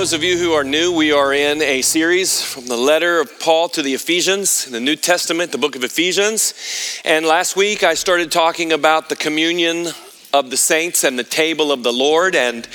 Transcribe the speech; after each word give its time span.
those 0.00 0.14
of 0.14 0.24
you 0.24 0.38
who 0.38 0.52
are 0.52 0.64
new, 0.64 0.90
we 0.90 1.12
are 1.12 1.34
in 1.34 1.60
a 1.60 1.82
series 1.82 2.42
from 2.42 2.64
the 2.64 2.74
letter 2.74 3.20
of 3.20 3.38
Paul 3.38 3.68
to 3.68 3.82
the 3.82 3.92
Ephesians, 3.92 4.64
the 4.64 4.80
New 4.80 4.96
Testament, 4.96 5.52
the 5.52 5.58
book 5.58 5.76
of 5.76 5.84
Ephesians. 5.84 6.54
And 7.04 7.26
last 7.26 7.54
week 7.54 7.82
I 7.82 7.92
started 7.92 8.32
talking 8.32 8.72
about 8.72 9.10
the 9.10 9.16
communion 9.16 9.88
of 10.32 10.48
the 10.48 10.56
saints 10.56 11.04
and 11.04 11.18
the 11.18 11.22
table 11.22 11.70
of 11.70 11.82
the 11.82 11.92
Lord. 11.92 12.34
And, 12.34 12.66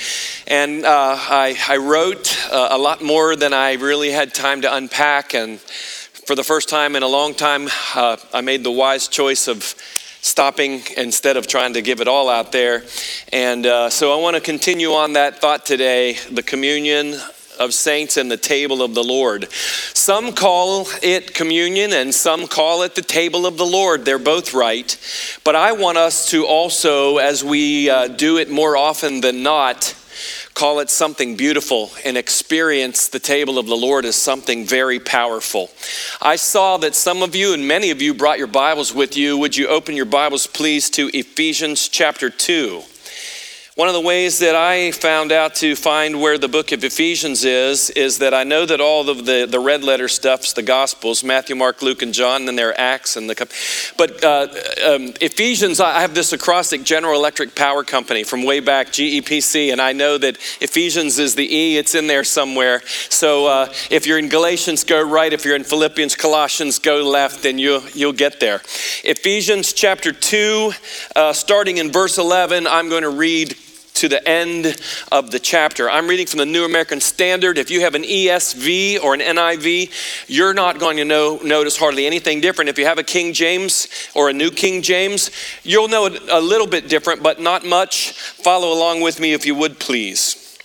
and 0.46 0.84
uh, 0.84 1.16
I, 1.18 1.58
I, 1.68 1.78
wrote 1.78 2.38
uh, 2.52 2.68
a 2.70 2.78
lot 2.78 3.02
more 3.02 3.34
than 3.34 3.52
I 3.52 3.72
really 3.72 4.12
had 4.12 4.32
time 4.32 4.62
to 4.62 4.72
unpack. 4.72 5.34
And 5.34 5.58
for 5.58 6.36
the 6.36 6.44
first 6.44 6.68
time 6.68 6.94
in 6.94 7.02
a 7.02 7.08
long 7.08 7.34
time, 7.34 7.66
uh, 7.96 8.18
I 8.32 8.40
made 8.40 8.62
the 8.62 8.70
wise 8.70 9.08
choice 9.08 9.48
of 9.48 9.74
stopping 10.26 10.82
instead 10.96 11.36
of 11.36 11.46
trying 11.46 11.74
to 11.74 11.82
give 11.82 12.00
it 12.00 12.08
all 12.08 12.28
out 12.28 12.50
there. 12.50 12.82
And 13.32 13.64
uh, 13.64 13.90
so 13.90 14.12
I 14.12 14.20
want 14.20 14.34
to 14.34 14.42
continue 14.42 14.90
on 14.90 15.12
that 15.12 15.40
thought 15.40 15.64
today 15.64 16.14
the 16.32 16.42
communion 16.42 17.14
of 17.60 17.72
saints 17.72 18.16
and 18.16 18.30
the 18.30 18.36
table 18.36 18.82
of 18.82 18.94
the 18.94 19.04
Lord. 19.04 19.50
Some 19.52 20.32
call 20.32 20.88
it 21.00 21.32
communion 21.32 21.92
and 21.92 22.12
some 22.14 22.48
call 22.48 22.82
it 22.82 22.96
the 22.96 23.02
table 23.02 23.46
of 23.46 23.56
the 23.56 23.64
Lord. 23.64 24.04
They're 24.04 24.18
both 24.18 24.52
right. 24.52 24.98
But 25.44 25.54
I 25.54 25.72
want 25.72 25.96
us 25.96 26.28
to 26.30 26.44
also, 26.44 27.18
as 27.18 27.44
we 27.44 27.88
uh, 27.88 28.08
do 28.08 28.38
it 28.38 28.50
more 28.50 28.76
often 28.76 29.20
than 29.20 29.44
not, 29.44 29.94
call 30.56 30.80
it 30.80 30.88
something 30.88 31.36
beautiful, 31.36 31.90
and 32.02 32.16
experience 32.16 33.08
the 33.08 33.18
table 33.18 33.58
of 33.58 33.66
the 33.66 33.76
Lord 33.76 34.06
as 34.06 34.16
something 34.16 34.64
very 34.64 34.98
powerful. 34.98 35.68
I 36.22 36.36
saw 36.36 36.78
that 36.78 36.94
some 36.94 37.22
of 37.22 37.36
you 37.36 37.52
and 37.52 37.68
many 37.68 37.90
of 37.90 38.00
you 38.00 38.14
brought 38.14 38.38
your 38.38 38.46
Bibles 38.46 38.94
with 38.94 39.18
you. 39.18 39.36
Would 39.36 39.54
you 39.54 39.68
open 39.68 39.96
your 39.96 40.06
Bibles, 40.06 40.46
please, 40.46 40.88
to 40.90 41.10
Ephesians 41.12 41.88
chapter 41.88 42.30
2? 42.30 42.82
One 43.76 43.88
of 43.88 43.94
the 43.94 44.00
ways 44.00 44.38
that 44.38 44.54
I 44.54 44.90
found 44.90 45.32
out 45.32 45.56
to 45.56 45.76
find 45.76 46.18
where 46.18 46.38
the 46.38 46.48
book 46.48 46.72
of 46.72 46.82
Ephesians 46.82 47.44
is, 47.44 47.90
is 47.90 48.20
that 48.20 48.32
I 48.32 48.42
know 48.42 48.64
that 48.64 48.80
all 48.80 49.10
of 49.10 49.26
the, 49.26 49.46
the 49.46 49.60
red 49.60 49.84
letter 49.84 50.08
stuff's 50.08 50.54
the 50.54 50.62
Gospels 50.62 51.22
Matthew, 51.22 51.54
Mark, 51.56 51.82
Luke, 51.82 52.00
and 52.00 52.14
John, 52.14 52.36
and 52.36 52.48
then 52.48 52.56
there 52.56 52.70
are 52.70 52.80
Acts 52.80 53.18
and 53.18 53.28
the. 53.28 53.36
But 53.98 54.24
uh, 54.24 54.48
um, 54.82 55.12
Ephesians, 55.20 55.78
I 55.78 56.00
have 56.00 56.14
this 56.14 56.32
acrostic 56.32 56.84
General 56.84 57.16
Electric 57.16 57.54
Power 57.54 57.84
Company 57.84 58.24
from 58.24 58.44
way 58.44 58.60
back, 58.60 58.86
GEPC, 58.86 59.70
and 59.72 59.78
I 59.78 59.92
know 59.92 60.16
that 60.16 60.38
Ephesians 60.62 61.18
is 61.18 61.34
the 61.34 61.44
E, 61.44 61.76
it's 61.76 61.94
in 61.94 62.06
there 62.06 62.24
somewhere. 62.24 62.80
So 63.10 63.44
uh, 63.44 63.74
if 63.90 64.06
you're 64.06 64.18
in 64.18 64.30
Galatians, 64.30 64.84
go 64.84 65.02
right. 65.02 65.30
If 65.30 65.44
you're 65.44 65.54
in 65.54 65.64
Philippians, 65.64 66.16
Colossians, 66.16 66.78
go 66.78 67.02
left, 67.06 67.44
and 67.44 67.60
you'll, 67.60 67.86
you'll 67.90 68.14
get 68.14 68.40
there. 68.40 68.62
Ephesians 69.04 69.74
chapter 69.74 70.12
2, 70.12 70.72
uh, 71.14 71.34
starting 71.34 71.76
in 71.76 71.92
verse 71.92 72.16
11, 72.16 72.66
I'm 72.66 72.88
going 72.88 73.02
to 73.02 73.10
read 73.10 73.54
to 73.96 74.08
the 74.08 74.26
end 74.28 74.76
of 75.10 75.30
the 75.30 75.38
chapter. 75.38 75.88
I'm 75.88 76.06
reading 76.06 76.26
from 76.26 76.38
the 76.38 76.46
New 76.46 76.64
American 76.64 77.00
Standard. 77.00 77.56
If 77.56 77.70
you 77.70 77.80
have 77.80 77.94
an 77.94 78.02
ESV 78.02 79.02
or 79.02 79.14
an 79.14 79.20
NIV, 79.20 80.26
you're 80.28 80.52
not 80.52 80.78
going 80.78 80.98
to 80.98 81.04
know, 81.04 81.40
notice 81.42 81.78
hardly 81.78 82.06
anything 82.06 82.42
different. 82.42 82.68
If 82.68 82.78
you 82.78 82.84
have 82.84 82.98
a 82.98 83.02
King 83.02 83.32
James 83.32 83.88
or 84.14 84.28
a 84.28 84.34
New 84.34 84.50
King 84.50 84.82
James, 84.82 85.30
you'll 85.62 85.88
know 85.88 86.06
a 86.06 86.40
little 86.40 86.66
bit 86.66 86.88
different, 86.88 87.22
but 87.22 87.40
not 87.40 87.64
much. 87.64 88.12
Follow 88.12 88.72
along 88.72 89.00
with 89.00 89.18
me 89.18 89.32
if 89.32 89.46
you 89.46 89.54
would, 89.54 89.78
please. 89.80 90.58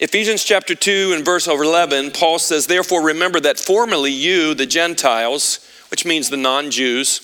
Ephesians 0.00 0.42
chapter 0.42 0.74
2 0.74 1.12
and 1.14 1.24
verse 1.24 1.46
over 1.46 1.62
11, 1.62 2.10
Paul 2.10 2.40
says, 2.40 2.66
Therefore 2.66 3.04
remember 3.04 3.38
that 3.38 3.60
formerly 3.60 4.10
you, 4.10 4.52
the 4.54 4.66
Gentiles, 4.66 5.64
which 5.92 6.04
means 6.04 6.28
the 6.28 6.36
non 6.36 6.72
Jews, 6.72 7.20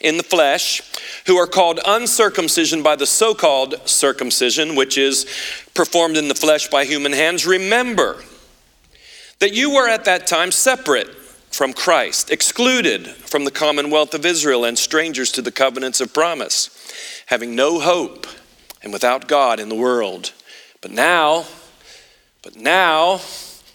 in 0.00 0.16
the 0.16 0.22
flesh, 0.22 0.82
who 1.26 1.36
are 1.36 1.46
called 1.46 1.80
uncircumcision 1.86 2.82
by 2.82 2.96
the 2.96 3.06
so 3.06 3.34
called 3.34 3.88
circumcision, 3.88 4.74
which 4.74 4.96
is 4.96 5.26
performed 5.74 6.16
in 6.16 6.28
the 6.28 6.34
flesh 6.34 6.68
by 6.68 6.84
human 6.84 7.12
hands, 7.12 7.46
remember 7.46 8.22
that 9.38 9.52
you 9.52 9.74
were 9.74 9.88
at 9.88 10.04
that 10.04 10.26
time 10.26 10.50
separate 10.50 11.08
from 11.50 11.72
Christ, 11.72 12.30
excluded 12.30 13.06
from 13.06 13.44
the 13.44 13.50
commonwealth 13.50 14.14
of 14.14 14.24
Israel, 14.24 14.64
and 14.64 14.78
strangers 14.78 15.32
to 15.32 15.42
the 15.42 15.52
covenants 15.52 16.00
of 16.00 16.14
promise, 16.14 16.70
having 17.26 17.54
no 17.54 17.80
hope 17.80 18.26
and 18.82 18.92
without 18.92 19.28
God 19.28 19.60
in 19.60 19.68
the 19.68 19.74
world. 19.74 20.32
But 20.80 20.92
now, 20.92 21.46
but 22.42 22.56
now, 22.56 23.20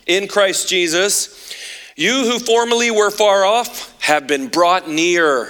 in 0.08 0.28
Christ 0.28 0.70
Jesus, 0.70 1.54
you 1.96 2.12
who 2.24 2.40
formerly 2.40 2.92
were 2.92 3.12
far 3.12 3.46
off 3.46 3.94
have 4.02 4.28
been 4.28 4.48
brought 4.48 4.90
near 4.90 5.50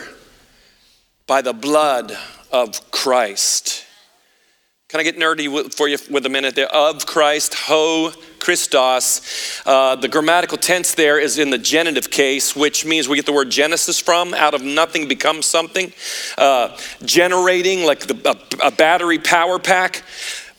by 1.28 1.42
the 1.42 1.54
blood 1.54 2.16
of 2.52 2.92
Christ. 2.92 3.86
Can 4.88 5.00
I 5.00 5.04
get 5.04 5.18
nerdy 5.18 5.74
for 5.74 5.88
you 5.88 5.98
with 6.12 6.26
a 6.26 6.30
minute 6.30 6.56
there? 6.56 6.68
Of 6.68 7.06
Christ, 7.06 7.56
ho 7.56 8.12
Christos. 8.40 9.62
Uh, 9.66 9.96
the 9.96 10.08
grammatical 10.08 10.58
tense 10.58 10.94
there 10.94 11.20
is 11.20 11.40
in 11.40 11.50
the 11.50 11.58
genitive 11.58 12.12
case, 12.12 12.56
which 12.56 12.86
means 12.86 13.10
we 13.10 13.16
get 13.16 13.26
the 13.26 13.34
word 13.34 13.50
Genesis 13.50 14.00
from. 14.00 14.36
Out 14.36 14.54
of 14.54 14.62
nothing 14.62 15.08
becomes 15.08 15.48
something. 15.48 15.92
Uh, 16.38 16.78
generating, 17.04 17.84
like 17.84 18.02
the, 18.02 18.38
a, 18.62 18.68
a 18.68 18.72
battery 18.72 19.18
power 19.18 19.58
pack. 19.58 20.04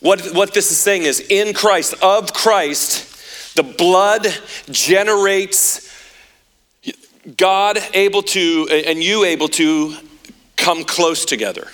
What, 0.00 0.34
what 0.34 0.52
this 0.52 0.72
is 0.72 0.78
saying 0.78 1.04
is 1.04 1.20
in 1.20 1.54
Christ, 1.54 1.94
of 2.02 2.32
Christ, 2.32 3.54
the 3.54 3.62
blood 3.62 4.26
generates 4.68 5.86
God 7.36 7.78
able 7.94 8.22
to, 8.22 8.68
and 8.70 9.02
you 9.02 9.24
able 9.24 9.48
to 9.48 9.96
come 10.56 10.84
close 10.84 11.24
together. 11.24 11.68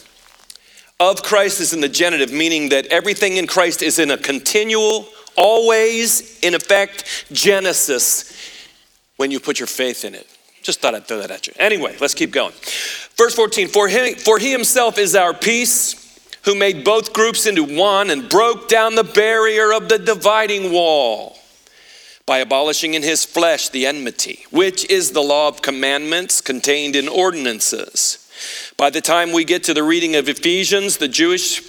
Of 1.01 1.23
Christ 1.23 1.61
is 1.61 1.73
in 1.73 1.81
the 1.81 1.89
genitive, 1.89 2.33
meaning 2.33 2.69
that 2.69 2.87
everything 2.87 3.37
in 3.37 3.47
Christ 3.47 3.83
is 3.83 3.99
in 3.99 4.11
a 4.11 4.17
continual, 4.17 5.09
always, 5.37 6.39
in 6.41 6.55
effect, 6.55 7.27
Genesis 7.33 8.33
when 9.17 9.31
you 9.31 9.41
put 9.41 9.59
your 9.59 9.67
faith 9.67 10.05
in 10.05 10.15
it. 10.15 10.27
Just 10.63 10.81
thought 10.81 10.95
I'd 10.95 11.07
throw 11.07 11.19
that 11.19 11.31
at 11.31 11.49
you. 11.49 11.55
Anyway, 11.59 11.97
let's 12.01 12.15
keep 12.15 12.31
going. 12.31 12.53
Verse 13.17 13.35
14 13.35 13.69
For 13.69 13.89
for 14.25 14.39
he 14.39 14.53
himself 14.53 14.97
is 14.97 15.17
our 15.17 15.35
peace, 15.35 15.99
who 16.45 16.55
made 16.55 16.85
both 16.85 17.13
groups 17.13 17.47
into 17.47 17.65
one 17.65 18.11
and 18.11 18.29
broke 18.29 18.69
down 18.69 18.95
the 18.95 19.05
barrier 19.05 19.73
of 19.73 19.89
the 19.89 19.99
dividing 19.99 20.73
wall 20.73 21.37
by 22.27 22.39
abolishing 22.39 22.95
in 22.95 23.03
his 23.03 23.25
flesh 23.25 23.69
the 23.69 23.87
enmity, 23.87 24.45
which 24.51 24.89
is 24.89 25.11
the 25.11 25.21
law 25.21 25.49
of 25.49 25.63
commandments 25.63 26.41
contained 26.41 26.95
in 26.95 27.09
ordinances 27.09 28.22
by 28.77 28.91
the 28.91 29.01
time 29.01 29.33
we 29.33 29.45
get 29.45 29.65
to 29.65 29.75
the 29.75 29.83
reading 29.83 30.17
of 30.17 30.29
Ephesians, 30.29 30.97
the 30.97 31.09
Jewish 31.09 31.63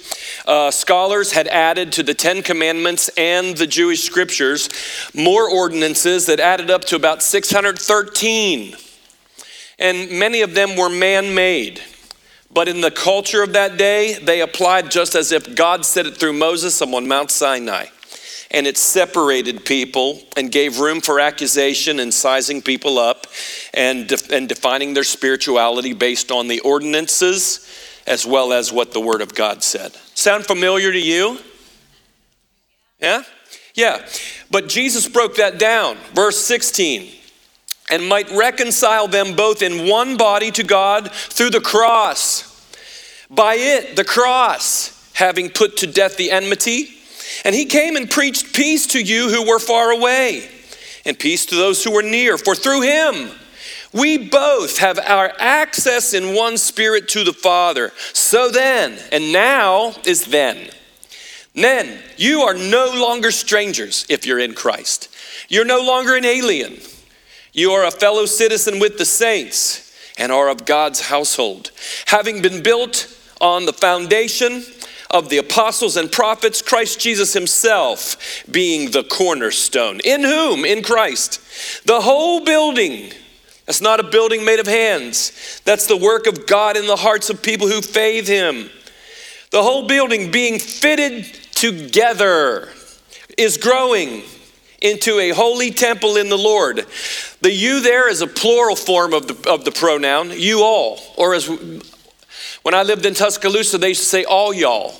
uh, 0.46 0.70
scholars 0.70 1.32
had 1.32 1.48
added 1.48 1.92
to 1.92 2.02
the 2.02 2.14
Ten 2.14 2.42
Commandments 2.42 3.10
and 3.16 3.56
the 3.56 3.66
Jewish 3.66 4.02
scriptures 4.02 4.68
more 5.14 5.48
ordinances 5.48 6.26
that 6.26 6.40
added 6.40 6.70
up 6.70 6.84
to 6.86 6.96
about 6.96 7.22
613. 7.22 8.76
And 9.78 10.10
many 10.18 10.40
of 10.40 10.54
them 10.54 10.76
were 10.76 10.90
man 10.90 11.34
made. 11.34 11.80
But 12.52 12.68
in 12.68 12.80
the 12.80 12.90
culture 12.90 13.42
of 13.42 13.52
that 13.54 13.76
day, 13.76 14.14
they 14.14 14.40
applied 14.40 14.90
just 14.90 15.14
as 15.14 15.32
if 15.32 15.56
God 15.56 15.84
said 15.84 16.06
it 16.06 16.16
through 16.16 16.34
Moses 16.34 16.80
on 16.80 17.08
Mount 17.08 17.30
Sinai 17.30 17.86
and 18.54 18.68
it 18.68 18.78
separated 18.78 19.64
people 19.64 20.22
and 20.36 20.50
gave 20.52 20.78
room 20.78 21.00
for 21.00 21.18
accusation 21.18 21.98
and 21.98 22.14
sizing 22.14 22.62
people 22.62 23.00
up 23.00 23.26
and, 23.74 24.06
de- 24.06 24.34
and 24.34 24.48
defining 24.48 24.94
their 24.94 25.04
spirituality 25.04 25.92
based 25.92 26.30
on 26.30 26.46
the 26.46 26.60
ordinances 26.60 27.68
as 28.06 28.24
well 28.24 28.52
as 28.52 28.72
what 28.72 28.92
the 28.92 29.00
Word 29.00 29.20
of 29.20 29.34
God 29.34 29.64
said. 29.64 29.92
Sound 30.14 30.46
familiar 30.46 30.92
to 30.92 31.00
you? 31.00 31.38
Yeah? 33.00 33.24
Yeah. 33.74 34.06
But 34.52 34.68
Jesus 34.68 35.08
broke 35.08 35.36
that 35.36 35.58
down. 35.58 35.96
Verse 36.14 36.38
16 36.38 37.10
and 37.90 38.08
might 38.08 38.30
reconcile 38.30 39.08
them 39.08 39.36
both 39.36 39.60
in 39.60 39.86
one 39.86 40.16
body 40.16 40.50
to 40.50 40.62
God 40.62 41.10
through 41.12 41.50
the 41.50 41.60
cross. 41.60 42.50
By 43.28 43.56
it, 43.56 43.96
the 43.96 44.04
cross, 44.04 45.12
having 45.12 45.50
put 45.50 45.76
to 45.78 45.86
death 45.86 46.16
the 46.16 46.30
enmity, 46.30 46.93
and 47.44 47.54
he 47.54 47.66
came 47.66 47.96
and 47.96 48.10
preached 48.10 48.54
peace 48.54 48.86
to 48.88 49.00
you 49.00 49.28
who 49.30 49.46
were 49.46 49.58
far 49.58 49.90
away, 49.90 50.48
and 51.04 51.18
peace 51.18 51.46
to 51.46 51.56
those 51.56 51.82
who 51.84 51.92
were 51.92 52.02
near. 52.02 52.38
For 52.38 52.54
through 52.54 52.82
him 52.82 53.30
we 53.94 54.18
both 54.18 54.78
have 54.78 54.98
our 54.98 55.32
access 55.38 56.14
in 56.14 56.34
one 56.34 56.58
spirit 56.58 57.08
to 57.10 57.22
the 57.22 57.32
Father. 57.32 57.92
So 58.12 58.50
then, 58.50 58.98
and 59.12 59.32
now 59.32 59.94
is 60.04 60.26
then. 60.26 60.68
Then 61.54 62.00
you 62.16 62.40
are 62.40 62.54
no 62.54 62.92
longer 62.92 63.30
strangers 63.30 64.04
if 64.08 64.26
you're 64.26 64.40
in 64.40 64.54
Christ. 64.54 65.08
You're 65.48 65.64
no 65.64 65.80
longer 65.80 66.16
an 66.16 66.24
alien. 66.24 66.78
You 67.52 67.70
are 67.70 67.86
a 67.86 67.92
fellow 67.92 68.26
citizen 68.26 68.80
with 68.80 68.98
the 68.98 69.04
saints 69.04 69.96
and 70.18 70.32
are 70.32 70.48
of 70.48 70.66
God's 70.66 71.00
household, 71.00 71.70
having 72.06 72.42
been 72.42 72.64
built 72.64 73.16
on 73.40 73.64
the 73.64 73.72
foundation 73.72 74.64
of 75.10 75.28
the 75.28 75.38
apostles 75.38 75.96
and 75.96 76.10
prophets, 76.10 76.62
Christ 76.62 77.00
Jesus 77.00 77.32
himself 77.32 78.44
being 78.50 78.90
the 78.90 79.04
cornerstone. 79.04 80.00
In 80.04 80.22
whom? 80.22 80.64
In 80.64 80.82
Christ. 80.82 81.40
The 81.86 82.00
whole 82.00 82.44
building. 82.44 83.12
That's 83.66 83.80
not 83.80 84.00
a 84.00 84.04
building 84.04 84.44
made 84.44 84.60
of 84.60 84.66
hands. 84.66 85.60
That's 85.64 85.86
the 85.86 85.96
work 85.96 86.26
of 86.26 86.46
God 86.46 86.76
in 86.76 86.86
the 86.86 86.96
hearts 86.96 87.30
of 87.30 87.42
people 87.42 87.68
who 87.68 87.80
faith 87.80 88.26
him. 88.26 88.68
The 89.50 89.62
whole 89.62 89.86
building 89.86 90.30
being 90.30 90.58
fitted 90.58 91.24
together 91.52 92.68
is 93.38 93.56
growing 93.56 94.22
into 94.82 95.18
a 95.18 95.30
holy 95.30 95.70
temple 95.70 96.16
in 96.16 96.28
the 96.28 96.36
Lord. 96.36 96.86
The 97.40 97.50
you 97.50 97.80
there 97.80 98.08
is 98.10 98.20
a 98.20 98.26
plural 98.26 98.76
form 98.76 99.14
of 99.14 99.28
the, 99.28 99.50
of 99.50 99.64
the 99.64 99.72
pronoun, 99.72 100.32
you 100.34 100.62
all. 100.62 101.00
Or 101.16 101.34
as 101.34 101.48
when 102.64 102.72
I 102.72 102.82
lived 102.82 103.04
in 103.04 103.12
Tuscaloosa, 103.12 103.76
they 103.76 103.88
used 103.88 104.00
to 104.00 104.06
say 104.06 104.24
all 104.24 104.54
y'all. 104.54 104.94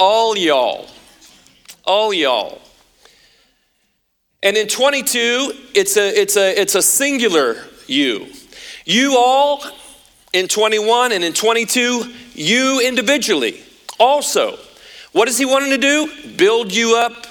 All 0.00 0.34
y'all. 0.34 0.88
All 1.84 2.12
y'all. 2.14 2.62
And 4.42 4.56
in 4.56 4.66
22, 4.66 5.52
it's 5.74 5.98
a, 5.98 6.08
it's 6.08 6.38
a, 6.38 6.58
it's 6.58 6.74
a 6.74 6.80
singular 6.80 7.56
you. 7.86 8.28
You 8.86 9.16
all 9.18 9.62
in 10.32 10.48
21 10.48 11.12
and 11.12 11.22
in 11.22 11.34
22, 11.34 12.14
you 12.32 12.80
individually 12.80 13.60
also. 14.00 14.58
What 15.12 15.28
is 15.28 15.36
he 15.36 15.44
wanting 15.44 15.70
to 15.70 15.78
do? 15.78 16.10
Build 16.36 16.74
you 16.74 16.96
up 16.96 17.26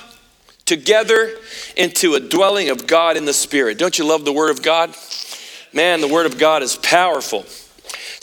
together 0.66 1.32
into 1.76 2.14
a 2.14 2.20
dwelling 2.20 2.70
of 2.70 2.86
God 2.86 3.18
in 3.18 3.26
the 3.26 3.34
Spirit. 3.34 3.80
Don't 3.80 3.98
you 3.98 4.06
love 4.06 4.26
the 4.26 4.34
Word 4.34 4.52
of 4.52 4.62
God? 4.62 4.96
Man, 5.74 6.02
the 6.02 6.08
Word 6.08 6.28
of 6.28 6.38
God 6.38 6.62
is 6.62 6.76
powerful. 6.76 7.48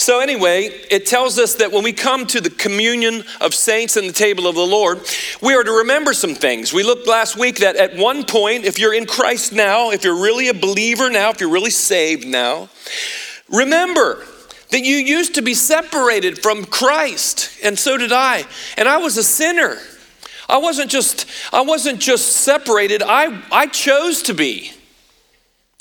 So, 0.04 0.20
anyway, 0.20 0.64
it 0.90 1.06
tells 1.06 1.38
us 1.38 1.54
that 1.54 1.72
when 1.72 1.82
we 1.82 1.94
come 1.94 2.26
to 2.26 2.38
the 2.38 2.50
communion 2.50 3.24
of 3.40 3.54
saints 3.54 3.96
and 3.96 4.06
the 4.06 4.12
table 4.12 4.46
of 4.46 4.54
the 4.54 4.66
Lord, 4.66 5.00
we 5.40 5.54
are 5.54 5.64
to 5.64 5.78
remember 5.78 6.12
some 6.12 6.34
things. 6.34 6.74
We 6.74 6.82
looked 6.82 7.08
last 7.08 7.38
week 7.38 7.60
that 7.60 7.76
at 7.76 7.96
one 7.96 8.26
point, 8.26 8.66
if 8.66 8.78
you're 8.78 8.92
in 8.92 9.06
Christ 9.06 9.54
now, 9.54 9.92
if 9.92 10.04
you're 10.04 10.20
really 10.20 10.48
a 10.48 10.52
believer 10.52 11.08
now, 11.08 11.30
if 11.30 11.40
you're 11.40 11.48
really 11.48 11.70
saved 11.70 12.26
now, 12.26 12.68
remember 13.48 14.22
that 14.72 14.84
you 14.84 14.96
used 14.96 15.36
to 15.36 15.40
be 15.40 15.54
separated 15.54 16.38
from 16.42 16.66
Christ, 16.66 17.48
and 17.64 17.78
so 17.78 17.96
did 17.96 18.12
I. 18.12 18.44
And 18.76 18.86
I 18.86 18.98
was 18.98 19.16
a 19.16 19.24
sinner. 19.24 19.78
I 20.50 20.58
wasn't 20.58 20.90
just 20.90 21.24
I 21.50 21.62
wasn't 21.62 21.98
just 21.98 22.26
separated. 22.26 23.02
I 23.02 23.42
I 23.50 23.68
chose 23.68 24.20
to 24.24 24.34
be. 24.34 24.70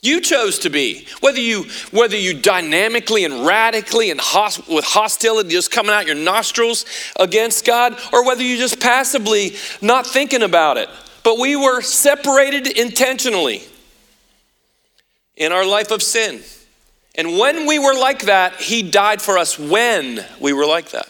You 0.04 0.20
chose 0.20 0.60
to 0.60 0.70
be. 0.70 1.08
Whether 1.22 1.40
you 1.40 1.64
whether 1.92 2.18
you 2.18 2.34
dynamically 2.34 3.24
and 3.24 3.46
radically 3.46 4.12
and 4.12 4.20
host, 4.20 4.68
with 4.68 4.84
hostility 4.84 5.50
just 5.50 5.72
coming 5.72 5.94
out 5.94 6.06
your 6.06 6.16
nostrils 6.16 6.86
against 7.18 7.66
God, 7.66 7.98
or 8.12 8.26
whether 8.26 8.44
you 8.44 8.58
just 8.58 8.82
passively 8.82 9.56
not 9.82 10.06
thinking 10.06 10.44
about 10.44 10.76
it. 10.76 10.90
But 11.24 11.40
we 11.40 11.56
were 11.56 11.82
separated 11.82 12.68
intentionally 12.68 13.64
in 15.38 15.54
our 15.54 15.66
life 15.66 15.90
of 15.90 16.04
sin. 16.04 16.42
And 17.16 17.40
when 17.40 17.66
we 17.66 17.80
were 17.80 17.98
like 17.98 18.24
that, 18.24 18.56
He 18.56 18.84
died 18.84 19.22
for 19.22 19.38
us 19.38 19.58
when 19.58 20.20
we 20.38 20.52
were 20.52 20.66
like 20.66 20.90
that. 20.90 21.10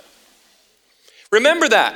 Remember 1.31 1.67
that. 1.67 1.95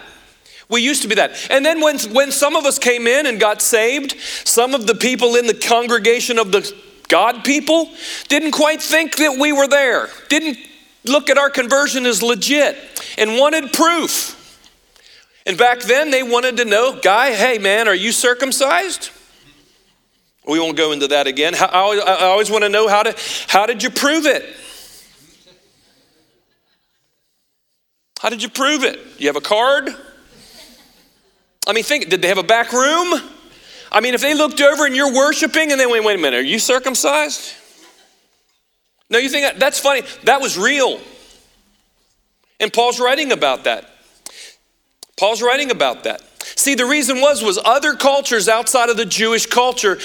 We 0.68 0.82
used 0.82 1.04
to 1.04 1.08
be 1.08 1.16
that. 1.16 1.48
And 1.52 1.64
then 1.64 1.80
when, 1.80 2.00
when 2.12 2.32
some 2.32 2.56
of 2.56 2.66
us 2.66 2.80
came 2.80 3.06
in 3.06 3.28
and 3.28 3.40
got 3.40 3.62
saved, 3.62 4.18
some 4.44 4.74
of 4.74 4.88
the 4.88 4.96
people 4.96 5.36
in 5.36 5.46
the 5.46 5.54
congregation 5.54 6.40
of 6.40 6.52
the 6.52 6.76
God 7.10 7.44
people 7.44 7.90
didn't 8.28 8.52
quite 8.52 8.82
think 8.82 9.18
that 9.18 9.38
we 9.40 9.52
were 9.52 9.68
there, 9.68 10.10
didn't 10.30 10.58
look 11.04 11.30
at 11.30 11.38
our 11.38 11.50
conversion 11.50 12.06
as 12.06 12.22
legit, 12.22 12.78
and 13.18 13.38
wanted 13.38 13.72
proof. 13.74 14.34
And 15.46 15.58
back 15.58 15.80
then, 15.80 16.12
they 16.12 16.24
wanted 16.24 16.58
to 16.58 16.66
know, 16.66 17.00
guy, 17.02 17.34
hey 17.34 17.58
man, 17.58 17.88
are 17.88 17.96
you 17.96 18.12
circumcised? 18.12 19.12
We 20.46 20.60
won't 20.60 20.78
go 20.78 20.92
into 20.94 21.08
that 21.08 21.28
again. 21.28 21.56
I 21.56 21.66
always, 22.22 22.50
want 22.50 22.64
to 22.64 22.70
know 22.70 22.88
how, 22.88 23.04
to, 23.04 23.16
how 23.48 23.66
did 23.66 23.84
you 23.84 23.90
prove 23.90 24.26
it? 24.26 24.46
How 28.20 28.30
did 28.30 28.42
you 28.42 28.50
prove 28.50 28.84
it? 28.84 29.00
You 29.20 29.28
have 29.28 29.36
a 29.36 29.42
card? 29.42 29.90
I 31.68 31.74
mean, 31.74 31.84
think, 31.84 32.10
did 32.10 32.22
they 32.22 32.30
have 32.30 32.38
a 32.38 32.44
back 32.44 32.72
room? 32.72 33.22
I 33.92 34.02
mean, 34.02 34.14
if 34.14 34.22
they 34.22 34.34
looked 34.34 34.62
over 34.62 34.86
and 34.86 34.96
you're 34.96 35.14
worshiping 35.14 35.72
and 35.72 35.80
they 35.80 35.86
went, 35.86 36.04
wait 36.04 36.20
a 36.20 36.22
minute, 36.22 36.38
are 36.38 36.42
you 36.42 36.60
circumcised? 36.60 37.54
No, 39.10 39.20
you 39.20 39.30
think 39.30 39.58
that's 39.58 39.80
funny. 39.80 40.02
That 40.24 40.42
was 40.42 40.58
real. 40.58 41.00
And 42.60 42.74
Paul's 42.74 43.00
writing 43.00 43.32
about 43.32 43.64
that. 43.64 43.90
Paul's 45.18 45.42
writing 45.42 45.72
about 45.72 46.04
that. 46.04 46.22
See, 46.58 46.74
the 46.74 46.88
reason 46.88 47.22
was 47.22 47.44
was 47.44 47.60
other 47.64 47.94
cultures 47.94 48.50
outside 48.50 48.90
of 48.90 48.98
the 48.98 49.06
Jewish 49.06 49.46
culture, 49.46 50.00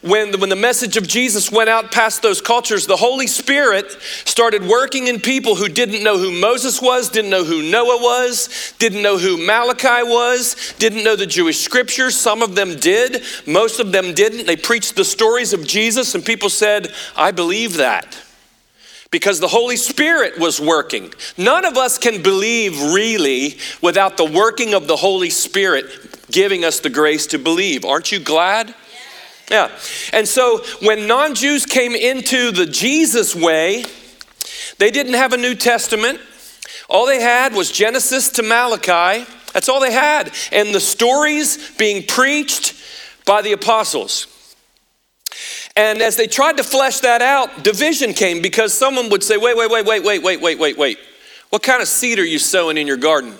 when 0.00 0.30
the, 0.30 0.38
when 0.38 0.48
the 0.48 0.56
message 0.56 0.96
of 0.96 1.06
Jesus 1.06 1.52
went 1.52 1.68
out 1.68 1.92
past 1.92 2.22
those 2.22 2.40
cultures, 2.40 2.86
the 2.86 2.96
Holy 2.96 3.26
Spirit 3.26 3.92
started 4.24 4.64
working 4.64 5.08
in 5.08 5.20
people 5.20 5.56
who 5.56 5.68
didn't 5.68 6.02
know 6.02 6.16
who 6.16 6.32
Moses 6.32 6.80
was, 6.80 7.10
didn't 7.10 7.30
know 7.30 7.44
who 7.44 7.62
Noah 7.70 7.98
was, 8.00 8.72
didn't 8.78 9.02
know 9.02 9.18
who 9.18 9.36
Malachi 9.36 10.02
was, 10.02 10.72
didn't 10.78 11.04
know 11.04 11.16
the 11.16 11.26
Jewish 11.26 11.60
scriptures. 11.60 12.16
Some 12.16 12.40
of 12.40 12.54
them 12.54 12.76
did, 12.76 13.22
most 13.46 13.78
of 13.78 13.92
them 13.92 14.14
didn't. 14.14 14.46
They 14.46 14.56
preached 14.56 14.96
the 14.96 15.04
stories 15.04 15.52
of 15.52 15.66
Jesus, 15.66 16.14
and 16.14 16.24
people 16.24 16.48
said, 16.48 16.94
I 17.14 17.30
believe 17.30 17.76
that 17.76 18.16
because 19.10 19.40
the 19.40 19.48
Holy 19.48 19.76
Spirit 19.76 20.38
was 20.38 20.60
working. 20.60 21.12
None 21.36 21.64
of 21.64 21.76
us 21.76 21.98
can 21.98 22.22
believe 22.22 22.80
really 22.92 23.58
without 23.82 24.16
the 24.16 24.24
working 24.24 24.74
of 24.74 24.86
the 24.86 24.96
Holy 24.96 25.30
Spirit 25.30 25.86
giving 26.30 26.64
us 26.64 26.80
the 26.80 26.90
grace 26.90 27.26
to 27.28 27.38
believe. 27.38 27.84
Aren't 27.84 28.12
you 28.12 28.20
glad? 28.20 28.74
Yeah. 29.50 29.70
And 30.12 30.28
so 30.28 30.64
when 30.80 31.08
non 31.08 31.34
Jews 31.34 31.66
came 31.66 31.94
into 31.94 32.52
the 32.52 32.66
Jesus 32.66 33.34
way, 33.34 33.84
they 34.78 34.90
didn't 34.90 35.14
have 35.14 35.32
a 35.32 35.36
New 35.36 35.54
Testament. 35.54 36.20
All 36.88 37.06
they 37.06 37.20
had 37.20 37.54
was 37.54 37.70
Genesis 37.70 38.30
to 38.30 38.42
Malachi. 38.42 39.26
That's 39.52 39.68
all 39.68 39.80
they 39.80 39.92
had. 39.92 40.32
And 40.52 40.72
the 40.74 40.80
stories 40.80 41.76
being 41.76 42.06
preached 42.06 42.74
by 43.26 43.42
the 43.42 43.52
apostles. 43.52 44.26
And 45.76 46.02
as 46.02 46.16
they 46.16 46.26
tried 46.26 46.56
to 46.56 46.64
flesh 46.64 47.00
that 47.00 47.22
out, 47.22 47.62
division 47.62 48.12
came 48.12 48.42
because 48.42 48.74
someone 48.74 49.08
would 49.10 49.22
say, 49.22 49.36
wait, 49.36 49.56
wait, 49.56 49.70
wait, 49.70 49.86
wait, 49.86 50.02
wait, 50.02 50.22
wait, 50.22 50.40
wait, 50.40 50.58
wait, 50.58 50.76
wait. 50.76 50.98
What 51.50 51.62
kind 51.62 51.80
of 51.80 51.88
seed 51.88 52.18
are 52.18 52.24
you 52.24 52.38
sowing 52.38 52.76
in 52.76 52.86
your 52.86 52.96
garden? 52.96 53.34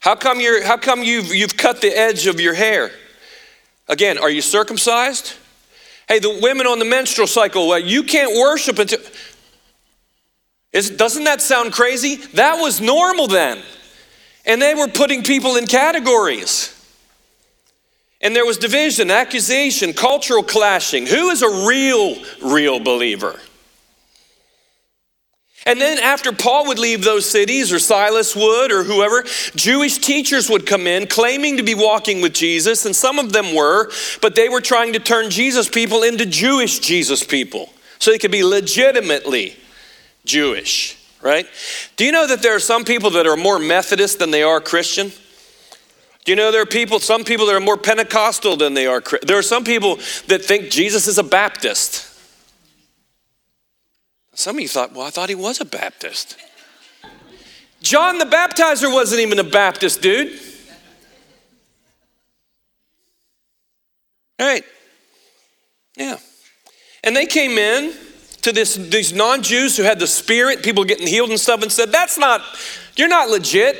How 0.00 0.14
come, 0.14 0.40
you're, 0.40 0.64
how 0.64 0.76
come 0.76 1.02
you've, 1.02 1.34
you've 1.34 1.56
cut 1.56 1.80
the 1.80 1.88
edge 1.88 2.26
of 2.26 2.40
your 2.40 2.54
hair? 2.54 2.90
Again, 3.88 4.18
are 4.18 4.30
you 4.30 4.42
circumcised? 4.42 5.34
Hey, 6.08 6.18
the 6.18 6.38
women 6.42 6.66
on 6.66 6.78
the 6.78 6.84
menstrual 6.84 7.26
cycle, 7.26 7.68
well, 7.68 7.78
you 7.78 8.02
can't 8.02 8.36
worship 8.36 8.78
until. 8.78 8.98
Is, 10.72 10.90
doesn't 10.90 11.24
that 11.24 11.40
sound 11.40 11.72
crazy? 11.72 12.16
That 12.34 12.60
was 12.60 12.80
normal 12.80 13.28
then. 13.28 13.62
And 14.44 14.60
they 14.60 14.74
were 14.74 14.88
putting 14.88 15.22
people 15.22 15.56
in 15.56 15.66
categories. 15.66 16.73
And 18.24 18.34
there 18.34 18.46
was 18.46 18.56
division, 18.56 19.10
accusation, 19.10 19.92
cultural 19.92 20.42
clashing. 20.42 21.06
Who 21.06 21.28
is 21.28 21.42
a 21.42 21.66
real, 21.68 22.16
real 22.42 22.80
believer? 22.80 23.38
And 25.66 25.80
then, 25.80 25.98
after 25.98 26.32
Paul 26.32 26.66
would 26.66 26.78
leave 26.78 27.04
those 27.04 27.28
cities, 27.28 27.72
or 27.72 27.78
Silas 27.78 28.34
would, 28.34 28.72
or 28.72 28.84
whoever, 28.84 29.24
Jewish 29.54 29.98
teachers 29.98 30.50
would 30.50 30.66
come 30.66 30.86
in 30.86 31.06
claiming 31.06 31.58
to 31.58 31.62
be 31.62 31.74
walking 31.74 32.20
with 32.20 32.34
Jesus, 32.34 32.84
and 32.84 32.96
some 32.96 33.18
of 33.18 33.32
them 33.32 33.54
were, 33.54 33.90
but 34.20 34.34
they 34.34 34.48
were 34.48 34.60
trying 34.60 34.94
to 34.94 34.98
turn 34.98 35.30
Jesus 35.30 35.68
people 35.68 36.02
into 36.02 36.26
Jewish 36.26 36.80
Jesus 36.80 37.24
people 37.24 37.70
so 37.98 38.10
they 38.10 38.18
could 38.18 38.30
be 38.30 38.44
legitimately 38.44 39.56
Jewish, 40.26 40.98
right? 41.22 41.46
Do 41.96 42.04
you 42.04 42.12
know 42.12 42.26
that 42.26 42.42
there 42.42 42.54
are 42.54 42.60
some 42.60 42.84
people 42.84 43.10
that 43.10 43.26
are 43.26 43.36
more 43.36 43.58
Methodist 43.58 44.18
than 44.18 44.30
they 44.30 44.42
are 44.42 44.60
Christian? 44.60 45.12
Do 46.24 46.32
you 46.32 46.36
know 46.36 46.50
there 46.50 46.62
are 46.62 46.66
people, 46.66 47.00
some 47.00 47.22
people 47.22 47.46
that 47.46 47.54
are 47.54 47.60
more 47.60 47.76
Pentecostal 47.76 48.56
than 48.56 48.72
they 48.72 48.86
are? 48.86 49.02
There 49.26 49.36
are 49.36 49.42
some 49.42 49.62
people 49.62 49.96
that 50.28 50.42
think 50.42 50.70
Jesus 50.70 51.06
is 51.06 51.18
a 51.18 51.22
Baptist. 51.22 52.10
Some 54.32 54.56
of 54.56 54.62
you 54.62 54.68
thought, 54.68 54.94
well, 54.94 55.06
I 55.06 55.10
thought 55.10 55.28
he 55.28 55.34
was 55.34 55.60
a 55.60 55.66
Baptist. 55.66 56.36
John 57.82 58.18
the 58.18 58.24
Baptizer 58.24 58.92
wasn't 58.92 59.20
even 59.20 59.38
a 59.38 59.44
Baptist, 59.44 60.00
dude. 60.00 60.40
All 64.40 64.46
right. 64.46 64.64
Yeah. 65.96 66.16
And 67.04 67.14
they 67.14 67.26
came 67.26 67.58
in 67.58 67.92
to 68.42 68.52
this, 68.52 68.74
these 68.74 69.12
non 69.12 69.42
Jews 69.42 69.76
who 69.76 69.82
had 69.82 69.98
the 69.98 70.06
Spirit, 70.06 70.62
people 70.62 70.84
getting 70.84 71.06
healed 71.06 71.30
and 71.30 71.38
stuff, 71.38 71.62
and 71.62 71.70
said, 71.70 71.92
That's 71.92 72.18
not, 72.18 72.40
you're 72.96 73.08
not 73.08 73.28
legit. 73.28 73.76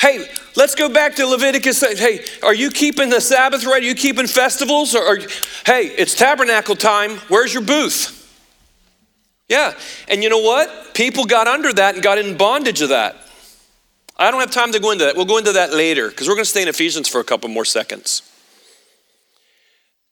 Hey, 0.00 0.26
let's 0.56 0.74
go 0.74 0.88
back 0.88 1.16
to 1.16 1.26
Leviticus. 1.26 1.80
Hey, 1.98 2.24
are 2.42 2.54
you 2.54 2.70
keeping 2.70 3.08
the 3.08 3.20
Sabbath 3.20 3.64
right? 3.64 3.82
Are 3.82 3.86
you 3.86 3.94
keeping 3.94 4.26
festivals? 4.26 4.94
Or, 4.94 5.18
hey, 5.66 5.86
it's 5.96 6.14
tabernacle 6.14 6.76
time. 6.76 7.18
Where's 7.28 7.52
your 7.52 7.62
booth? 7.62 8.20
Yeah. 9.48 9.74
And 10.08 10.22
you 10.22 10.30
know 10.30 10.38
what? 10.38 10.94
People 10.94 11.24
got 11.24 11.46
under 11.46 11.72
that 11.72 11.94
and 11.94 12.02
got 12.02 12.18
in 12.18 12.36
bondage 12.36 12.80
of 12.80 12.88
that. 12.90 13.16
I 14.16 14.30
don't 14.30 14.40
have 14.40 14.52
time 14.52 14.72
to 14.72 14.80
go 14.80 14.92
into 14.92 15.04
that. 15.06 15.16
We'll 15.16 15.24
go 15.24 15.38
into 15.38 15.52
that 15.52 15.72
later 15.72 16.08
because 16.08 16.28
we're 16.28 16.34
going 16.34 16.44
to 16.44 16.50
stay 16.50 16.62
in 16.62 16.68
Ephesians 16.68 17.08
for 17.08 17.20
a 17.20 17.24
couple 17.24 17.48
more 17.48 17.64
seconds. 17.64 18.22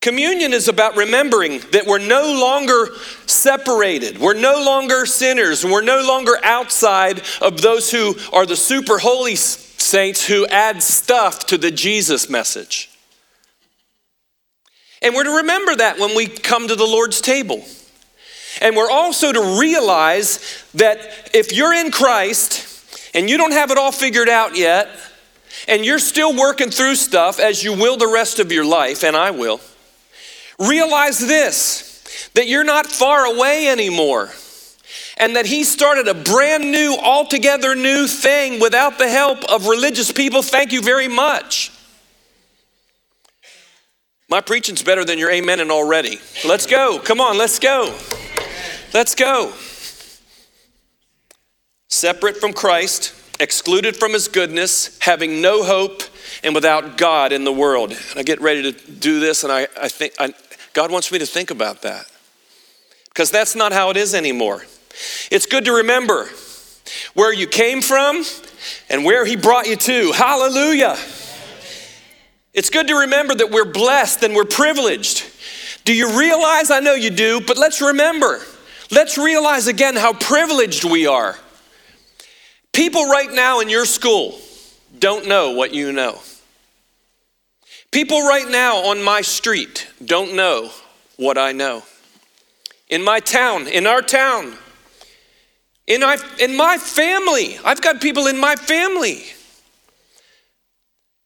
Communion 0.01 0.53
is 0.53 0.67
about 0.67 0.97
remembering 0.97 1.61
that 1.71 1.87
we're 1.87 2.05
no 2.05 2.23
longer 2.25 2.89
separated. 3.27 4.19
We're 4.19 4.35
no 4.35 4.61
longer 4.65 5.07
sinners. 5.07 5.65
We're 5.65 5.83
no 5.83 6.03
longer 6.05 6.39
outside 6.43 7.23
of 7.41 7.63
those 7.63 7.93
who 7.93 8.17
are 8.33 8.45
the 8.45 8.57
super 8.57 8.99
holy 8.99 9.37
saints 9.83 10.27
who 10.27 10.47
add 10.47 10.83
stuff 10.83 11.47
to 11.47 11.59
the 11.59 11.71
Jesus 11.71 12.31
message. 12.31 12.91
And 15.03 15.15
we're 15.15 15.25
to 15.25 15.37
remember 15.39 15.77
that 15.77 15.99
when 15.99 16.15
we 16.17 16.27
come 16.27 16.69
to 16.69 16.77
the 16.77 16.87
Lord's 16.87 17.21
table. 17.21 17.65
And 18.61 18.77
we're 18.77 18.91
also 18.91 19.33
to 19.33 19.59
realize 19.59 20.65
that 20.75 21.31
if 21.35 21.53
you're 21.53 21.75
in 21.75 21.91
Christ 21.91 22.69
and 23.15 23.29
you 23.29 23.37
don't 23.37 23.53
have 23.53 23.71
it 23.71 23.79
all 23.79 23.93
figured 23.93 24.29
out 24.29 24.57
yet, 24.57 24.89
and 25.69 25.85
you're 25.85 25.99
still 25.99 26.35
working 26.35 26.71
through 26.71 26.95
stuff 26.95 27.39
as 27.39 27.63
you 27.63 27.73
will 27.73 27.97
the 27.97 28.07
rest 28.07 28.39
of 28.39 28.51
your 28.51 28.65
life, 28.65 29.05
and 29.05 29.17
I 29.17 29.31
will, 29.31 29.61
realize 30.59 31.19
this 31.19 31.91
that 32.35 32.47
you're 32.47 32.65
not 32.65 32.87
far 32.87 33.27
away 33.27 33.69
anymore. 33.69 34.31
And 35.19 35.37
that 35.37 35.47
he 35.47 35.65
started 35.65 36.09
a 36.09 36.15
brand 36.15 36.71
new, 36.71 36.97
altogether 37.01 37.75
new 37.75 38.07
thing 38.07 38.61
without 38.61 38.99
the 38.99 39.09
help 39.09 39.45
of 39.45 39.67
religious 39.67 40.11
people. 40.11 40.43
Thank 40.43 40.73
you 40.73 40.83
very 40.83 41.09
much. 41.09 41.71
My 44.29 44.41
preaching's 44.41 44.83
better 44.83 45.05
than 45.05 45.19
your 45.19 45.31
amen 45.31 45.61
and 45.61 45.71
already. 45.71 46.19
Let's 46.47 46.67
go. 46.67 46.99
Come 46.99 47.21
on, 47.21 47.37
let's 47.37 47.59
go. 47.59 47.95
Let's 48.95 49.15
go. 49.15 49.53
Separate 51.89 52.39
from 52.39 52.55
Christ, 52.55 53.15
excluded 53.39 53.95
from 53.95 54.15
his 54.15 54.29
goodness, 54.29 54.99
having 55.01 55.43
no 55.43 55.63
hope, 55.63 56.03
and 56.43 56.55
without 56.55 56.97
God 56.97 57.33
in 57.33 57.45
the 57.45 57.53
world. 57.53 57.91
And 57.93 58.19
I 58.19 58.23
get 58.23 58.41
ready 58.41 58.73
to 58.73 58.91
do 58.91 59.21
this, 59.21 59.45
and 59.45 59.53
I, 59.53 59.69
I 59.79 59.89
think 59.89 60.15
I, 60.19 60.33
God 60.73 60.91
wants 60.91 61.13
me 61.13 61.19
to 61.19 61.27
think 61.27 61.51
about 61.51 61.83
that. 61.83 62.07
Because 63.09 63.31
that's 63.31 63.55
not 63.55 63.73
how 63.73 63.91
it 63.91 63.99
is 63.99 64.15
anymore. 64.15 64.65
It's 65.31 65.47
good 65.47 65.65
to 65.67 65.73
remember 65.73 66.29
where 67.15 67.33
you 67.33 67.47
came 67.47 67.83
from 67.83 68.25
and 68.89 69.05
where 69.05 69.25
he 69.25 69.37
brought 69.37 69.67
you 69.67 69.77
to. 69.77 70.13
Hallelujah. 70.13 70.97
It's 72.55 72.71
good 72.71 72.89
to 72.89 72.95
remember 73.01 73.35
that 73.35 73.51
we're 73.51 73.71
blessed 73.71 74.23
and 74.23 74.35
we're 74.35 74.45
privileged. 74.45 75.25
Do 75.85 75.95
you 75.95 76.19
realize? 76.19 76.71
I 76.71 76.81
know 76.81 76.95
you 76.95 77.11
do, 77.11 77.41
but 77.41 77.57
let's 77.57 77.81
remember 77.81 78.41
Let's 78.93 79.17
realize 79.17 79.69
again 79.69 79.97
how 79.97 80.13
privileged 80.13 80.85
we 80.85 81.07
are. 81.07 81.39
People 82.75 83.07
right 83.07 83.33
now 83.33 83.61
in 83.61 83.71
your 83.71 83.87
school 83.87 84.39
don't 84.99 85.27
know 85.27 85.53
what 85.53 85.73
you 85.73 85.93
know. 85.93 86.21
People 87.91 88.21
right 88.21 88.47
now 88.47 88.91
on 88.91 89.03
my 89.03 89.23
street 89.23 89.89
don't 90.05 90.35
know 90.35 90.71
what 91.17 91.39
I 91.39 91.53
know. 91.53 91.85
In 92.91 93.03
my 93.03 93.19
town, 93.19 93.67
in 93.67 93.87
our 93.87 94.03
town, 94.03 94.59
in 95.93 96.01
my, 96.01 96.17
in 96.39 96.57
my 96.57 96.79
family, 96.79 97.59
I've 97.65 97.81
got 97.81 98.01
people 98.01 98.27
in 98.27 98.39
my 98.39 98.57
family. 98.57 99.23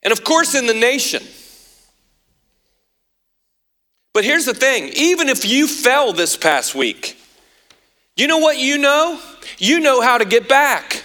And 0.03 0.13
of 0.13 0.25
course, 0.25 0.55
in 0.55 0.67
the 0.67 0.75
nation. 0.75 1.23
But 4.13 4.25
here's 4.25 4.45
the 4.45 4.55
thing 4.55 4.91
even 4.97 5.29
if 5.29 5.45
you 5.45 5.67
fell 5.67 6.13
this 6.13 6.37
past 6.37 6.75
week, 6.75 7.17
you 8.17 8.27
know 8.27 8.39
what 8.39 8.59
you 8.59 8.79
know? 8.79 9.21
You 9.59 9.81
know 9.81 10.01
how 10.01 10.19
to 10.19 10.25
get 10.25 10.49
back. 10.49 11.05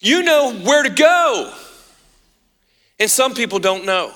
You 0.00 0.22
know 0.22 0.52
where 0.52 0.82
to 0.82 0.90
go. 0.90 1.52
And 2.98 3.10
some 3.10 3.34
people 3.34 3.58
don't 3.58 3.86
know. 3.86 4.12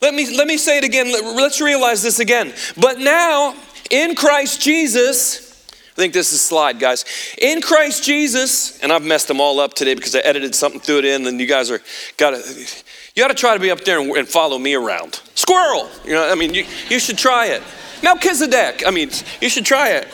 Let 0.00 0.14
me, 0.14 0.36
let 0.36 0.46
me 0.46 0.56
say 0.58 0.78
it 0.78 0.84
again. 0.84 1.12
Let's 1.36 1.60
realize 1.60 2.02
this 2.02 2.20
again. 2.20 2.54
But 2.76 2.98
now, 2.98 3.54
in 3.90 4.14
Christ 4.14 4.60
Jesus, 4.60 5.66
I 5.98 6.00
think 6.00 6.12
this 6.12 6.32
is 6.32 6.40
slide, 6.40 6.78
guys. 6.78 7.04
In 7.38 7.60
Christ 7.60 8.04
Jesus, 8.04 8.78
and 8.80 8.92
I've 8.92 9.04
messed 9.04 9.28
them 9.28 9.40
all 9.40 9.58
up 9.58 9.74
today 9.74 9.94
because 9.94 10.14
I 10.14 10.20
edited 10.20 10.54
something, 10.54 10.80
threw 10.80 10.98
it 10.98 11.04
in, 11.04 11.26
and 11.26 11.40
you 11.40 11.46
guys 11.46 11.70
are 11.70 11.80
got 12.16 12.30
to, 12.30 12.66
you 13.14 13.22
got 13.22 13.28
to 13.28 13.34
try 13.34 13.54
to 13.54 13.60
be 13.60 13.70
up 13.70 13.80
there 13.84 14.00
and, 14.00 14.10
and 14.12 14.28
follow 14.28 14.58
me 14.58 14.74
around. 14.74 15.20
Squirrel! 15.34 15.88
You 16.04 16.12
know, 16.12 16.30
I 16.30 16.34
mean, 16.34 16.54
you, 16.54 16.64
you 16.88 17.00
should 17.00 17.18
try 17.18 17.46
it. 17.46 17.62
Melchizedek. 18.02 18.86
I 18.86 18.90
mean, 18.90 19.10
you 19.40 19.48
should 19.48 19.64
try 19.64 19.90
it. 19.90 20.06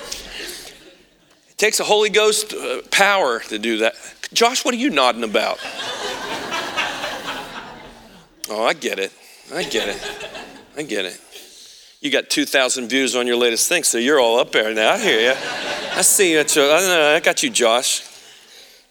It 1.50 1.58
takes 1.58 1.80
a 1.80 1.84
Holy 1.84 2.10
Ghost 2.10 2.54
uh, 2.54 2.80
power 2.90 3.40
to 3.40 3.58
do 3.58 3.78
that. 3.78 3.94
Josh, 4.32 4.64
what 4.64 4.74
are 4.74 4.78
you 4.78 4.90
nodding 4.90 5.24
about? 5.24 5.58
Oh, 8.50 8.62
I 8.62 8.74
get 8.74 8.98
it. 8.98 9.10
I 9.54 9.62
get 9.62 9.88
it. 9.88 10.28
I 10.76 10.82
get 10.82 11.06
it. 11.06 11.18
You 12.04 12.10
got 12.10 12.28
2,000 12.28 12.88
views 12.88 13.16
on 13.16 13.26
your 13.26 13.36
latest 13.36 13.66
thing, 13.66 13.82
so 13.82 13.96
you're 13.96 14.20
all 14.20 14.38
up 14.38 14.52
there 14.52 14.74
now. 14.74 14.92
I 14.92 14.98
hear 14.98 15.20
you. 15.20 15.34
I 15.96 16.02
see 16.02 16.32
you. 16.32 16.40
I 16.40 17.18
got 17.24 17.42
you, 17.42 17.48
Josh. 17.48 18.06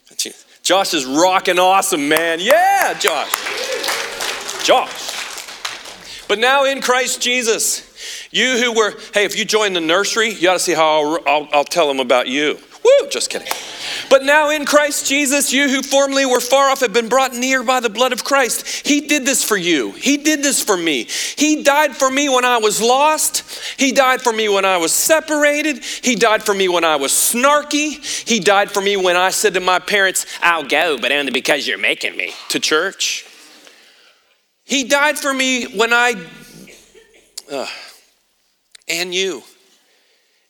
Got 0.09 0.25
you. 0.25 0.31
Josh 0.63 0.95
is 0.95 1.05
rocking 1.05 1.59
awesome, 1.59 2.09
man. 2.09 2.39
Yeah, 2.39 2.95
Josh. 2.95 4.65
Josh. 4.65 6.25
But 6.27 6.39
now 6.39 6.65
in 6.65 6.81
Christ 6.81 7.21
Jesus, 7.21 8.27
you 8.31 8.57
who 8.57 8.73
were, 8.75 8.95
hey, 9.13 9.25
if 9.25 9.37
you 9.37 9.45
join 9.45 9.73
the 9.73 9.81
nursery, 9.81 10.33
you 10.33 10.49
ought 10.49 10.53
to 10.53 10.59
see 10.59 10.73
how 10.73 11.03
I'll, 11.03 11.19
I'll, 11.27 11.49
I'll 11.53 11.63
tell 11.63 11.87
them 11.87 11.99
about 11.99 12.27
you. 12.27 12.57
Woo, 12.83 13.07
just 13.09 13.29
kidding. 13.29 13.47
But 14.09 14.23
now 14.23 14.49
in 14.49 14.65
Christ 14.65 15.07
Jesus, 15.07 15.53
you 15.53 15.69
who 15.69 15.81
formerly 15.81 16.25
were 16.25 16.41
far 16.41 16.69
off 16.69 16.81
have 16.81 16.91
been 16.91 17.07
brought 17.07 17.33
near 17.33 17.63
by 17.63 17.79
the 17.79 17.89
blood 17.89 18.11
of 18.11 18.23
Christ. 18.23 18.85
He 18.85 19.01
did 19.01 19.25
this 19.25 19.43
for 19.43 19.55
you. 19.55 19.91
He 19.91 20.17
did 20.17 20.43
this 20.43 20.61
for 20.61 20.75
me. 20.75 21.07
He 21.37 21.63
died 21.63 21.95
for 21.95 22.11
me 22.11 22.27
when 22.27 22.43
I 22.43 22.57
was 22.57 22.81
lost. 22.81 23.79
He 23.79 23.91
died 23.93 24.21
for 24.21 24.33
me 24.33 24.49
when 24.49 24.65
I 24.65 24.77
was 24.77 24.91
separated. 24.91 25.83
He 25.83 26.15
died 26.15 26.43
for 26.43 26.53
me 26.53 26.67
when 26.67 26.83
I 26.83 26.97
was 26.97 27.11
snarky. 27.11 28.03
He 28.27 28.39
died 28.39 28.69
for 28.69 28.81
me 28.81 28.97
when 28.97 29.15
I 29.15 29.29
said 29.29 29.53
to 29.53 29.61
my 29.61 29.79
parents, 29.79 30.25
I'll 30.41 30.67
go, 30.67 30.97
but 30.97 31.11
only 31.11 31.31
because 31.31 31.67
you're 31.67 31.77
making 31.77 32.17
me 32.17 32.33
to 32.49 32.59
church. 32.59 33.25
He 34.65 34.83
died 34.83 35.17
for 35.17 35.33
me 35.33 35.65
when 35.77 35.93
I. 35.93 36.15
Uh, 37.51 37.67
and 38.87 39.13
you. 39.13 39.43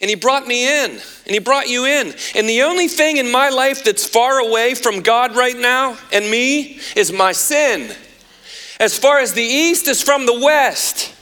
And 0.04 0.10
he 0.10 0.18
brought 0.18 0.46
me 0.46 0.68
in, 0.84 0.92
and 0.92 1.02
he 1.34 1.40
brought 1.40 1.70
you 1.70 1.86
in. 1.86 2.14
And 2.36 2.50
the 2.50 2.64
only 2.64 2.90
thing 2.90 3.16
in 3.16 3.32
my 3.32 3.48
life 3.48 3.86
that's 3.86 4.06
far 4.06 4.40
away 4.40 4.76
from 4.76 5.00
God 5.00 5.34
right 5.34 5.58
now 5.58 5.98
and 6.12 6.30
me 6.30 6.82
is 6.98 7.14
my 7.14 7.32
sin. 7.32 7.96
As 8.82 9.00
far 9.00 9.20
as 9.20 9.32
the 9.32 9.42
east 9.42 9.88
is 9.88 10.02
from 10.02 10.26
the 10.26 10.38
west. 10.42 11.16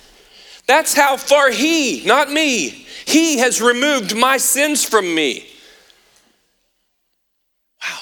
That's 0.65 0.95
how 0.95 1.17
far 1.17 1.51
he, 1.51 2.03
not 2.07 2.31
me, 2.31 2.69
he 3.05 3.37
has 3.37 3.61
removed 3.61 4.17
my 4.17 4.37
sins 4.37 4.83
from 4.83 5.13
me. 5.13 5.45
Wow. 7.83 7.99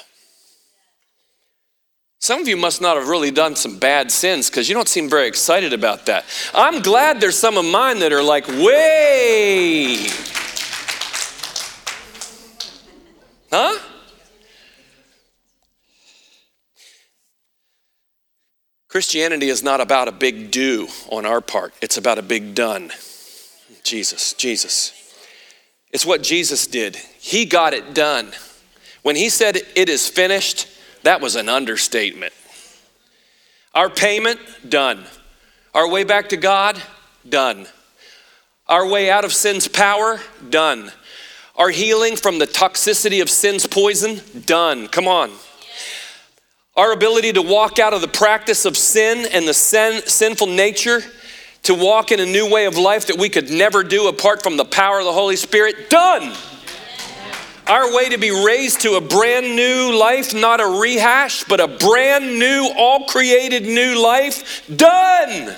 Some 2.19 2.39
of 2.39 2.47
you 2.47 2.55
must 2.55 2.79
not 2.79 2.95
have 2.95 3.09
really 3.09 3.31
done 3.31 3.57
some 3.57 3.79
bad 3.79 4.11
sins 4.11 4.49
because 4.49 4.69
you 4.69 4.75
don't 4.75 4.87
seem 4.87 5.09
very 5.09 5.27
excited 5.27 5.73
about 5.73 6.05
that. 6.05 6.23
I'm 6.53 6.81
glad 6.81 7.19
there's 7.19 7.37
some 7.37 7.57
of 7.57 7.65
mine 7.65 7.99
that 7.99 8.13
are 8.13 8.23
like, 8.23 8.47
way. 8.47 10.07
Huh? 13.51 13.79
Christianity 18.87 19.49
is 19.49 19.61
not 19.63 19.81
about 19.81 20.07
a 20.07 20.11
big 20.11 20.49
do 20.51 20.87
on 21.09 21.25
our 21.25 21.41
part, 21.41 21.73
it's 21.81 21.97
about 21.97 22.17
a 22.17 22.23
big 22.23 22.55
done. 22.55 22.91
Jesus, 23.83 24.33
Jesus. 24.33 24.93
It's 25.91 26.05
what 26.05 26.21
Jesus 26.21 26.67
did. 26.67 26.95
He 26.95 27.45
got 27.45 27.73
it 27.73 27.93
done. 27.93 28.31
When 29.01 29.15
he 29.15 29.29
said, 29.29 29.57
It 29.75 29.89
is 29.89 30.07
finished, 30.07 30.67
that 31.03 31.21
was 31.21 31.35
an 31.35 31.49
understatement. 31.49 32.33
Our 33.73 33.89
payment, 33.89 34.39
done. 34.67 35.05
Our 35.73 35.89
way 35.89 36.03
back 36.03 36.29
to 36.29 36.37
God, 36.37 36.81
done. 37.27 37.67
Our 38.67 38.87
way 38.87 39.09
out 39.09 39.25
of 39.25 39.33
sin's 39.33 39.67
power, 39.67 40.19
done. 40.49 40.91
Our 41.59 41.69
healing 41.69 42.15
from 42.15 42.39
the 42.39 42.47
toxicity 42.47 43.21
of 43.21 43.29
sin's 43.29 43.67
poison, 43.67 44.21
done. 44.45 44.87
Come 44.87 45.09
on. 45.09 45.29
Our 46.77 46.93
ability 46.93 47.33
to 47.33 47.41
walk 47.41 47.79
out 47.79 47.93
of 47.93 47.99
the 47.99 48.07
practice 48.07 48.63
of 48.63 48.77
sin 48.77 49.27
and 49.33 49.45
the 49.45 49.53
sin, 49.53 50.01
sinful 50.05 50.47
nature 50.47 51.01
to 51.63 51.75
walk 51.75 52.13
in 52.13 52.21
a 52.21 52.25
new 52.25 52.49
way 52.49 52.65
of 52.65 52.77
life 52.77 53.07
that 53.07 53.17
we 53.17 53.27
could 53.27 53.51
never 53.51 53.83
do 53.83 54.07
apart 54.07 54.41
from 54.41 54.55
the 54.55 54.63
power 54.63 54.99
of 54.99 55.05
the 55.05 55.11
Holy 55.11 55.35
Spirit, 55.35 55.89
done. 55.89 56.33
Our 57.67 57.93
way 57.93 58.07
to 58.07 58.17
be 58.17 58.31
raised 58.31 58.79
to 58.81 58.93
a 58.93 59.01
brand 59.01 59.57
new 59.57 59.93
life, 59.99 60.33
not 60.33 60.61
a 60.61 60.79
rehash, 60.79 61.43
but 61.43 61.59
a 61.59 61.67
brand 61.67 62.39
new, 62.39 62.71
all 62.77 63.05
created 63.05 63.63
new 63.63 64.01
life, 64.01 64.65
done. 64.73 65.53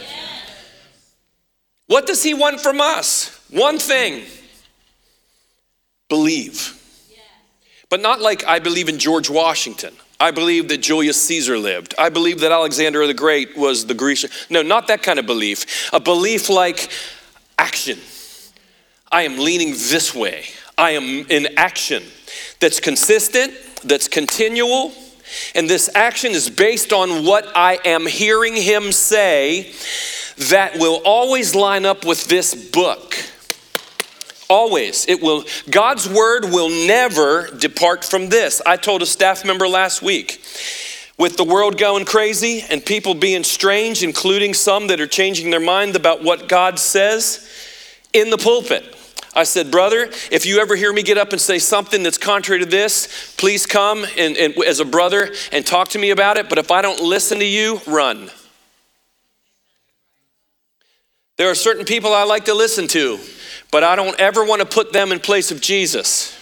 What 1.86 2.08
does 2.08 2.24
He 2.24 2.34
want 2.34 2.60
from 2.60 2.82
us? 2.82 3.40
One 3.52 3.78
thing 3.78 4.24
believe. 6.12 6.78
But 7.90 8.02
not 8.02 8.20
like 8.20 8.46
I 8.46 8.60
believe 8.60 8.90
in 8.90 9.00
George 9.00 9.30
Washington. 9.30 9.94
I 10.20 10.32
believe 10.32 10.68
that 10.68 10.80
Julius 10.80 11.22
Caesar 11.24 11.58
lived. 11.58 11.96
I 11.98 12.10
believe 12.10 12.42
that 12.42 12.52
Alexander 12.52 13.08
the 13.08 13.14
Great 13.14 13.58
was 13.58 13.86
the 13.86 13.94
Grecian. 13.94 14.30
No, 14.50 14.62
not 14.62 14.88
that 14.88 15.04
kind 15.04 15.20
of 15.20 15.26
belief. 15.26 15.90
A 15.94 16.02
belief 16.02 16.50
like 16.50 16.90
action. 17.58 17.98
I 19.10 19.22
am 19.22 19.40
leaning 19.40 19.70
this 19.72 20.14
way. 20.14 20.48
I 20.78 20.92
am 20.92 21.26
in 21.30 21.48
action 21.56 22.04
that's 22.60 22.82
consistent, 22.82 23.54
that's 23.86 24.10
continual, 24.10 24.92
and 25.56 25.70
this 25.70 25.90
action 25.96 26.34
is 26.34 26.50
based 26.50 26.92
on 26.92 27.26
what 27.26 27.48
I 27.56 27.80
am 27.86 28.06
hearing 28.06 28.58
him 28.58 28.92
say, 28.92 29.72
that 30.50 30.78
will 30.78 31.02
always 31.06 31.56
line 31.56 31.86
up 31.86 32.04
with 32.04 32.26
this 32.26 32.54
book. 32.54 33.16
Always. 34.52 35.08
It 35.08 35.22
will 35.22 35.46
God's 35.70 36.10
word 36.10 36.44
will 36.44 36.68
never 36.68 37.48
depart 37.58 38.04
from 38.04 38.28
this. 38.28 38.62
I 38.66 38.76
told 38.76 39.02
a 39.02 39.06
staff 39.06 39.46
member 39.46 39.66
last 39.66 40.02
week 40.02 40.44
with 41.18 41.38
the 41.38 41.46
world 41.46 41.78
going 41.78 42.04
crazy 42.04 42.66
and 42.70 42.86
people 42.86 43.14
being 43.14 43.46
strange, 43.46 44.04
including 44.04 44.54
some 44.54 44.88
that 44.88 45.00
are 45.00 45.08
changing 45.08 45.52
their 45.52 45.62
mind 45.62 45.96
about 45.96 46.22
what 46.22 46.50
God 46.50 46.80
says 46.80 47.48
in 48.12 48.30
the 48.30 48.38
pulpit. 48.38 48.98
I 49.34 49.44
said, 49.44 49.72
Brother, 49.72 50.10
if 50.32 50.46
you 50.46 50.60
ever 50.60 50.76
hear 50.76 50.92
me 50.92 51.02
get 51.02 51.18
up 51.18 51.32
and 51.32 51.40
say 51.40 51.58
something 51.58 52.04
that's 52.04 52.18
contrary 52.18 52.60
to 52.60 52.66
this, 52.66 53.34
please 53.38 53.66
come 53.66 54.06
and, 54.18 54.36
and, 54.36 54.58
as 54.66 54.82
a 54.82 54.86
brother 54.86 55.32
and 55.54 55.66
talk 55.66 55.88
to 55.90 55.98
me 55.98 56.10
about 56.10 56.36
it. 56.36 56.50
But 56.50 56.58
if 56.58 56.72
I 56.72 56.82
don't 56.82 57.00
listen 57.00 57.40
to 57.40 57.46
you, 57.46 57.80
run. 57.88 58.30
There 61.38 61.50
are 61.50 61.56
certain 61.56 61.86
people 61.86 62.14
I 62.14 62.24
like 62.26 62.46
to 62.46 62.54
listen 62.54 62.90
to, 62.90 63.18
but 63.72 63.84
I 63.84 63.96
don't 63.96 64.20
ever 64.20 64.44
want 64.44 64.60
to 64.62 64.68
put 64.68 64.94
them 64.94 65.12
in 65.12 65.20
place 65.20 65.52
of 65.52 65.62
Jesus. 65.62 66.38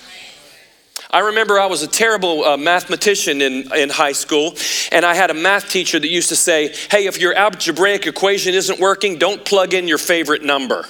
I 1.11 1.19
remember 1.19 1.59
I 1.59 1.65
was 1.65 1.81
a 1.81 1.87
terrible 1.87 2.43
uh, 2.43 2.57
mathematician 2.57 3.41
in, 3.41 3.73
in 3.73 3.89
high 3.89 4.11
school, 4.11 4.55
and 4.91 5.03
I 5.03 5.15
had 5.15 5.31
a 5.31 5.33
math 5.33 5.69
teacher 5.69 5.99
that 5.99 6.07
used 6.07 6.29
to 6.29 6.35
say, 6.35 6.73
Hey, 6.91 7.07
if 7.07 7.19
your 7.19 7.33
algebraic 7.33 8.05
equation 8.05 8.53
isn't 8.53 8.79
working, 8.79 9.17
don't 9.17 9.43
plug 9.43 9.73
in 9.73 9.87
your 9.87 9.97
favorite 9.97 10.43
number. 10.43 10.85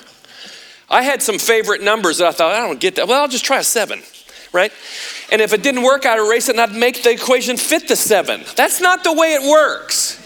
I 0.89 1.03
had 1.03 1.21
some 1.21 1.39
favorite 1.39 1.81
numbers 1.83 2.17
that 2.17 2.27
I 2.27 2.31
thought, 2.31 2.53
I 2.53 2.67
don't 2.67 2.79
get 2.79 2.95
that. 2.95 3.07
Well, 3.07 3.21
I'll 3.21 3.29
just 3.29 3.45
try 3.45 3.59
a 3.59 3.63
seven, 3.63 4.01
right? 4.51 4.73
And 5.31 5.41
if 5.41 5.53
it 5.53 5.63
didn't 5.63 5.83
work, 5.83 6.05
I'd 6.05 6.19
erase 6.19 6.49
it 6.49 6.57
and 6.57 6.61
I'd 6.61 6.77
make 6.77 7.03
the 7.03 7.11
equation 7.11 7.55
fit 7.55 7.87
the 7.87 7.95
seven. 7.95 8.43
That's 8.55 8.81
not 8.81 9.03
the 9.03 9.13
way 9.13 9.35
it 9.35 9.49
works. 9.49 10.17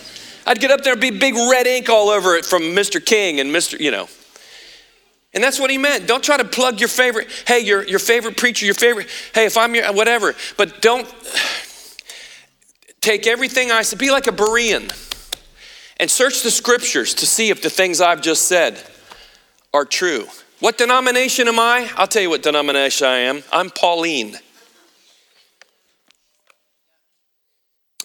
I'd 0.48 0.60
get 0.60 0.72
up 0.72 0.82
there 0.82 0.93
and 0.93 1.01
be 1.01 1.12
big 1.12 1.36
red 1.36 1.67
ink 1.67 1.89
all 1.89 2.10
over 2.10 2.36
it 2.36 2.46
from 2.46 2.62
Mr. 2.63 3.03
King 3.03 3.39
and 3.39 3.51
Mr. 3.51 3.79
You 3.79 3.91
know. 3.91 4.08
And 5.33 5.43
that's 5.43 5.59
what 5.59 5.71
he 5.71 5.77
meant. 5.77 6.07
Don't 6.07 6.23
try 6.23 6.37
to 6.37 6.45
plug 6.45 6.79
your 6.79 6.89
favorite, 6.89 7.27
hey, 7.47 7.59
your, 7.59 7.83
your 7.83 7.99
favorite 7.99 8.37
preacher, 8.37 8.65
your 8.65 8.75
favorite, 8.75 9.07
hey, 9.33 9.45
if 9.45 9.57
I'm 9.57 9.73
your, 9.73 9.91
whatever. 9.93 10.35
But 10.57 10.81
don't 10.81 11.11
take 13.01 13.25
everything 13.25 13.71
I 13.71 13.81
said, 13.81 13.97
be 13.97 14.11
like 14.11 14.27
a 14.27 14.31
Berean 14.31 14.91
and 15.97 16.09
search 16.09 16.43
the 16.43 16.51
scriptures 16.51 17.15
to 17.15 17.25
see 17.25 17.49
if 17.49 17.61
the 17.61 17.69
things 17.69 17.99
I've 17.99 18.21
just 18.21 18.47
said 18.47 18.79
are 19.73 19.85
true. 19.85 20.27
What 20.59 20.77
denomination 20.77 21.47
am 21.47 21.59
I? 21.59 21.89
I'll 21.97 22.07
tell 22.07 22.21
you 22.21 22.29
what 22.29 22.43
denomination 22.43 23.07
I 23.07 23.17
am. 23.17 23.43
I'm 23.51 23.69
Pauline. 23.69 24.37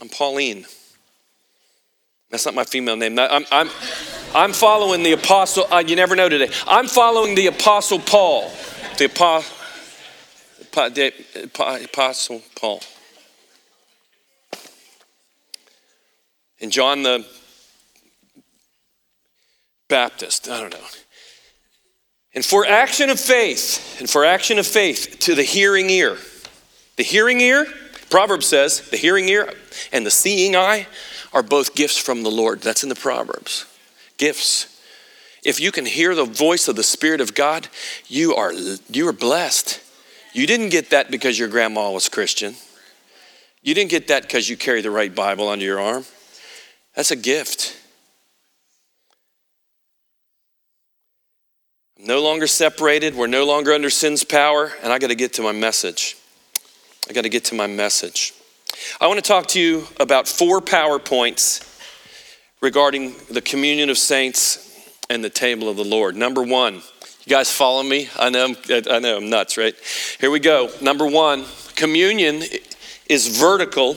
I'm 0.01 0.09
Pauline. 0.09 0.65
That's 2.31 2.47
not 2.47 2.55
my 2.55 2.65
female 2.65 2.97
name. 2.97 3.19
I'm, 3.19 3.45
I'm, 3.53 3.71
I'm 4.35 4.53
following 4.53 5.03
the 5.03 5.13
apostle. 5.13 5.65
Uh, 5.71 5.83
you 5.87 5.97
never 5.97 6.15
know 6.15 6.29
today. 6.29 6.51
I'm 6.67 6.87
following 6.87 7.35
the 7.35 7.47
apostle 7.47 7.99
Paul. 7.99 8.51
The, 8.99 9.07
apo, 9.07 9.43
the 10.91 11.85
apostle 11.85 12.43
Paul. 12.55 12.83
And 16.61 16.71
John 16.71 17.03
the 17.03 17.25
Baptist. 19.89 20.49
I 20.49 20.61
don't 20.61 20.73
know. 20.73 20.87
And 22.35 22.45
for 22.45 22.67
action 22.67 23.09
of 23.09 23.19
faith, 23.19 23.97
and 23.99 24.09
for 24.09 24.25
action 24.25 24.59
of 24.59 24.67
faith 24.67 25.17
to 25.21 25.35
the 25.35 25.43
hearing 25.43 25.89
ear. 25.89 26.19
The 26.97 27.03
hearing 27.03 27.41
ear, 27.41 27.67
Proverbs 28.11 28.47
says, 28.47 28.91
the 28.91 28.97
hearing 28.97 29.29
ear 29.29 29.53
and 29.93 30.05
the 30.05 30.11
seeing 30.11 30.55
eye 30.55 30.87
are 31.33 31.43
both 31.43 31.75
gifts 31.75 31.97
from 31.97 32.23
the 32.23 32.31
Lord. 32.31 32.61
That's 32.61 32.83
in 32.83 32.89
the 32.89 32.95
Proverbs. 32.95 33.65
Gifts. 34.19 34.75
If 35.45 35.61
you 35.61 35.73
can 35.73 35.87
hear 35.87 36.15
the 36.15 36.25
voice 36.25 36.69
of 36.69 36.77
the 36.77 36.83
Spirit 36.83 37.21
of 37.21 37.35
God, 37.35 37.69
you 38.07 38.35
are 38.35 38.53
you 38.53 39.09
are 39.09 39.13
blessed. 39.13 39.81
You 40.33 40.47
didn't 40.47 40.69
get 40.69 40.91
that 40.91 41.11
because 41.11 41.39
your 41.39 41.49
grandma 41.49 41.91
was 41.91 42.09
Christian. 42.09 42.55
You 43.63 43.75
didn't 43.75 43.91
get 43.91 44.09
that 44.09 44.23
because 44.23 44.49
you 44.49 44.57
carry 44.57 44.83
the 44.83 44.91
right 44.91 45.15
Bible 45.15 45.49
under 45.49 45.65
your 45.65 45.81
arm. 45.81 46.05
That's 46.95 47.11
a 47.11 47.17
gift. 47.17 47.77
I'm 51.99 52.07
no 52.07 52.23
longer 52.23 52.47
separated. 52.47 53.15
We're 53.15 53.27
no 53.27 53.45
longer 53.45 53.73
under 53.73 53.91
sin's 53.91 54.25
power. 54.25 54.73
And 54.83 54.93
I 54.93 54.99
got 54.99 55.09
to 55.09 55.15
get 55.15 55.33
to 55.35 55.43
my 55.43 55.53
message. 55.53 56.17
I 57.09 57.13
got 57.13 57.23
to 57.23 57.29
get 57.29 57.45
to 57.47 57.55
my 57.55 57.67
message. 57.67 58.33
I 59.01 59.07
want 59.07 59.19
to 59.19 59.27
talk 59.27 59.47
to 59.49 59.61
you 59.61 59.87
about 59.99 60.29
four 60.29 60.61
PowerPoints 60.61 61.68
regarding 62.61 63.15
the 63.31 63.41
communion 63.41 63.91
of 63.91 63.99
saints 63.99 64.65
and 65.11 65.23
the 65.25 65.31
table 65.31 65.69
of 65.69 65.77
the 65.77 65.85
Lord. 65.85 66.17
Number 66.17 66.43
one, 66.43 66.75
you 66.75 67.31
guys 67.31 67.51
follow 67.51 67.83
me? 67.83 68.09
I 68.19 68.31
know, 68.31 68.47
I'm, 68.47 68.83
I 68.91 68.99
know 68.99 69.17
I'm 69.19 69.31
nuts, 69.31 69.57
right? 69.57 69.75
Here 70.21 70.31
we 70.31 70.41
go. 70.41 70.71
Number 70.81 71.07
one, 71.07 71.45
communion 71.77 72.43
is 73.09 73.39
vertical, 73.39 73.97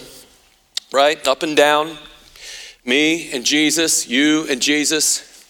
right? 0.92 1.26
Up 1.28 1.44
and 1.44 1.56
down. 1.56 1.98
Me 2.84 3.32
and 3.32 3.46
Jesus, 3.46 4.08
you 4.08 4.46
and 4.50 4.62
Jesus. 4.62 5.46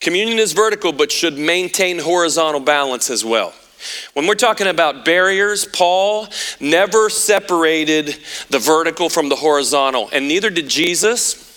Communion 0.00 0.38
is 0.38 0.52
vertical, 0.52 0.92
but 0.92 1.10
should 1.10 1.38
maintain 1.38 1.98
horizontal 1.98 2.60
balance 2.60 3.10
as 3.10 3.24
well. 3.24 3.52
When 4.14 4.26
we're 4.26 4.34
talking 4.34 4.66
about 4.66 5.04
barriers, 5.04 5.64
Paul 5.64 6.28
never 6.60 7.08
separated 7.08 8.18
the 8.50 8.58
vertical 8.58 9.08
from 9.08 9.28
the 9.28 9.36
horizontal, 9.36 10.08
and 10.12 10.26
neither 10.26 10.50
did 10.50 10.68
Jesus, 10.68 11.47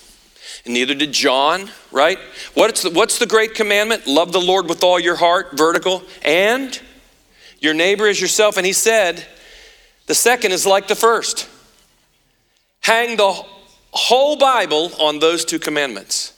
and 0.66 0.74
neither 0.74 0.94
did 0.94 1.12
John, 1.12 1.70
right? 1.92 2.20
What's 2.54 2.84
the, 2.84 2.92
what's 2.92 3.18
the 3.18 3.26
great 3.26 3.56
commandment? 3.56 4.06
Love 4.06 4.32
the 4.32 4.42
Lord 4.42 4.68
with 4.70 4.84
all 4.84 5.00
your 5.00 5.16
heart, 5.16 5.58
vertical, 5.58 6.04
and 6.24 6.80
your 7.60 7.74
neighbor 7.74 8.08
as 8.08 8.22
yourself. 8.22 8.58
And 8.58 8.66
he 8.66 8.74
said, 8.74 9.26
the 10.08 10.16
second 10.16 10.52
is 10.52 10.66
like 10.68 10.88
the 10.88 10.96
first. 10.96 11.50
Hang 12.82 13.18
the 13.18 13.44
whole 13.92 14.38
Bible 14.38 14.92
on 15.00 15.20
those 15.20 15.46
two 15.46 15.60
commandments. 15.60 16.34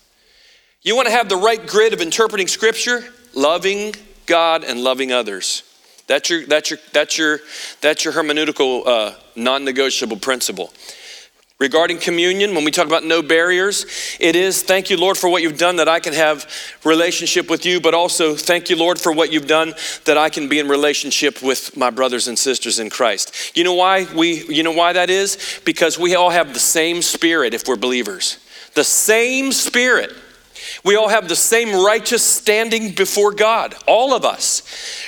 You 0.81 0.95
want 0.95 1.07
to 1.07 1.13
have 1.13 1.29
the 1.29 1.37
right 1.37 1.65
grid 1.65 1.93
of 1.93 2.01
interpreting 2.01 2.47
scripture? 2.47 3.05
Loving 3.33 3.95
God 4.25 4.63
and 4.63 4.83
loving 4.83 5.11
others. 5.11 5.63
That's 6.07 6.29
your, 6.29 6.45
that's 6.45 6.69
your, 6.69 6.79
that's 6.91 7.17
your, 7.17 7.39
that's 7.81 8.03
your 8.03 8.13
hermeneutical 8.13 8.85
uh, 8.85 9.13
non 9.35 9.63
negotiable 9.63 10.17
principle. 10.17 10.73
Regarding 11.63 11.97
communion, 11.97 12.53
when 12.55 12.65
we 12.65 12.71
talk 12.71 12.87
about 12.87 13.05
no 13.05 13.21
barriers, 13.21 13.85
it 14.19 14.35
is 14.35 14.63
thank 14.63 14.89
you, 14.89 14.97
Lord, 14.97 15.17
for 15.17 15.29
what 15.29 15.41
you've 15.41 15.57
done 15.57 15.77
that 15.77 15.87
I 15.87 16.01
can 16.01 16.11
have 16.11 16.45
relationship 16.83 17.49
with 17.49 17.65
you, 17.65 17.79
but 17.79 17.93
also 17.93 18.35
thank 18.35 18.69
you, 18.69 18.75
Lord, 18.75 18.99
for 18.99 19.13
what 19.13 19.31
you've 19.31 19.47
done 19.47 19.73
that 20.03 20.17
I 20.17 20.27
can 20.27 20.49
be 20.49 20.59
in 20.59 20.67
relationship 20.67 21.41
with 21.41 21.77
my 21.77 21.89
brothers 21.89 22.27
and 22.27 22.37
sisters 22.37 22.79
in 22.79 22.89
Christ. 22.89 23.55
You 23.55 23.63
know 23.63 23.75
why 23.75 24.13
we 24.13 24.43
you 24.53 24.61
know 24.61 24.73
why 24.73 24.91
that 24.91 25.09
is? 25.09 25.61
Because 25.63 25.97
we 25.97 26.15
all 26.15 26.31
have 26.31 26.53
the 26.53 26.59
same 26.59 27.01
spirit 27.01 27.53
if 27.53 27.65
we're 27.65 27.77
believers. 27.77 28.39
The 28.75 28.83
same 28.83 29.53
spirit. 29.53 30.11
We 30.83 30.97
all 30.97 31.07
have 31.07 31.29
the 31.29 31.35
same 31.37 31.81
righteous 31.81 32.25
standing 32.25 32.91
before 32.91 33.31
God, 33.31 33.73
all 33.87 34.13
of 34.13 34.25
us. 34.25 34.63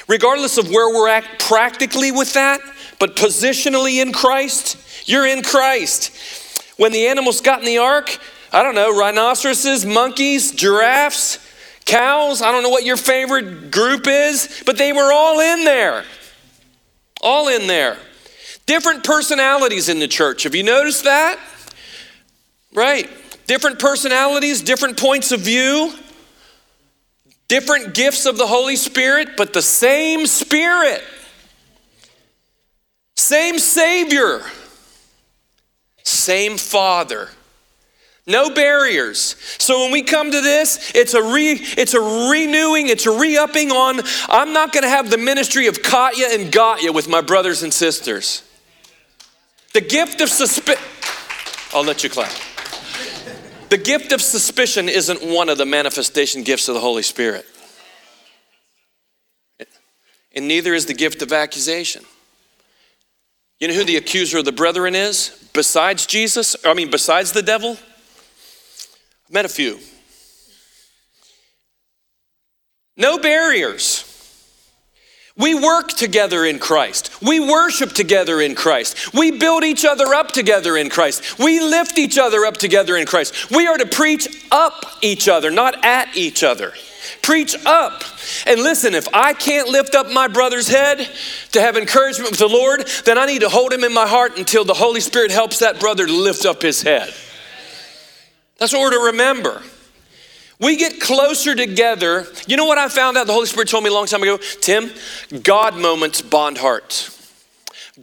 Regardless 0.08 0.58
of 0.58 0.70
where 0.70 0.88
we're 0.96 1.10
at 1.10 1.38
practically 1.38 2.14
with 2.14 2.32
that, 2.36 2.62
but 2.98 3.18
positionally 3.18 4.02
in 4.02 4.14
Christ, 4.14 4.78
you're 5.06 5.28
in 5.28 5.44
Christ. 5.44 6.44
When 6.78 6.92
the 6.92 7.08
animals 7.08 7.42
got 7.42 7.60
in 7.60 7.66
the 7.66 7.78
ark, 7.78 8.18
I 8.52 8.64
don't 8.64 8.76
know, 8.76 8.98
rhinoceroses, 8.98 9.86
monkeys, 9.86 10.52
giraffes, 10.52 11.40
cows, 11.86 12.42
I 12.42 12.52
don't 12.52 12.64
know 12.64 12.70
what 12.70 12.84
your 12.84 12.98
favorite 12.98 13.72
group 13.72 14.08
is, 14.08 14.64
but 14.66 14.78
they 14.78 14.92
were 14.92 15.12
all 15.12 15.40
in 15.40 15.64
there. 15.64 16.04
All 17.22 17.48
in 17.48 17.68
there. 17.68 17.98
Different 18.66 19.04
personalities 19.04 19.90
in 19.90 20.00
the 20.00 20.08
church. 20.08 20.44
Have 20.44 20.56
you 20.56 20.64
noticed 20.64 21.04
that? 21.04 21.40
Right. 22.74 23.10
Different 23.48 23.80
personalities, 23.80 24.62
different 24.62 24.98
points 24.98 25.32
of 25.32 25.42
view, 25.42 25.94
different 27.48 27.94
gifts 27.94 28.26
of 28.26 28.38
the 28.38 28.48
Holy 28.48 28.76
Spirit, 28.76 29.38
but 29.38 29.54
the 29.54 29.62
same 29.62 30.26
Spirit, 30.26 31.04
same 33.16 33.60
Savior, 33.60 34.42
same 36.06 36.58
Father. 36.58 37.30
No 38.28 38.50
barriers. 38.50 39.36
So 39.60 39.82
when 39.82 39.92
we 39.92 40.02
come 40.02 40.32
to 40.32 40.42
this, 40.42 40.92
it's 40.96 41.14
a 41.14 41.22
re, 41.22 41.60
it's 41.60 41.94
a 41.94 42.00
renewing, 42.02 42.88
it's 42.88 43.06
a 43.06 43.12
re-upping 43.12 43.72
on. 43.72 44.02
I'm 44.30 44.52
not 44.52 44.74
going 44.74 44.84
to 44.84 44.90
have 44.90 45.12
the 45.12 45.18
ministry 45.18 45.68
of 45.68 45.84
Katya 45.84 46.28
and 46.32 46.52
Gatya 46.52 46.92
with 46.94 47.08
my 47.08 47.22
brothers 47.22 47.62
and 47.62 47.72
sisters. 47.72 48.44
The 49.74 49.82
gift 49.82 50.22
of 50.22 50.30
suspicion. 50.30 50.84
I'll 51.74 51.84
let 51.84 52.04
you 52.04 52.10
clap. 52.10 52.32
The 53.70 53.78
gift 53.78 54.12
of 54.12 54.22
suspicion 54.22 54.90
isn't 54.90 55.22
one 55.22 55.50
of 55.50 55.58
the 55.58 55.66
manifestation 55.66 56.44
gifts 56.44 56.68
of 56.68 56.76
the 56.76 56.82
Holy 56.82 57.04
Spirit. 57.04 57.46
And 60.36 60.48
neither 60.48 60.74
is 60.74 60.86
the 60.86 60.94
gift 60.94 61.22
of 61.22 61.32
accusation. 61.32 62.04
You 63.60 63.68
know 63.68 63.74
who 63.74 63.84
the 63.84 63.98
accuser 63.98 64.40
of 64.40 64.46
the 64.46 64.52
brethren 64.52 64.96
is? 64.96 65.45
Besides 65.56 66.06
Jesus, 66.06 66.58
I 66.66 66.74
mean, 66.74 66.92
besides 66.92 67.32
the 67.32 67.42
devil? 67.42 67.72
I've 67.72 69.32
met 69.32 69.46
a 69.46 69.50
few. 69.50 69.80
No 72.98 73.18
barriers. 73.18 74.12
We 75.38 75.56
work 75.56 75.90
together 75.90 76.46
in 76.46 76.60
Christ. 76.60 77.22
We 77.22 77.40
worship 77.40 77.92
together 77.92 78.40
in 78.42 78.56
Christ. 78.56 79.14
We 79.14 79.32
build 79.32 79.64
each 79.64 79.84
other 79.84 80.14
up 80.14 80.32
together 80.32 80.78
in 80.78 80.90
Christ. 80.90 81.40
We 81.40 81.60
lift 81.60 81.98
each 81.98 82.18
other 82.18 82.46
up 82.46 82.58
together 82.58 82.96
in 82.98 83.06
Christ. 83.06 83.52
We 83.52 83.68
are 83.68 83.78
to 83.78 83.86
preach 83.86 84.46
up 84.52 84.86
each 85.02 85.28
other, 85.28 85.52
not 85.52 85.84
at 85.84 86.16
each 86.16 86.44
other. 86.44 86.74
Preach 87.22 87.56
up. 87.66 88.04
And 88.46 88.62
listen, 88.62 88.94
if 88.94 89.08
I 89.14 89.34
can't 89.34 89.70
lift 89.70 89.96
up 89.96 90.12
my 90.12 90.28
brother's 90.28 90.68
head 90.68 91.10
to 91.52 91.62
have 91.62 91.78
encouragement 91.78 92.32
with 92.32 92.40
the 92.40 92.48
Lord, 92.48 92.88
then 93.06 93.18
I 93.18 93.26
need 93.26 93.42
to 93.42 93.50
hold 93.50 93.74
him 93.74 93.84
in 93.84 93.94
my 93.94 94.08
heart 94.08 94.38
until 94.38 94.64
the 94.64 94.74
Holy 94.74 95.02
Spirit 95.02 95.32
helps 95.32 95.60
that 95.60 95.80
brother 95.80 96.06
to 96.06 96.14
lift 96.14 96.46
up 96.46 96.62
his 96.62 96.82
head. 96.82 97.14
That's 98.58 98.74
what 98.74 98.82
we're 98.82 98.92
to 98.92 99.06
remember. 99.12 99.62
We 100.60 100.78
get 100.78 101.02
closer 101.02 101.56
together. 101.56 102.26
You 102.48 102.58
know 102.58 102.66
what 102.66 102.78
I 102.78 102.88
found 102.88 103.18
out? 103.18 103.28
The 103.28 103.34
Holy 103.34 103.48
Spirit 103.48 103.68
told 103.68 103.84
me 103.84 103.90
a 103.90 103.94
long 103.94 104.06
time 104.06 104.24
ago? 104.24 104.38
Tim, 104.62 104.92
God 105.44 105.76
moments 105.76 106.22
bond 106.22 106.58
hearts. 106.58 107.15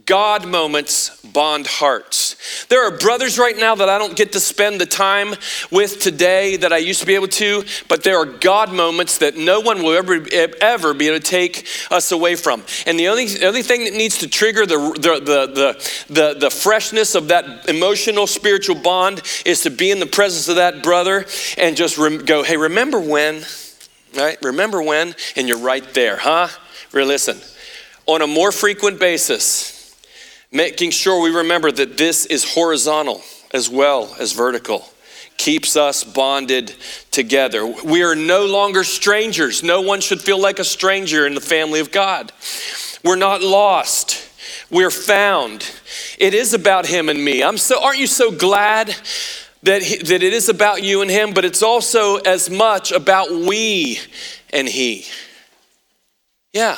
God 0.07 0.47
moments 0.47 1.21
bond 1.21 1.67
hearts. 1.67 2.65
There 2.65 2.83
are 2.83 2.97
brothers 2.97 3.37
right 3.37 3.55
now 3.55 3.75
that 3.75 3.89
I 3.89 3.99
don't 3.99 4.15
get 4.15 4.31
to 4.31 4.39
spend 4.39 4.81
the 4.81 4.87
time 4.87 5.35
with 5.69 5.99
today 5.99 6.57
that 6.57 6.73
I 6.73 6.77
used 6.77 7.01
to 7.01 7.05
be 7.05 7.13
able 7.13 7.27
to, 7.27 7.63
but 7.87 8.01
there 8.01 8.17
are 8.17 8.25
God 8.25 8.73
moments 8.73 9.19
that 9.19 9.37
no 9.37 9.59
one 9.59 9.83
will 9.83 9.93
ever, 9.93 10.25
ever 10.61 10.95
be 10.95 11.09
able 11.09 11.19
to 11.19 11.23
take 11.23 11.67
us 11.91 12.11
away 12.11 12.35
from. 12.35 12.63
And 12.87 12.97
the 12.97 13.07
only, 13.07 13.27
the 13.27 13.45
only 13.45 13.61
thing 13.61 13.83
that 13.83 13.93
needs 13.93 14.17
to 14.19 14.27
trigger 14.27 14.65
the, 14.65 14.77
the, 14.95 15.19
the, 15.23 16.11
the, 16.11 16.39
the 16.39 16.49
freshness 16.49 17.13
of 17.13 17.27
that 17.27 17.69
emotional, 17.69 18.25
spiritual 18.25 18.81
bond 18.81 19.21
is 19.45 19.61
to 19.61 19.69
be 19.69 19.91
in 19.91 19.99
the 19.99 20.07
presence 20.07 20.47
of 20.47 20.55
that 20.55 20.81
brother 20.81 21.27
and 21.55 21.77
just 21.77 21.99
rem- 21.99 22.25
go, 22.25 22.41
hey, 22.41 22.57
remember 22.57 22.99
when? 22.99 23.43
Right? 24.17 24.39
Remember 24.41 24.81
when? 24.81 25.13
And 25.35 25.47
you're 25.47 25.59
right 25.59 25.93
there, 25.93 26.17
huh? 26.17 26.47
Listen, 26.93 27.37
on 28.07 28.23
a 28.23 28.27
more 28.27 28.51
frequent 28.51 28.99
basis, 28.99 29.72
making 30.53 30.91
sure 30.91 31.21
we 31.21 31.35
remember 31.35 31.71
that 31.71 31.97
this 31.97 32.25
is 32.25 32.53
horizontal 32.53 33.21
as 33.53 33.69
well 33.69 34.15
as 34.19 34.31
vertical 34.31 34.87
keeps 35.37 35.75
us 35.75 36.03
bonded 36.03 36.73
together. 37.11 37.65
We 37.65 38.03
are 38.03 38.15
no 38.15 38.45
longer 38.45 38.83
strangers. 38.83 39.63
No 39.63 39.81
one 39.81 39.99
should 39.99 40.21
feel 40.21 40.39
like 40.39 40.59
a 40.59 40.63
stranger 40.63 41.25
in 41.25 41.33
the 41.33 41.41
family 41.41 41.79
of 41.79 41.91
God. 41.91 42.31
We're 43.03 43.15
not 43.15 43.41
lost. 43.41 44.29
We're 44.69 44.91
found. 44.91 45.69
It 46.17 46.33
is 46.33 46.53
about 46.53 46.85
him 46.85 47.09
and 47.09 47.23
me. 47.23 47.43
I'm 47.43 47.57
so 47.57 47.83
aren't 47.83 47.99
you 47.99 48.07
so 48.07 48.31
glad 48.31 48.95
that 49.63 49.81
he, 49.81 49.97
that 49.97 50.23
it 50.23 50.33
is 50.33 50.49
about 50.49 50.83
you 50.83 51.01
and 51.01 51.09
him, 51.09 51.33
but 51.33 51.45
it's 51.45 51.63
also 51.63 52.17
as 52.17 52.49
much 52.49 52.91
about 52.91 53.31
we 53.31 53.99
and 54.51 54.67
he. 54.67 55.05
Yeah. 56.53 56.77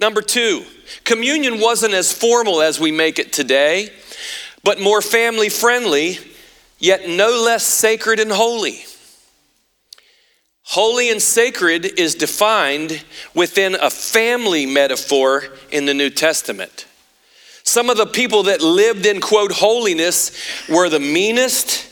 Number 0.00 0.22
2, 0.22 0.64
Communion 1.04 1.60
wasn't 1.60 1.94
as 1.94 2.12
formal 2.12 2.62
as 2.62 2.78
we 2.78 2.92
make 2.92 3.18
it 3.18 3.32
today, 3.32 3.90
but 4.64 4.80
more 4.80 5.02
family 5.02 5.48
friendly, 5.48 6.18
yet 6.78 7.08
no 7.08 7.42
less 7.42 7.64
sacred 7.64 8.20
and 8.20 8.30
holy. 8.30 8.84
Holy 10.64 11.10
and 11.10 11.20
sacred 11.20 11.98
is 11.98 12.14
defined 12.14 13.04
within 13.34 13.74
a 13.74 13.90
family 13.90 14.64
metaphor 14.64 15.44
in 15.70 15.86
the 15.86 15.94
New 15.94 16.08
Testament. 16.08 16.86
Some 17.64 17.90
of 17.90 17.96
the 17.96 18.06
people 18.06 18.44
that 18.44 18.60
lived 18.60 19.06
in, 19.06 19.20
quote, 19.20 19.52
holiness 19.52 20.32
were 20.68 20.88
the 20.88 21.00
meanest, 21.00 21.88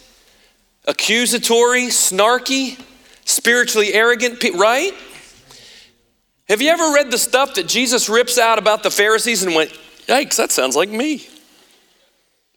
accusatory, 0.86 1.84
snarky, 1.84 2.80
spiritually 3.24 3.92
arrogant, 3.92 4.42
right? 4.54 4.92
Have 6.50 6.60
you 6.60 6.68
ever 6.70 6.92
read 6.92 7.12
the 7.12 7.18
stuff 7.18 7.54
that 7.54 7.68
Jesus 7.68 8.08
rips 8.08 8.36
out 8.36 8.58
about 8.58 8.82
the 8.82 8.90
Pharisees 8.90 9.44
and 9.44 9.54
went, 9.54 9.70
yikes, 10.08 10.34
that 10.34 10.50
sounds 10.50 10.74
like 10.74 10.88
me? 10.88 11.28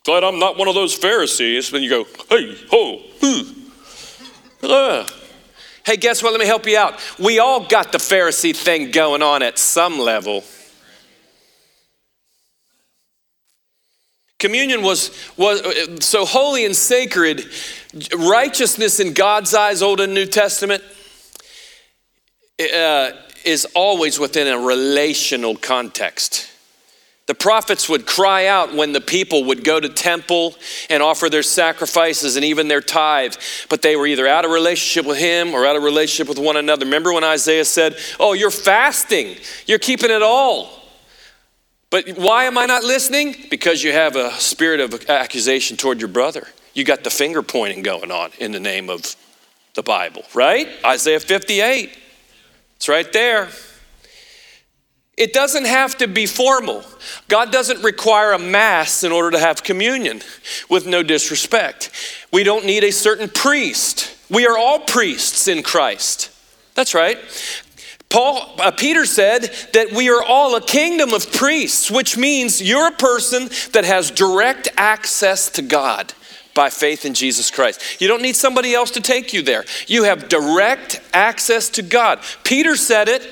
Glad 0.04 0.24
I'm 0.24 0.40
not 0.40 0.58
one 0.58 0.68
of 0.68 0.74
those 0.74 0.96
Pharisees. 0.96 1.70
Then 1.70 1.84
you 1.84 1.90
go, 1.92 2.06
hey, 2.28 2.58
ho, 2.72 3.04
hoo. 3.22 3.44
Uh. 4.64 5.08
Hey, 5.86 5.98
guess 5.98 6.24
what? 6.24 6.32
Let 6.32 6.40
me 6.40 6.48
help 6.48 6.66
you 6.66 6.76
out. 6.76 7.00
We 7.20 7.38
all 7.38 7.68
got 7.68 7.92
the 7.92 8.00
Pharisee 8.00 8.56
thing 8.56 8.90
going 8.90 9.22
on 9.22 9.44
at 9.44 9.60
some 9.60 10.00
level. 10.00 10.44
Communion 14.40 14.82
was, 14.82 15.12
was 15.38 15.62
so 16.04 16.26
holy 16.26 16.66
and 16.66 16.76
sacred. 16.76 17.46
Righteousness 18.18 19.00
in 19.00 19.14
God's 19.14 19.54
eyes, 19.54 19.84
Old 19.84 20.00
and 20.00 20.16
New 20.16 20.26
Testament, 20.26 20.84
uh, 22.60 23.12
is 23.46 23.66
always 23.76 24.20
within 24.20 24.48
a 24.48 24.58
relational 24.58 25.56
context. 25.56 26.50
The 27.26 27.34
prophets 27.34 27.88
would 27.88 28.06
cry 28.06 28.48
out 28.48 28.74
when 28.74 28.92
the 28.92 29.00
people 29.00 29.46
would 29.46 29.64
go 29.64 29.80
to 29.80 29.88
temple 29.88 30.56
and 30.90 31.02
offer 31.02 31.30
their 31.30 31.44
sacrifices 31.44 32.36
and 32.36 32.44
even 32.44 32.68
their 32.68 32.82
tithe, 32.82 33.36
but 33.70 33.82
they 33.82 33.96
were 33.96 34.06
either 34.06 34.28
out 34.28 34.44
of 34.44 34.52
relationship 34.52 35.06
with 35.06 35.18
him 35.18 35.54
or 35.54 35.66
out 35.66 35.78
of 35.78 35.84
relationship 35.84 36.28
with 36.28 36.38
one 36.38 36.58
another. 36.58 36.84
Remember 36.84 37.14
when 37.14 37.24
Isaiah 37.24 37.64
said, 37.64 37.98
"Oh, 38.20 38.34
you're 38.34 38.52
fasting. 38.52 39.38
You're 39.66 39.80
keeping 39.80 40.12
it 40.12 40.22
all." 40.22 40.82
But 41.90 42.10
why 42.18 42.46
am 42.46 42.58
I 42.58 42.66
not 42.66 42.84
listening? 42.84 43.48
Because 43.50 43.84
you 43.84 43.94
have 43.94 44.18
a 44.18 44.32
spirit 44.40 44.82
of 44.82 45.10
accusation 45.10 45.78
toward 45.78 46.00
your 46.00 46.10
brother. 46.10 46.48
You 46.74 46.84
got 46.84 47.04
the 47.06 47.12
finger 47.12 47.42
pointing 47.42 47.84
going 47.84 48.12
on 48.12 48.32
in 48.40 48.52
the 48.52 48.60
name 48.60 48.90
of 48.90 49.16
the 49.76 49.84
Bible, 49.84 50.24
right? 50.34 50.68
Isaiah 50.84 51.20
58. 51.20 51.96
It's 52.84 52.90
right 52.90 53.14
there. 53.14 53.48
It 55.16 55.32
doesn't 55.32 55.64
have 55.64 55.96
to 56.00 56.08
be 56.10 56.26
formal. 56.26 56.84
God 57.30 57.50
doesn't 57.50 57.82
require 57.82 58.34
a 58.34 58.38
mass 58.38 59.06
in 59.06 59.14
order 59.14 59.32
to 59.32 59.40
have 59.40 59.64
communion, 59.64 60.22
with 60.70 60.86
no 60.86 61.02
disrespect. 61.02 61.92
We 62.34 62.44
don't 62.44 62.66
need 62.66 62.84
a 62.84 62.92
certain 62.92 63.30
priest. 63.30 64.14
We 64.30 64.46
are 64.48 64.58
all 64.58 64.80
priests 64.80 65.48
in 65.48 65.64
Christ. 65.64 66.30
That's 66.76 66.94
right. 66.94 67.20
Paul, 68.10 68.54
uh, 68.60 68.72
Peter 68.72 69.06
said 69.06 69.44
that 69.72 69.94
we 69.94 70.10
are 70.10 70.22
all 70.22 70.58
a 70.58 70.62
kingdom 70.62 71.14
of 71.14 71.32
priests, 71.32 71.90
which 71.90 72.18
means 72.18 72.62
you're 72.62 72.90
a 72.90 72.98
person 72.98 73.48
that 73.72 73.86
has 73.86 74.12
direct 74.12 74.68
access 74.76 75.50
to 75.52 75.62
God 75.62 76.14
by 76.54 76.70
faith 76.70 77.06
in 77.06 77.14
Jesus 77.14 77.52
Christ. 77.52 78.02
You 78.02 78.08
don't 78.08 78.22
need 78.22 78.36
somebody 78.36 78.74
else 78.74 78.92
to 78.92 79.02
take 79.02 79.34
you 79.34 79.42
there. 79.42 79.66
You 79.88 80.04
have 80.04 80.30
direct 80.30 81.02
access 81.14 81.70
to 81.72 81.82
God. 81.82 82.20
Peter 82.44 82.76
said 82.76 83.08
it. 83.08 83.28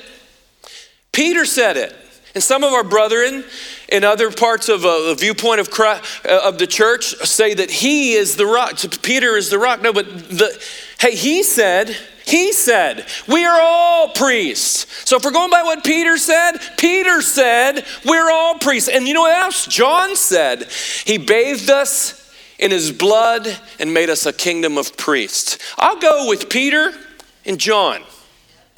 Peter 1.12 1.44
said 1.44 1.76
it. 1.76 1.94
And 2.34 2.42
some 2.42 2.64
of 2.64 2.72
our 2.72 2.84
brethren 2.84 3.44
in 3.90 4.04
other 4.04 4.30
parts 4.30 4.70
of 4.70 4.86
uh, 4.86 5.08
the 5.08 5.14
viewpoint 5.14 5.60
of, 5.60 5.70
Christ, 5.70 6.24
uh, 6.24 6.40
of 6.44 6.58
the 6.58 6.66
church 6.66 7.14
say 7.26 7.52
that 7.52 7.70
he 7.70 8.14
is 8.14 8.36
the 8.36 8.46
rock. 8.46 8.78
Peter 9.02 9.36
is 9.36 9.50
the 9.50 9.58
rock. 9.58 9.82
No, 9.82 9.92
but 9.92 10.06
the, 10.30 10.64
hey, 10.98 11.14
he 11.14 11.42
said, 11.42 11.94
he 12.24 12.52
said, 12.52 13.06
we 13.28 13.44
are 13.44 13.60
all 13.60 14.08
priests. 14.08 14.86
So 15.06 15.16
if 15.16 15.24
we're 15.24 15.32
going 15.32 15.50
by 15.50 15.62
what 15.62 15.84
Peter 15.84 16.16
said, 16.16 16.52
Peter 16.78 17.20
said, 17.20 17.84
we're 18.06 18.30
all 18.30 18.58
priests. 18.58 18.88
And 18.88 19.06
you 19.06 19.12
know 19.12 19.22
what 19.22 19.36
else? 19.36 19.66
John 19.66 20.16
said, 20.16 20.68
he 21.04 21.18
bathed 21.18 21.68
us 21.68 22.21
in 22.62 22.70
his 22.70 22.92
blood 22.92 23.58
and 23.80 23.92
made 23.92 24.08
us 24.08 24.24
a 24.24 24.32
kingdom 24.32 24.78
of 24.78 24.96
priests. 24.96 25.58
I'll 25.76 25.98
go 25.98 26.28
with 26.28 26.48
Peter 26.48 26.94
and 27.44 27.58
John. 27.58 28.02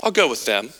I'll 0.02 0.10
go 0.10 0.28
with 0.28 0.46
them. 0.46 0.70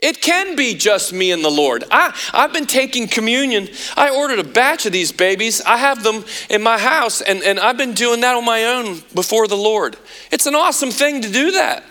It 0.00 0.20
can 0.20 0.56
be 0.56 0.74
just 0.74 1.12
me 1.12 1.30
and 1.30 1.44
the 1.44 1.50
Lord. 1.50 1.84
I, 1.90 2.18
I've 2.32 2.52
been 2.52 2.66
taking 2.66 3.06
communion. 3.06 3.68
I 3.96 4.10
ordered 4.10 4.40
a 4.40 4.44
batch 4.44 4.84
of 4.86 4.92
these 4.92 5.12
babies. 5.12 5.62
I 5.62 5.76
have 5.76 6.02
them 6.02 6.24
in 6.48 6.60
my 6.60 6.78
house, 6.78 7.20
and, 7.20 7.42
and 7.42 7.60
I've 7.60 7.76
been 7.76 7.94
doing 7.94 8.20
that 8.22 8.34
on 8.34 8.44
my 8.44 8.64
own 8.64 9.02
before 9.14 9.46
the 9.46 9.56
Lord. 9.56 9.96
It's 10.32 10.46
an 10.46 10.56
awesome 10.56 10.90
thing 10.90 11.20
to 11.22 11.30
do 11.30 11.52
that. 11.52 11.84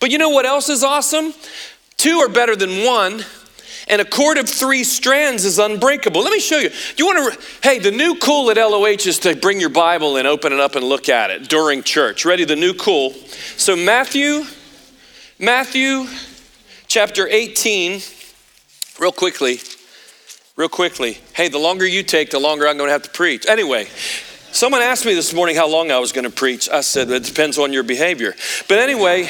But 0.00 0.10
you 0.10 0.18
know 0.18 0.30
what 0.30 0.46
else 0.46 0.68
is 0.68 0.82
awesome? 0.82 1.34
Two 1.98 2.18
are 2.18 2.28
better 2.28 2.56
than 2.56 2.84
one 2.84 3.24
and 3.88 4.00
a 4.00 4.04
cord 4.04 4.38
of 4.38 4.48
three 4.48 4.84
strands 4.84 5.44
is 5.44 5.58
unbreakable. 5.58 6.22
Let 6.22 6.32
me 6.32 6.40
show 6.40 6.58
you. 6.58 6.70
You 6.96 7.06
want 7.06 7.34
to, 7.34 7.40
hey, 7.62 7.78
the 7.78 7.90
new 7.90 8.16
cool 8.16 8.50
at 8.50 8.56
LOH 8.56 9.06
is 9.06 9.18
to 9.20 9.36
bring 9.36 9.60
your 9.60 9.68
Bible 9.68 10.16
and 10.16 10.26
open 10.26 10.52
it 10.52 10.60
up 10.60 10.74
and 10.74 10.84
look 10.84 11.08
at 11.08 11.30
it 11.30 11.48
during 11.48 11.82
church. 11.82 12.24
Ready? 12.24 12.44
The 12.44 12.56
new 12.56 12.74
cool. 12.74 13.12
So, 13.56 13.76
Matthew, 13.76 14.44
Matthew 15.38 16.06
chapter 16.86 17.28
18, 17.28 18.00
real 18.98 19.12
quickly, 19.12 19.60
real 20.56 20.68
quickly. 20.68 21.18
Hey, 21.34 21.48
the 21.48 21.58
longer 21.58 21.86
you 21.86 22.02
take, 22.02 22.30
the 22.30 22.38
longer 22.38 22.66
I'm 22.66 22.76
going 22.78 22.88
to 22.88 22.92
have 22.92 23.02
to 23.02 23.10
preach. 23.10 23.46
Anyway, 23.46 23.86
someone 24.52 24.80
asked 24.80 25.04
me 25.04 25.14
this 25.14 25.34
morning 25.34 25.56
how 25.56 25.68
long 25.68 25.90
I 25.90 25.98
was 25.98 26.12
going 26.12 26.24
to 26.24 26.30
preach. 26.30 26.70
I 26.70 26.80
said, 26.80 27.10
it 27.10 27.24
depends 27.24 27.58
on 27.58 27.72
your 27.72 27.82
behavior. 27.82 28.34
But 28.68 28.78
anyway, 28.78 29.28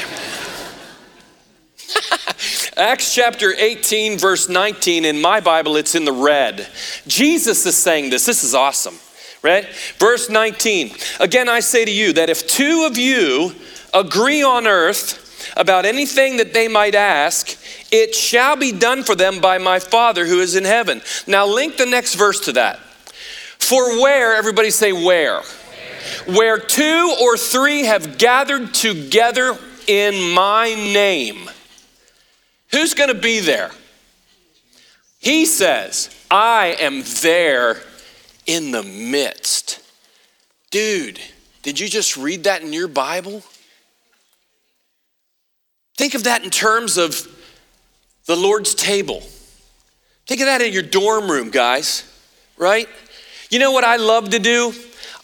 Acts 2.76 3.14
chapter 3.14 3.54
18, 3.56 4.18
verse 4.18 4.48
19, 4.48 5.04
in 5.04 5.20
my 5.20 5.38
Bible, 5.38 5.76
it's 5.76 5.94
in 5.94 6.04
the 6.04 6.12
red. 6.12 6.66
Jesus 7.06 7.64
is 7.66 7.76
saying 7.76 8.10
this. 8.10 8.26
This 8.26 8.42
is 8.42 8.52
awesome, 8.52 8.96
right? 9.42 9.64
Verse 9.98 10.28
19 10.28 10.90
Again, 11.20 11.48
I 11.48 11.60
say 11.60 11.84
to 11.84 11.90
you 11.90 12.14
that 12.14 12.30
if 12.30 12.48
two 12.48 12.84
of 12.90 12.98
you 12.98 13.54
agree 13.92 14.42
on 14.42 14.66
earth 14.66 15.52
about 15.56 15.84
anything 15.84 16.38
that 16.38 16.52
they 16.52 16.66
might 16.66 16.96
ask, 16.96 17.56
it 17.92 18.12
shall 18.12 18.56
be 18.56 18.72
done 18.72 19.04
for 19.04 19.14
them 19.14 19.40
by 19.40 19.58
my 19.58 19.78
Father 19.78 20.26
who 20.26 20.40
is 20.40 20.56
in 20.56 20.64
heaven. 20.64 21.00
Now, 21.28 21.46
link 21.46 21.76
the 21.76 21.86
next 21.86 22.16
verse 22.16 22.40
to 22.40 22.52
that. 22.52 22.80
For 23.60 24.02
where, 24.02 24.34
everybody 24.34 24.70
say 24.70 24.92
where. 24.92 25.42
Where 26.26 26.58
two 26.58 27.16
or 27.22 27.36
three 27.36 27.84
have 27.84 28.18
gathered 28.18 28.74
together 28.74 29.56
in 29.86 30.34
my 30.34 30.74
name. 30.74 31.48
Who's 32.74 32.92
going 32.92 33.08
to 33.08 33.14
be 33.14 33.38
there? 33.38 33.70
He 35.20 35.46
says, 35.46 36.10
I 36.28 36.76
am 36.80 37.04
there 37.22 37.80
in 38.46 38.72
the 38.72 38.82
midst. 38.82 39.80
Dude, 40.72 41.20
did 41.62 41.78
you 41.78 41.88
just 41.88 42.16
read 42.16 42.44
that 42.44 42.62
in 42.62 42.72
your 42.72 42.88
Bible? 42.88 43.44
Think 45.96 46.14
of 46.14 46.24
that 46.24 46.42
in 46.42 46.50
terms 46.50 46.98
of 46.98 47.28
the 48.26 48.34
Lord's 48.34 48.74
table. 48.74 49.20
Think 50.26 50.40
of 50.40 50.46
that 50.46 50.60
in 50.60 50.72
your 50.72 50.82
dorm 50.82 51.30
room, 51.30 51.50
guys, 51.50 52.02
right? 52.56 52.88
You 53.50 53.60
know 53.60 53.70
what 53.70 53.84
I 53.84 53.96
love 53.96 54.30
to 54.30 54.40
do? 54.40 54.72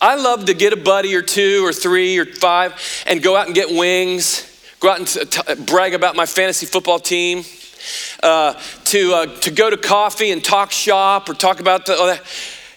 I 0.00 0.14
love 0.14 0.44
to 0.44 0.54
get 0.54 0.72
a 0.72 0.76
buddy 0.76 1.16
or 1.16 1.22
two 1.22 1.66
or 1.66 1.72
three 1.72 2.16
or 2.16 2.26
five 2.26 2.80
and 3.08 3.20
go 3.20 3.34
out 3.34 3.46
and 3.46 3.56
get 3.56 3.70
wings, 3.70 4.46
go 4.80 4.90
out 4.90 4.98
and 4.98 5.06
t- 5.06 5.54
brag 5.66 5.94
about 5.94 6.16
my 6.16 6.26
fantasy 6.26 6.66
football 6.66 6.98
team, 6.98 7.44
uh, 8.22 8.54
to, 8.84 9.14
uh, 9.14 9.26
to 9.40 9.50
go 9.50 9.70
to 9.70 9.76
coffee 9.76 10.30
and 10.32 10.42
talk 10.42 10.70
shop 10.70 11.28
or 11.28 11.34
talk 11.34 11.60
about 11.60 11.86
the, 11.86 12.20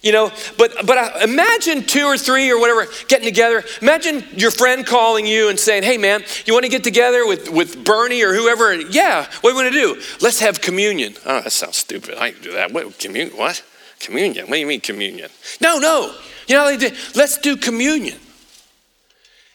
you 0.01 0.11
know, 0.11 0.31
but, 0.57 0.85
but 0.85 1.21
imagine 1.23 1.83
two 1.83 2.03
or 2.03 2.17
three 2.17 2.51
or 2.51 2.59
whatever 2.59 2.87
getting 3.07 3.25
together. 3.25 3.63
Imagine 3.81 4.23
your 4.35 4.51
friend 4.51 4.85
calling 4.85 5.25
you 5.25 5.49
and 5.49 5.57
saying, 5.57 5.83
hey 5.83 5.97
man, 5.97 6.23
you 6.45 6.53
want 6.53 6.65
to 6.65 6.69
get 6.69 6.83
together 6.83 7.25
with, 7.25 7.49
with 7.49 7.83
Bernie 7.85 8.21
or 8.21 8.33
whoever? 8.33 8.71
And 8.71 8.93
yeah, 8.93 9.25
what 9.41 9.41
do 9.41 9.49
you 9.49 9.55
want 9.55 9.73
to 9.73 9.79
do? 9.79 10.01
Let's 10.21 10.41
have 10.41 10.59
communion. 10.59 11.15
Oh, 11.25 11.41
that 11.41 11.51
sounds 11.51 11.77
stupid. 11.77 12.17
I 12.17 12.31
can 12.31 12.41
do 12.41 12.51
that. 12.51 12.71
What, 12.73 12.99
communion? 12.99 13.37
What? 13.37 13.63
Communion? 13.99 14.47
What 14.47 14.55
do 14.55 14.59
you 14.59 14.67
mean 14.67 14.81
communion? 14.81 15.29
No, 15.61 15.79
no. 15.79 16.13
You 16.47 16.55
know, 16.55 16.75
they 16.75 16.91
let's 17.15 17.37
do 17.37 17.55
communion. 17.55 18.19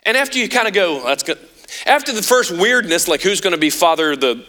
And 0.05 0.17
after 0.17 0.39
you 0.39 0.49
kind 0.49 0.67
of 0.67 0.73
go, 0.73 1.05
that's 1.05 1.23
good. 1.23 1.39
After 1.87 2.13
the 2.13 2.23
first 2.23 2.51
weirdness, 2.51 3.09
like 3.09 3.23
who's 3.23 3.41
going 3.41 3.53
to 3.53 3.59
be 3.59 3.71
father 3.71 4.17
the 4.17 4.45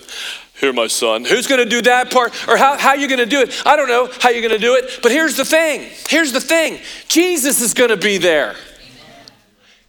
here, 0.60 0.74
my 0.74 0.88
son. 0.88 1.24
Who's 1.24 1.48
going 1.48 1.64
to 1.64 1.70
do 1.70 1.82
that 1.84 2.12
part? 2.12 2.34
Or 2.48 2.58
how, 2.58 2.78
how 2.78 2.94
you 2.94 3.08
going 3.08 3.20
to 3.20 3.26
do 3.26 3.42
it? 3.42 3.62
I 3.66 3.78
don't 3.78 3.88
know 3.88 4.10
how 4.20 4.30
you're 4.30 4.42
going 4.42 4.54
to 4.54 4.60
do 4.60 4.76
it. 4.76 5.00
But 5.02 5.14
here's 5.14 5.38
the 5.38 5.46
thing. 5.46 5.90
Here's 6.10 6.34
the 6.34 6.42
thing. 6.42 6.80
Jesus 7.08 7.62
is 7.62 7.74
going 7.74 7.92
to 7.92 7.98
be 7.98 8.18
there. 8.18 8.56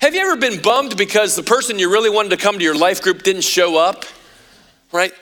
Have 0.01 0.15
you 0.15 0.21
ever 0.21 0.37
been 0.37 0.63
bummed 0.63 0.97
because 0.97 1.35
the 1.35 1.43
person 1.43 1.79
you 1.79 1.91
really 1.91 2.09
wanted 2.09 2.31
to 2.31 2.37
come 2.37 2.57
to 2.57 2.65
your 2.65 2.77
life 2.77 3.03
group 3.03 3.25
didn't 3.25 3.43
show 3.43 3.77
up? 3.77 4.05
Right? 4.93 5.13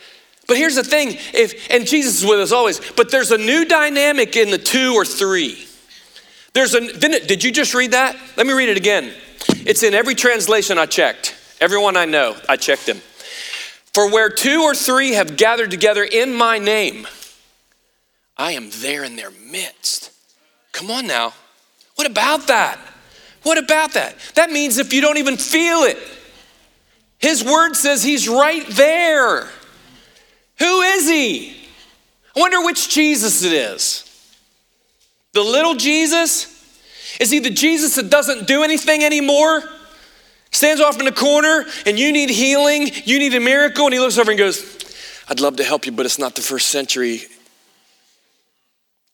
But 0.47 0.59
here's 0.59 0.77
the 0.77 0.85
thing, 0.85 1.17
if 1.35 1.71
and 1.71 1.87
Jesus 1.87 2.23
is 2.23 2.27
with 2.27 2.41
us 2.41 2.53
always, 2.53 2.81
but 2.93 3.11
there's 3.11 3.33
a 3.33 3.39
new 3.39 3.67
dynamic 3.67 4.35
in 4.35 4.51
the 4.51 4.57
two 4.57 4.95
or 4.95 5.05
three. 5.05 5.67
There's 6.55 6.75
a, 6.75 6.79
it, 6.83 7.29
did 7.29 7.45
you 7.45 7.53
just 7.53 7.75
read 7.75 7.91
that? 7.91 8.17
Let 8.37 8.47
me 8.47 8.55
read 8.55 8.71
it 8.71 8.79
again. 8.79 9.13
It's 9.49 9.83
in 9.83 9.93
every 9.93 10.15
translation 10.15 10.79
I 10.79 10.87
checked. 10.87 11.38
Everyone 11.61 11.97
I 11.97 12.05
know, 12.05 12.37
I 12.49 12.57
checked 12.57 12.87
them. 12.87 13.01
For 13.93 14.11
where 14.11 14.29
two 14.29 14.63
or 14.63 14.75
three 14.75 15.13
have 15.13 15.37
gathered 15.37 15.71
together 15.71 16.05
in 16.05 16.35
my 16.35 16.59
name, 16.59 17.07
I 18.37 18.53
am 18.53 18.71
there 18.71 19.03
in 19.03 19.17
their 19.17 19.31
midst. 19.31 20.13
Come 20.73 20.91
on 20.91 21.07
now. 21.07 21.33
What 21.97 22.07
about 22.07 22.47
that? 22.47 22.79
What 23.43 23.59
about 23.59 23.95
that? 23.95 24.15
That 24.35 24.51
means 24.51 24.79
if 24.79 24.93
you 24.93 25.01
don't 25.01 25.17
even 25.17 25.37
feel 25.37 25.79
it, 25.79 25.99
his 27.19 27.45
word 27.45 27.75
says 27.75 28.05
he's 28.05 28.29
right 28.29 28.65
there. 28.69 29.49
Who 30.61 30.81
is 30.83 31.09
he? 31.09 31.57
I 32.37 32.41
wonder 32.41 32.65
which 32.65 32.89
Jesus 32.89 33.43
it 33.43 33.53
is. 33.53 34.05
The 35.33 35.43
little 35.43 35.75
Jesus? 35.75 36.55
Is 37.21 37.31
he 37.31 37.41
the 37.41 37.51
Jesus 37.51 37.97
that 37.97 38.11
doesn't 38.11 38.47
do 38.47 38.63
anything 38.63 39.03
anymore? 39.03 39.63
Stands 40.51 40.81
off 40.81 40.99
in 40.99 41.05
the 41.05 41.13
corner 41.13 41.65
and 41.87 41.99
you 41.99 42.13
need 42.13 42.31
healing, 42.31 42.91
you 43.05 43.19
need 43.19 43.35
a 43.35 43.41
miracle, 43.41 43.85
and 43.85 43.95
he 43.95 44.01
looks 44.01 44.19
over 44.19 44.31
and 44.31 44.39
goes, 44.39 44.79
I'd 45.29 45.41
love 45.41 45.57
to 45.57 45.65
help 45.65 45.87
you, 45.87 45.93
but 45.93 46.07
it's 46.07 46.19
not 46.19 46.35
the 46.35 46.43
first 46.43 46.69
century. 46.69 47.23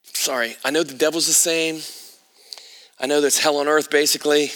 Sorry, 0.04 0.56
I 0.64 0.70
know 0.70 0.82
the 0.82 0.94
devil's 0.94 1.26
the 1.26 1.32
same. 1.32 1.80
I 3.00 3.06
know 3.06 3.20
there's 3.20 3.38
hell 3.38 3.56
on 3.56 3.68
earth, 3.68 3.90
basically. 3.90 4.52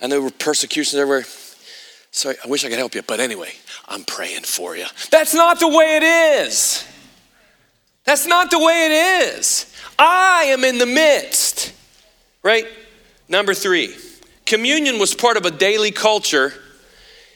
I 0.00 0.06
know 0.06 0.20
were 0.20 0.30
persecutions 0.30 1.00
everywhere. 1.00 1.24
Sorry, 2.10 2.36
I 2.44 2.48
wish 2.48 2.64
I 2.64 2.68
could 2.68 2.78
help 2.78 2.94
you, 2.94 3.02
but 3.02 3.20
anyway, 3.20 3.52
I'm 3.88 4.04
praying 4.04 4.42
for 4.42 4.76
you. 4.76 4.86
That's 5.10 5.34
not 5.34 5.60
the 5.60 5.68
way 5.68 5.96
it 5.96 6.02
is. 6.02 6.86
That's 8.04 8.26
not 8.26 8.50
the 8.50 8.58
way 8.58 8.86
it 8.86 8.92
is. 9.36 9.74
I 9.98 10.44
am 10.48 10.64
in 10.64 10.78
the 10.78 10.86
midst, 10.86 11.72
right? 12.42 12.66
Number 13.28 13.54
three, 13.54 13.94
communion 14.50 14.98
was 14.98 15.14
part 15.14 15.36
of 15.36 15.46
a 15.46 15.50
daily 15.50 15.92
culture 15.92 16.52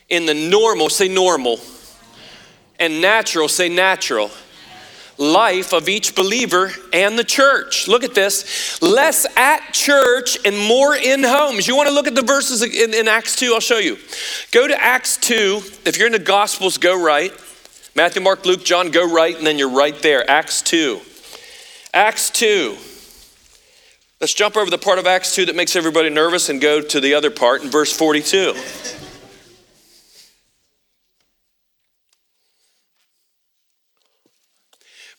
in 0.08 0.26
the 0.26 0.34
normal, 0.34 0.88
say 0.90 1.06
normal, 1.06 1.60
and 2.80 3.00
natural, 3.00 3.46
say 3.46 3.68
natural, 3.68 4.32
life 5.16 5.72
of 5.72 5.88
each 5.88 6.16
believer 6.16 6.72
and 6.92 7.16
the 7.16 7.22
church. 7.22 7.86
Look 7.86 8.02
at 8.02 8.14
this 8.14 8.82
less 8.82 9.26
at 9.36 9.72
church 9.72 10.36
and 10.44 10.58
more 10.58 10.96
in 10.96 11.22
homes. 11.22 11.68
You 11.68 11.76
want 11.76 11.88
to 11.88 11.94
look 11.94 12.08
at 12.08 12.16
the 12.16 12.22
verses 12.22 12.62
in, 12.62 12.92
in 12.92 13.06
Acts 13.06 13.36
2? 13.36 13.52
I'll 13.54 13.60
show 13.60 13.78
you. 13.78 13.96
Go 14.50 14.66
to 14.66 14.82
Acts 14.82 15.16
2. 15.18 15.62
If 15.86 15.96
you're 15.96 16.08
in 16.08 16.12
the 16.12 16.18
Gospels, 16.18 16.78
go 16.78 17.00
right. 17.00 17.32
Matthew, 17.94 18.22
Mark, 18.22 18.44
Luke, 18.44 18.64
John, 18.64 18.90
go 18.90 19.08
right, 19.08 19.36
and 19.38 19.46
then 19.46 19.56
you're 19.56 19.70
right 19.70 19.96
there. 20.02 20.28
Acts 20.28 20.62
2. 20.62 21.00
Acts 21.94 22.30
2. 22.30 22.76
Let's 24.24 24.32
jump 24.32 24.56
over 24.56 24.70
the 24.70 24.78
part 24.78 24.98
of 24.98 25.06
Acts 25.06 25.34
2 25.34 25.44
that 25.44 25.54
makes 25.54 25.76
everybody 25.76 26.08
nervous 26.08 26.48
and 26.48 26.58
go 26.58 26.80
to 26.80 26.98
the 26.98 27.12
other 27.12 27.30
part 27.30 27.62
in 27.62 27.70
verse 27.70 27.94
42. 27.94 28.54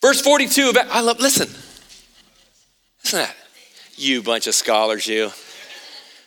Verse 0.02 0.20
42 0.20 0.70
of 0.70 0.76
I 0.90 1.02
love, 1.02 1.20
listen. 1.20 1.46
Listen 3.04 3.20
to 3.20 3.26
that. 3.26 3.36
You 3.94 4.24
bunch 4.24 4.48
of 4.48 4.56
scholars, 4.56 5.06
you. 5.06 5.30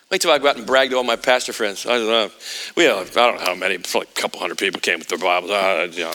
Wait 0.10 0.22
till 0.22 0.32
I 0.32 0.38
go 0.38 0.48
out 0.48 0.56
and 0.56 0.66
brag 0.66 0.92
to 0.92 0.96
all 0.96 1.04
my 1.04 1.18
pastor 1.18 1.52
friends. 1.52 1.86
I 1.86 1.98
don't 1.98 2.08
know. 2.08 2.32
We 2.78 2.86
have, 2.86 3.18
I 3.18 3.28
don't 3.30 3.40
know 3.40 3.46
how 3.46 3.56
many, 3.56 3.76
like 3.76 4.08
a 4.08 4.22
couple 4.22 4.40
hundred 4.40 4.58
people 4.58 4.80
came 4.80 5.00
with 5.00 5.10
their 5.10 5.18
Bibles. 5.18 5.52
Uh, 5.52 5.90
you 5.92 6.06
know. 6.06 6.14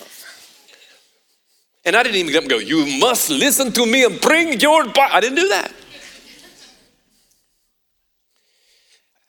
And 1.84 1.94
I 1.94 2.02
didn't 2.02 2.16
even 2.16 2.32
get 2.32 2.38
up 2.38 2.44
and 2.44 2.50
go, 2.50 2.56
You 2.56 2.98
must 3.00 3.28
listen 3.28 3.70
to 3.72 3.84
me 3.84 4.06
and 4.06 4.18
bring 4.18 4.58
your 4.58 4.84
Bible. 4.86 5.12
I 5.12 5.20
didn't 5.20 5.36
do 5.36 5.48
that. 5.48 5.70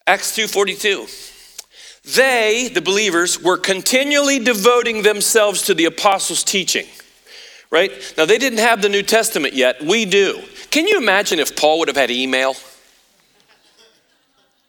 Acts 0.08 0.36
2:42. 0.36 1.34
They, 2.15 2.70
the 2.72 2.82
believers, 2.82 3.41
were 3.41 3.58
continually 3.58 4.38
devoting 4.38 5.02
themselves 5.02 5.63
to 5.63 5.74
the 5.74 5.86
apostles' 5.86 6.44
teaching. 6.44 6.86
Right? 7.72 7.91
Now 8.15 8.26
they 8.26 8.38
didn't 8.38 8.60
have 8.60 8.82
the 8.82 8.89
New 8.89 9.02
Testament 9.02 9.56
yet. 9.56 9.84
We 9.84 10.06
do. 10.06 10.41
Can 10.70 10.88
you 10.88 10.98
imagine 10.98 11.39
if 11.39 11.56
Paul 11.56 11.80
would 11.80 11.88
have 11.88 11.98
had 11.98 12.12
email? 12.12 12.56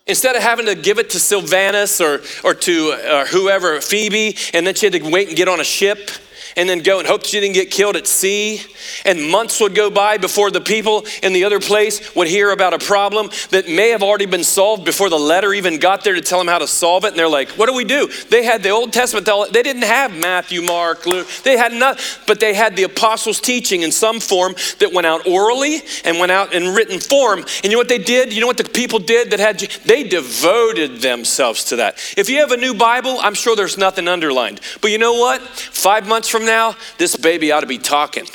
Instead 0.07 0.37
of 0.37 0.43
having 0.43 0.67
to 0.67 0.75
give 0.75 0.99
it 0.99 1.11
to 1.11 1.21
Silvanus 1.21 2.01
or, 2.01 2.23
or 2.45 2.55
to 2.55 2.93
uh, 2.93 3.27
whoever, 3.27 3.81
Phoebe, 3.81 4.37
and 4.55 4.67
then 4.67 4.75
she 4.75 4.87
had 4.87 4.93
to 4.93 5.11
wait 5.11 5.29
and 5.29 5.37
get 5.37 5.49
on 5.49 5.61
a 5.61 5.65
ship 5.65 6.11
and 6.57 6.69
then 6.69 6.81
go 6.81 6.99
and 6.99 7.07
hope 7.07 7.25
she 7.25 7.41
didn't 7.41 7.55
get 7.55 7.71
killed 7.71 7.97
at 7.97 8.07
sea. 8.07 8.63
And 9.05 9.31
months 9.31 9.61
would 9.61 9.75
go 9.75 9.91
by 9.91 10.17
before 10.17 10.51
the 10.51 10.61
people 10.61 11.07
in 11.23 11.33
the 11.33 11.45
other 11.45 11.61
place 11.61 12.15
would 12.15 12.29
hear 12.29 12.51
about 12.51 12.73
a 12.73 12.79
problem 12.79 13.31
that 13.51 13.69
may 13.69 13.91
have 13.91 14.03
already 14.03 14.27
been 14.27 14.45
solved 14.45 14.85
before 14.85 15.11
the 15.11 15.19
letter 15.19 15.53
even 15.53 15.79
got 15.79 16.05
there 16.05 16.15
to 16.15 16.21
tell 16.21 16.39
them 16.39 16.49
how 16.49 16.59
to 16.59 16.67
solve 16.67 17.05
it. 17.05 17.09
And 17.09 17.19
they're 17.19 17.29
like, 17.29 17.51
what 17.51 17.69
do 17.69 17.75
we 17.75 17.85
do? 17.85 18.09
They 18.31 18.45
had 18.45 18.63
the 18.63 18.71
Old 18.71 18.93
Testament, 18.93 19.27
they 19.53 19.63
didn't 19.63 19.83
have 19.83 20.17
Matthew, 20.17 20.63
Mark, 20.63 21.07
Luke. 21.07 21.29
They 21.45 21.57
had 21.57 21.73
not, 21.73 22.01
but 22.27 22.41
they 22.41 22.55
had 22.55 22.77
the 22.77 22.85
apostles' 22.85 23.41
teaching 23.41 23.83
in 23.83 23.93
some 23.93 24.21
form 24.21 24.55
that 24.79 24.93
went 24.93 25.07
out 25.07 25.27
orally 25.27 25.83
and 26.05 26.19
went 26.19 26.33
out 26.33 26.55
in 26.55 26.75
written 26.75 27.01
form. 27.01 27.41
And 27.41 27.65
you 27.65 27.73
know 27.73 27.79
what 27.79 27.89
they 27.89 27.99
did? 27.99 28.33
You 28.33 28.41
know 28.41 28.47
what 28.47 28.57
the 28.57 28.65
people 28.65 28.99
did 28.99 29.31
that 29.31 29.41
had, 29.41 29.59
they 29.85 30.05
devoted 30.05 31.01
themselves 31.01 31.65
to 31.65 31.77
that. 31.77 31.99
If 32.17 32.31
you 32.31 32.39
have 32.39 32.53
a 32.53 32.57
new 32.57 32.75
Bible, 32.75 33.19
I'm 33.21 33.35
sure 33.35 33.57
there's 33.57 33.77
nothing 33.77 34.09
underlined. 34.09 34.61
But 34.81 34.91
you 34.91 34.99
know 34.99 35.15
what? 35.15 35.43
Five 35.43 36.09
months 36.09 36.29
from 36.29 36.46
now, 36.47 36.77
this 36.99 37.17
baby 37.17 37.53
ought 37.53 37.61
to 37.61 37.67
be 37.67 37.79
talking. 37.79 38.27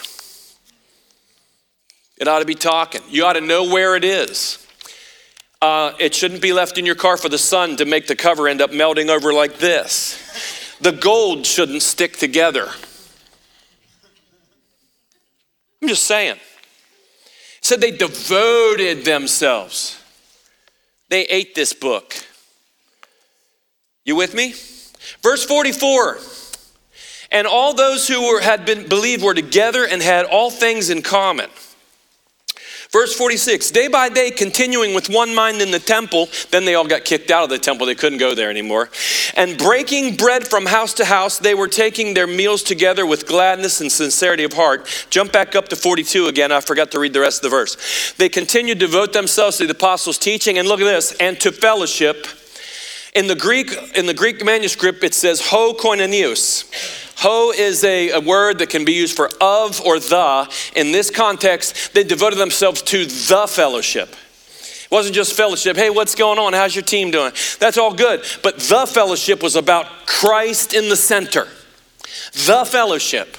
It 2.18 2.28
ought 2.28 2.40
to 2.40 2.46
be 2.46 2.56
talking. 2.56 3.02
You 3.10 3.26
ought 3.26 3.34
to 3.34 3.42
know 3.42 3.64
where 3.74 3.96
it 3.96 4.04
is. 4.04 4.66
Uh, 5.62 5.94
it 6.00 6.14
shouldn't 6.14 6.42
be 6.42 6.54
left 6.54 6.78
in 6.78 6.86
your 6.86 6.96
car 6.96 7.18
for 7.18 7.30
the 7.30 7.38
sun 7.38 7.78
to 7.78 7.86
make 7.86 8.08
the 8.08 8.16
cover 8.16 8.48
end 8.48 8.62
up 8.62 8.72
melting 8.72 9.10
over 9.10 9.34
like 9.34 9.58
this. 9.58 10.78
The 10.82 10.92
gold 10.92 11.46
shouldn't 11.46 11.82
stick 11.82 12.18
together. 12.18 12.68
I'm 15.82 15.88
just 15.88 16.04
saying. 16.04 16.36
It 16.36 17.66
said 17.66 17.82
they 17.82 17.92
devoted 17.92 19.06
themselves. 19.06 20.02
They 21.10 21.24
ate 21.24 21.56
this 21.56 21.74
book. 21.74 22.16
You 24.06 24.16
with 24.16 24.34
me? 24.34 24.54
Verse 25.22 25.44
44. 25.44 26.18
And 27.32 27.48
all 27.48 27.74
those 27.74 28.08
who 28.08 28.28
were, 28.28 28.42
had 28.42 28.66
been 28.66 28.88
believed 28.88 29.24
were 29.24 29.34
together 29.34 29.86
and 29.86 30.02
had 30.02 30.26
all 30.26 30.52
things 30.52 30.90
in 30.90 31.02
common. 31.02 31.50
Verse 32.92 33.16
46 33.16 33.72
day 33.72 33.88
by 33.88 34.10
day, 34.10 34.32
continuing 34.32 34.94
with 34.94 35.08
one 35.08 35.34
mind 35.34 35.62
in 35.62 35.72
the 35.72 35.80
temple, 35.80 36.28
then 36.52 36.66
they 36.66 36.76
all 36.76 36.86
got 36.86 37.06
kicked 37.06 37.32
out 37.32 37.46
of 37.46 37.50
the 37.50 37.58
temple. 37.58 37.86
They 37.86 37.96
couldn't 37.96 38.18
go 38.18 38.36
there 38.36 38.50
anymore. 38.50 38.90
And 39.38 39.58
breaking 39.58 40.18
bread 40.18 40.46
from 40.46 40.66
house 40.66 40.94
to 40.96 41.06
house, 41.06 41.40
they 41.40 41.56
were 41.56 41.70
taking 41.70 42.14
their 42.14 42.28
meals 42.28 42.64
together 42.64 43.06
with 43.06 43.28
gladness 43.28 43.80
and 43.80 43.90
sincerity 43.90 44.44
of 44.44 44.52
heart. 44.52 45.08
Jump 45.10 45.32
back 45.32 45.56
up 45.56 45.70
to 45.70 45.78
42 45.78 46.26
again. 46.26 46.52
I 46.52 46.60
forgot 46.60 46.92
to 46.92 47.00
read 47.00 47.14
the 47.14 47.22
rest 47.22 47.38
of 47.38 47.50
the 47.50 47.56
verse. 47.56 48.14
They 48.18 48.28
continued 48.28 48.82
to 48.82 48.88
devote 48.88 49.14
themselves 49.14 49.58
to 49.58 49.68
the 49.68 49.72
apostles' 49.72 50.18
teaching, 50.18 50.58
and 50.58 50.68
look 50.68 50.82
at 50.82 50.86
this, 50.86 51.14
and 51.14 51.40
to 51.40 51.54
fellowship. 51.54 52.28
In 53.14 53.28
the 53.28 53.36
Greek, 53.36 53.72
in 53.96 54.06
the 54.06 54.14
Greek 54.14 54.44
manuscript, 54.44 55.04
it 55.04 55.14
says 55.14 55.42
ho 55.42 55.74
koinonios 55.74 56.66
Ho 57.22 57.52
is 57.56 57.84
a, 57.84 58.10
a, 58.10 58.20
word 58.20 58.58
that 58.58 58.72
can 58.72 58.84
be 58.84 58.94
used 58.94 59.16
for 59.16 59.30
of 59.40 59.80
or 59.82 60.00
the. 60.00 60.52
In 60.76 60.92
this 60.92 61.12
context, 61.12 61.94
they 61.94 62.04
devoted 62.04 62.40
themselves 62.40 62.82
to 62.82 63.06
the 63.06 63.46
fellowship. 63.48 64.10
It 64.60 64.88
wasn't 64.90 65.14
just 65.14 65.34
fellowship. 65.34 65.78
Hey, 65.78 65.92
what's 65.92 66.16
going 66.16 66.40
on? 66.40 66.54
How's 66.54 66.76
your 66.76 66.84
team 66.84 67.12
doing? 67.12 67.32
That's 67.60 67.78
all 67.78 67.94
good. 67.94 68.24
But 68.42 68.58
the 68.58 68.88
fellowship 68.88 69.44
was 69.44 69.56
about 69.56 69.86
Christ 70.08 70.74
in 70.74 70.90
the 70.90 70.96
center. 70.96 71.48
The 72.34 72.66
fellowship. 72.66 73.38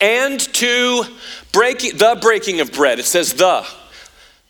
And 0.00 0.38
to 0.54 1.02
break 1.50 1.80
the 1.80 2.16
breaking 2.20 2.60
of 2.60 2.70
bread. 2.70 3.00
It 3.00 3.06
says 3.06 3.34
the. 3.34 3.66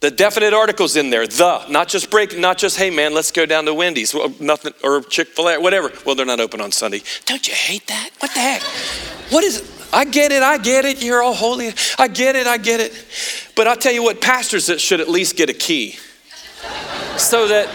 The 0.01 0.11
definite 0.11 0.53
articles 0.53 0.95
in 0.97 1.09
there, 1.09 1.27
the, 1.27 1.67
not 1.69 1.89
just 1.89 2.11
break, 2.11 2.39
not 2.39 2.59
just, 2.59 2.77
hey 2.77 2.91
man, 2.91 3.15
let's 3.15 3.33
go 3.33 3.47
down 3.47 3.65
to 3.65 3.73
Wendy's, 3.73 4.13
well, 4.13 4.33
nothing, 4.39 4.75
or 4.85 5.01
Chick 5.01 5.29
fil 5.29 5.49
A, 5.49 5.59
whatever. 5.59 5.91
Well, 6.05 6.15
they're 6.15 6.27
not 6.27 6.39
open 6.39 6.61
on 6.61 6.71
Sunday. 6.71 7.01
Don't 7.25 7.49
you 7.49 7.55
hate 7.55 7.87
that? 7.87 8.11
What 8.19 8.33
the 8.35 8.41
heck? 8.41 8.63
What 9.33 9.43
is? 9.43 9.73
I 9.95 10.05
get 10.05 10.33
it, 10.33 10.43
I 10.43 10.59
get 10.59 10.85
it, 10.85 11.03
you're 11.03 11.23
all 11.23 11.33
holy. 11.33 11.71
I 11.99 12.09
get 12.09 12.37
it, 12.37 12.47
I 12.47 12.59
get 12.59 12.81
it. 12.81 12.93
But 13.57 13.67
I'll 13.67 13.77
tell 13.77 13.93
you 13.93 14.03
what, 14.03 14.21
pastors 14.21 14.69
should 14.81 15.01
at 15.01 15.09
least 15.09 15.37
get 15.37 15.49
a 15.49 15.55
key. 15.55 15.97
So 17.17 17.49
that, 17.49 17.71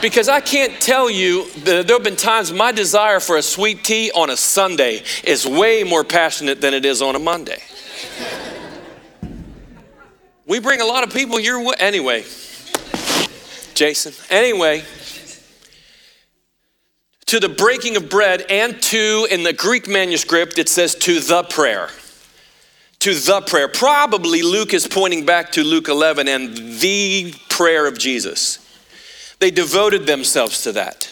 because 0.00 0.28
I 0.28 0.40
can't 0.40 0.80
tell 0.80 1.10
you, 1.10 1.50
that 1.64 1.88
there 1.88 1.96
have 1.96 2.04
been 2.04 2.14
times 2.14 2.52
my 2.52 2.70
desire 2.70 3.18
for 3.18 3.36
a 3.36 3.42
sweet 3.42 3.82
tea 3.82 4.12
on 4.14 4.30
a 4.30 4.36
Sunday 4.36 5.02
is 5.24 5.44
way 5.44 5.82
more 5.82 6.04
passionate 6.04 6.60
than 6.60 6.72
it 6.72 6.84
is 6.84 7.02
on 7.02 7.16
a 7.16 7.18
Monday. 7.18 7.60
We 10.46 10.60
bring 10.60 10.80
a 10.80 10.86
lot 10.86 11.04
of 11.04 11.12
people 11.12 11.40
your 11.40 11.64
way. 11.64 11.74
Anyway, 11.78 12.24
Jason. 13.74 14.12
Anyway, 14.28 14.84
to 17.26 17.40
the 17.40 17.48
breaking 17.48 17.96
of 17.96 18.10
bread 18.10 18.44
and 18.50 18.80
to, 18.82 19.26
in 19.30 19.42
the 19.42 19.52
Greek 19.52 19.88
manuscript, 19.88 20.58
it 20.58 20.68
says 20.68 20.94
to 20.96 21.20
the 21.20 21.44
prayer. 21.44 21.88
To 23.00 23.14
the 23.14 23.40
prayer. 23.40 23.68
Probably 23.68 24.42
Luke 24.42 24.74
is 24.74 24.86
pointing 24.86 25.24
back 25.24 25.52
to 25.52 25.64
Luke 25.64 25.88
11 25.88 26.28
and 26.28 26.56
the 26.78 27.34
prayer 27.48 27.86
of 27.86 27.98
Jesus. 27.98 28.58
They 29.40 29.50
devoted 29.50 30.06
themselves 30.06 30.62
to 30.62 30.72
that. 30.72 31.10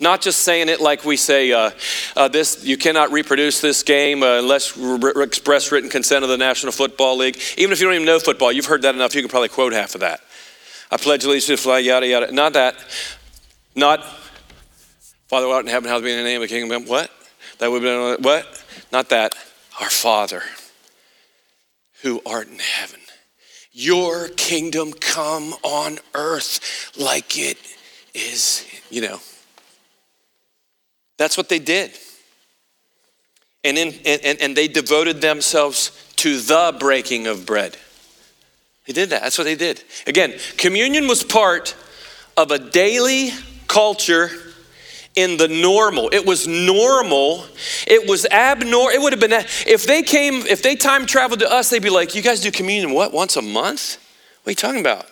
Not 0.00 0.22
just 0.22 0.40
saying 0.40 0.70
it 0.70 0.80
like 0.80 1.04
we 1.04 1.16
say, 1.18 1.52
uh, 1.52 1.70
uh, 2.16 2.28
this, 2.28 2.64
you 2.64 2.78
cannot 2.78 3.12
reproduce 3.12 3.60
this 3.60 3.82
game 3.82 4.22
uh, 4.22 4.38
unless 4.38 4.74
re- 4.76 5.12
express 5.22 5.70
written 5.70 5.90
consent 5.90 6.24
of 6.24 6.30
the 6.30 6.38
National 6.38 6.72
Football 6.72 7.18
League. 7.18 7.38
Even 7.58 7.72
if 7.72 7.80
you 7.80 7.86
don't 7.86 7.94
even 7.94 8.06
know 8.06 8.18
football, 8.18 8.50
you've 8.50 8.64
heard 8.64 8.82
that 8.82 8.94
enough, 8.94 9.14
you 9.14 9.20
can 9.20 9.28
probably 9.28 9.50
quote 9.50 9.74
half 9.74 9.94
of 9.94 10.00
that. 10.00 10.20
I 10.90 10.96
pledge 10.96 11.24
allegiance 11.24 11.46
to 11.46 11.52
the 11.52 11.58
flag, 11.58 11.84
yada, 11.84 12.06
yada. 12.06 12.32
Not 12.32 12.54
that. 12.54 12.76
Not, 13.76 14.02
Father, 15.28 15.46
art 15.46 15.66
in 15.66 15.70
heaven, 15.70 15.88
hallowed 15.88 16.04
be 16.04 16.12
in 16.12 16.16
the 16.16 16.24
name 16.24 16.42
of 16.42 16.48
the 16.48 16.54
kingdom. 16.54 16.86
What? 16.86 17.10
That 17.58 17.70
would 17.70 17.82
be, 17.82 18.22
what? 18.22 18.64
Not 18.90 19.10
that. 19.10 19.34
Our 19.80 19.90
Father, 19.90 20.42
who 22.02 22.22
art 22.24 22.48
in 22.48 22.58
heaven. 22.58 23.00
Your 23.72 24.28
kingdom 24.28 24.92
come 24.92 25.54
on 25.62 25.98
earth 26.14 26.90
like 26.98 27.38
it 27.38 27.58
is, 28.14 28.66
you 28.90 29.02
know, 29.02 29.20
that's 31.20 31.36
what 31.36 31.50
they 31.50 31.58
did. 31.58 31.90
And, 33.62 33.76
in, 33.76 33.88
and, 34.06 34.40
and 34.40 34.56
they 34.56 34.68
devoted 34.68 35.20
themselves 35.20 35.90
to 36.16 36.40
the 36.40 36.74
breaking 36.80 37.26
of 37.26 37.44
bread. 37.44 37.76
They 38.86 38.94
did 38.94 39.10
that. 39.10 39.20
That's 39.20 39.36
what 39.36 39.44
they 39.44 39.54
did. 39.54 39.84
Again, 40.06 40.32
communion 40.56 41.08
was 41.08 41.22
part 41.22 41.76
of 42.38 42.50
a 42.50 42.58
daily 42.58 43.32
culture 43.68 44.30
in 45.14 45.36
the 45.36 45.46
normal. 45.46 46.08
It 46.10 46.24
was 46.24 46.48
normal. 46.48 47.44
It 47.86 48.08
was 48.08 48.24
abnormal. 48.24 48.88
It 48.88 49.02
would 49.02 49.12
have 49.12 49.20
been, 49.20 49.44
if 49.66 49.86
they 49.86 50.02
came, 50.02 50.46
if 50.46 50.62
they 50.62 50.74
time 50.74 51.04
traveled 51.04 51.40
to 51.40 51.52
us, 51.52 51.68
they'd 51.68 51.82
be 51.82 51.90
like, 51.90 52.14
you 52.14 52.22
guys 52.22 52.40
do 52.40 52.50
communion 52.50 52.94
what, 52.94 53.12
once 53.12 53.36
a 53.36 53.42
month? 53.42 53.98
What 54.42 54.48
are 54.48 54.52
you 54.52 54.56
talking 54.56 54.80
about? 54.80 55.04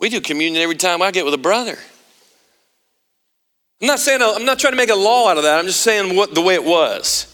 We 0.00 0.08
do 0.08 0.22
communion 0.22 0.62
every 0.62 0.76
time 0.76 1.02
I 1.02 1.10
get 1.10 1.26
with 1.26 1.34
a 1.34 1.38
brother. 1.38 1.76
I'm 3.80 3.88
not 3.88 3.98
saying, 3.98 4.20
I'm 4.22 4.44
not 4.44 4.58
trying 4.58 4.72
to 4.72 4.76
make 4.76 4.90
a 4.90 4.94
law 4.94 5.28
out 5.28 5.36
of 5.36 5.42
that. 5.42 5.58
I'm 5.58 5.66
just 5.66 5.80
saying 5.80 6.16
what 6.16 6.34
the 6.34 6.40
way 6.40 6.54
it 6.54 6.64
was. 6.64 7.30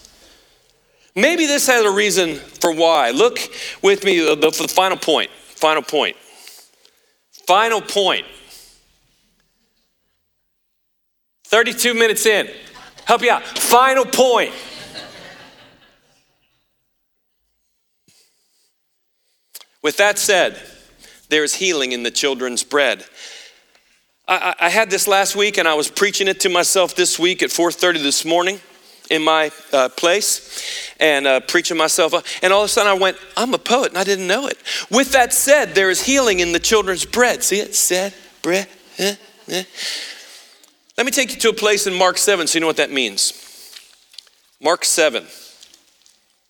Maybe 1.15 1.45
this 1.45 1.67
has 1.67 1.83
a 1.85 1.91
reason 1.91 2.35
for 2.35 2.73
why. 2.73 3.11
Look 3.11 3.39
with 3.81 4.03
me 4.03 4.25
uh, 4.25 4.35
the, 4.35 4.49
the 4.49 4.67
final 4.67 4.97
point. 4.97 5.29
Final 5.31 5.81
point. 5.81 6.15
Final 7.45 7.81
point. 7.81 8.25
32 11.45 11.93
minutes 11.93 12.25
in. 12.25 12.49
Help 13.05 13.21
you 13.21 13.31
out. 13.31 13.43
Final 13.43 14.05
point. 14.05 14.53
With 19.81 19.97
that 19.97 20.17
said, 20.17 20.61
there 21.29 21.43
is 21.43 21.55
healing 21.55 21.91
in 21.91 22.03
the 22.03 22.11
children's 22.11 22.63
bread. 22.63 23.05
I, 24.31 24.55
I, 24.61 24.69
had 24.69 24.89
this 24.89 25.09
last 25.09 25.35
week 25.35 25.57
and 25.57 25.67
I 25.67 25.73
was 25.73 25.91
preaching 25.91 26.29
it 26.29 26.39
to 26.41 26.49
myself 26.49 26.95
this 26.95 27.19
week 27.19 27.43
at 27.43 27.49
4.30 27.49 28.01
this 28.01 28.23
morning 28.23 28.61
in 29.09 29.21
my 29.21 29.51
uh, 29.73 29.89
place 29.89 30.93
and 31.01 31.27
uh, 31.27 31.41
preaching 31.41 31.75
myself. 31.75 32.13
And 32.41 32.53
all 32.53 32.61
of 32.61 32.67
a 32.67 32.69
sudden 32.69 32.89
I 32.89 32.97
went, 32.97 33.17
I'm 33.35 33.53
a 33.53 33.57
poet 33.57 33.89
and 33.89 33.97
I 33.97 34.05
didn't 34.05 34.27
know 34.27 34.47
it. 34.47 34.57
With 34.89 35.11
that 35.11 35.33
said, 35.33 35.75
there 35.75 35.89
is 35.89 36.05
healing 36.05 36.39
in 36.39 36.53
the 36.53 36.61
children's 36.61 37.03
bread. 37.03 37.43
See 37.43 37.59
it? 37.59 37.75
Said, 37.75 38.13
bread. 38.41 38.69
Eh, 38.99 39.15
eh. 39.49 39.63
Let 40.97 41.05
me 41.05 41.11
take 41.11 41.33
you 41.33 41.39
to 41.41 41.49
a 41.49 41.53
place 41.53 41.85
in 41.85 41.93
Mark 41.93 42.17
7 42.17 42.47
so 42.47 42.55
you 42.55 42.61
know 42.61 42.67
what 42.67 42.77
that 42.77 42.89
means. 42.89 43.33
Mark 44.61 44.85
7. 44.85 45.25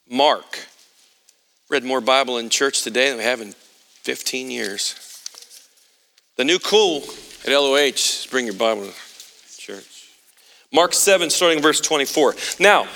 Mark. 0.08 0.68
Read 1.68 1.84
more 1.84 2.00
Bible 2.00 2.38
in 2.38 2.50
church 2.50 2.84
today 2.84 3.10
than 3.10 3.18
we 3.18 3.24
have 3.24 3.42
in 3.42 3.54
15 4.04 4.52
years. 4.52 4.94
The 6.36 6.44
new 6.46 6.60
cool 6.60 7.04
at 7.46 7.52
LOH, 7.52 8.30
bring 8.30 8.46
your 8.46 8.56
Bible 8.56 8.86
to 8.86 9.58
church. 9.58 10.10
Mark 10.72 10.94
7, 10.94 11.30
starting 11.30 11.62
verse 11.62 11.82
24. 11.82 12.36
Now, 12.60 12.88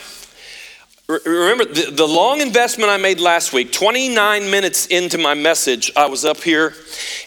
remember 1.08 1.66
the, 1.66 1.92
the 1.92 2.08
long 2.08 2.42
investment 2.42 2.90
I 2.90 2.98
made 2.98 3.20
last 3.20 3.54
week, 3.54 3.72
29 3.72 4.50
minutes 4.50 4.88
into 4.88 5.18
my 5.18 5.34
message, 5.34 5.92
I 5.96 6.08
was 6.08 6.26
up 6.26 6.38
here 6.38 6.74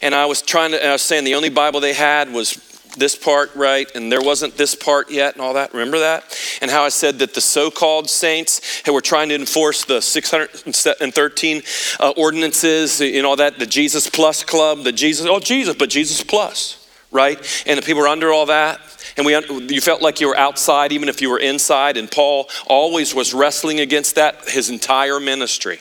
and 0.02 0.14
I 0.14 0.26
was 0.26 0.42
trying 0.42 0.72
to, 0.72 0.84
I 0.84 0.92
was 0.92 1.02
saying 1.02 1.24
the 1.24 1.34
only 1.34 1.50
Bible 1.50 1.80
they 1.80 1.92
had 1.92 2.32
was 2.32 2.64
this 2.96 3.14
part 3.14 3.54
right 3.54 3.90
and 3.94 4.10
there 4.10 4.20
wasn't 4.20 4.56
this 4.56 4.74
part 4.74 5.10
yet 5.10 5.34
and 5.34 5.42
all 5.42 5.54
that 5.54 5.72
remember 5.72 6.00
that 6.00 6.36
and 6.60 6.70
how 6.70 6.82
i 6.82 6.88
said 6.88 7.18
that 7.18 7.32
the 7.34 7.40
so-called 7.40 8.10
saints 8.10 8.82
who 8.84 8.92
were 8.92 9.00
trying 9.00 9.28
to 9.28 9.34
enforce 9.34 9.84
the 9.84 10.00
613 10.00 11.62
uh, 12.00 12.12
ordinances 12.16 13.00
and 13.00 13.24
all 13.24 13.36
that 13.36 13.58
the 13.58 13.66
jesus 13.66 14.08
plus 14.08 14.42
club 14.42 14.82
the 14.82 14.90
jesus 14.90 15.26
oh 15.26 15.38
jesus 15.38 15.76
but 15.76 15.88
jesus 15.88 16.24
plus 16.24 16.77
right? 17.10 17.38
And 17.66 17.78
the 17.78 17.82
people 17.82 18.02
were 18.02 18.08
under 18.08 18.32
all 18.32 18.46
that. 18.46 18.80
And 19.16 19.26
we, 19.26 19.34
you 19.74 19.80
felt 19.80 20.02
like 20.02 20.20
you 20.20 20.28
were 20.28 20.36
outside, 20.36 20.92
even 20.92 21.08
if 21.08 21.20
you 21.20 21.30
were 21.30 21.38
inside. 21.38 21.96
And 21.96 22.10
Paul 22.10 22.48
always 22.66 23.14
was 23.14 23.34
wrestling 23.34 23.80
against 23.80 24.14
that 24.16 24.48
his 24.48 24.70
entire 24.70 25.18
ministry. 25.18 25.80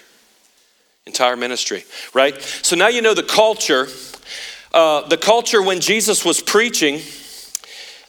Entire 1.05 1.35
ministry, 1.35 1.85
right? 2.13 2.39
So 2.41 2.75
now 2.75 2.87
you 2.87 3.01
know 3.01 3.13
the 3.13 3.23
culture. 3.23 3.87
Uh, 4.73 5.07
the 5.07 5.17
culture 5.17 5.61
when 5.61 5.79
Jesus 5.79 6.25
was 6.25 6.41
preaching, 6.41 7.01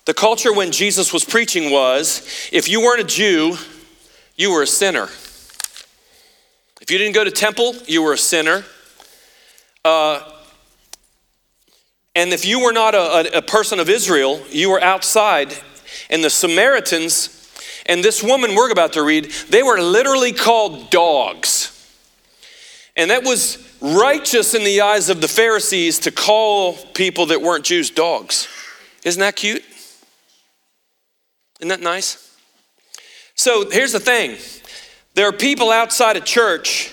the 0.05 0.15
culture 0.15 0.53
when 0.53 0.73
Jesus 0.73 1.13
was 1.13 1.25
preaching 1.25 1.71
was 1.71 2.49
if 2.53 2.69
you 2.69 2.81
weren't 2.81 3.01
a 3.01 3.05
Jew, 3.05 3.57
you 4.37 4.53
were 4.53 4.63
a 4.63 4.67
sinner. 4.67 5.09
If 6.81 6.91
you 6.91 6.99
didn't 6.99 7.15
go 7.15 7.25
to 7.25 7.31
temple, 7.31 7.75
you 7.87 8.03
were 8.03 8.15
a 8.15 8.19
sinner. 8.19 8.65
Uh, 9.85 10.21
and 12.19 12.33
if 12.33 12.45
you 12.45 12.59
were 12.59 12.73
not 12.73 12.97
a, 12.97 13.37
a, 13.37 13.39
a 13.39 13.43
person 13.43 13.79
of 13.79 13.89
Israel, 13.89 14.43
you 14.51 14.71
were 14.71 14.83
outside. 14.83 15.57
And 16.11 16.25
the 16.25 16.31
Samaritans 16.31 17.49
and 17.87 18.03
this 18.03 18.25
woman 18.25 18.57
we're 18.57 18.73
about 18.73 18.95
to 18.95 19.05
read, 19.05 19.27
they 19.51 19.63
were 19.63 19.81
literally 19.81 20.33
called 20.33 20.91
dogs. 20.91 21.73
And 22.97 23.13
that 23.13 23.23
was 23.23 23.65
righteous 23.81 24.55
in 24.55 24.65
the 24.65 24.81
eyes 24.81 25.11
of 25.11 25.21
the 25.21 25.29
Pharisees 25.29 26.01
to 26.01 26.11
call 26.11 26.73
people 26.93 27.27
that 27.27 27.41
weren't 27.41 27.65
Jews 27.65 27.89
dogs. 27.89 28.49
Isn't 29.05 29.21
that 29.21 29.37
cute? 29.37 29.63
Isn't 31.61 31.69
that 31.69 31.81
nice? 31.81 32.37
So 33.37 33.71
here's 33.71 33.93
the 33.93 34.01
thing 34.01 34.39
there 35.15 35.29
are 35.29 35.33
people 35.33 35.71
outside 35.71 36.17
of 36.17 36.25
church 36.25 36.93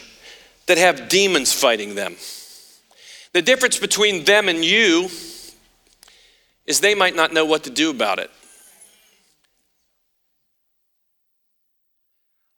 that 0.67 0.77
have 0.77 1.09
demons 1.09 1.51
fighting 1.51 1.95
them. 1.95 2.15
The 3.35 3.41
difference 3.41 3.77
between 3.77 4.23
them 4.23 4.47
and 4.47 4.63
you 4.63 5.09
is 6.65 6.79
they 6.79 6.95
might 6.95 7.17
not 7.17 7.33
know 7.33 7.43
what 7.43 7.65
to 7.65 7.69
do 7.69 7.89
about 7.89 8.17
it. 8.17 8.31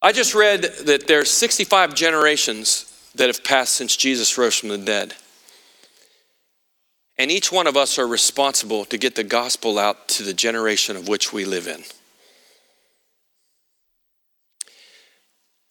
I 0.04 0.12
just 0.12 0.36
read 0.36 0.62
that 0.62 1.08
there 1.08 1.22
are 1.22 1.26
65 1.26 1.96
generations 1.96 3.10
that 3.16 3.26
have 3.26 3.44
passed 3.44 3.74
since 3.74 3.96
Jesus 3.96 4.38
rose 4.38 4.54
from 4.54 4.70
the 4.70 4.78
dead. 4.78 5.16
And 7.18 7.32
each 7.32 7.52
one 7.52 7.66
of 7.66 7.76
us 7.76 7.98
are 7.98 8.08
responsible 8.08 8.86
to 8.86 9.00
get 9.00 9.16
the 9.16 9.24
gospel 9.24 9.80
out 9.80 10.08
to 10.10 10.22
the 10.22 10.32
generation 10.32 10.96
of 10.96 11.08
which 11.08 11.34
we 11.34 11.44
live 11.44 11.66
in. 11.66 11.82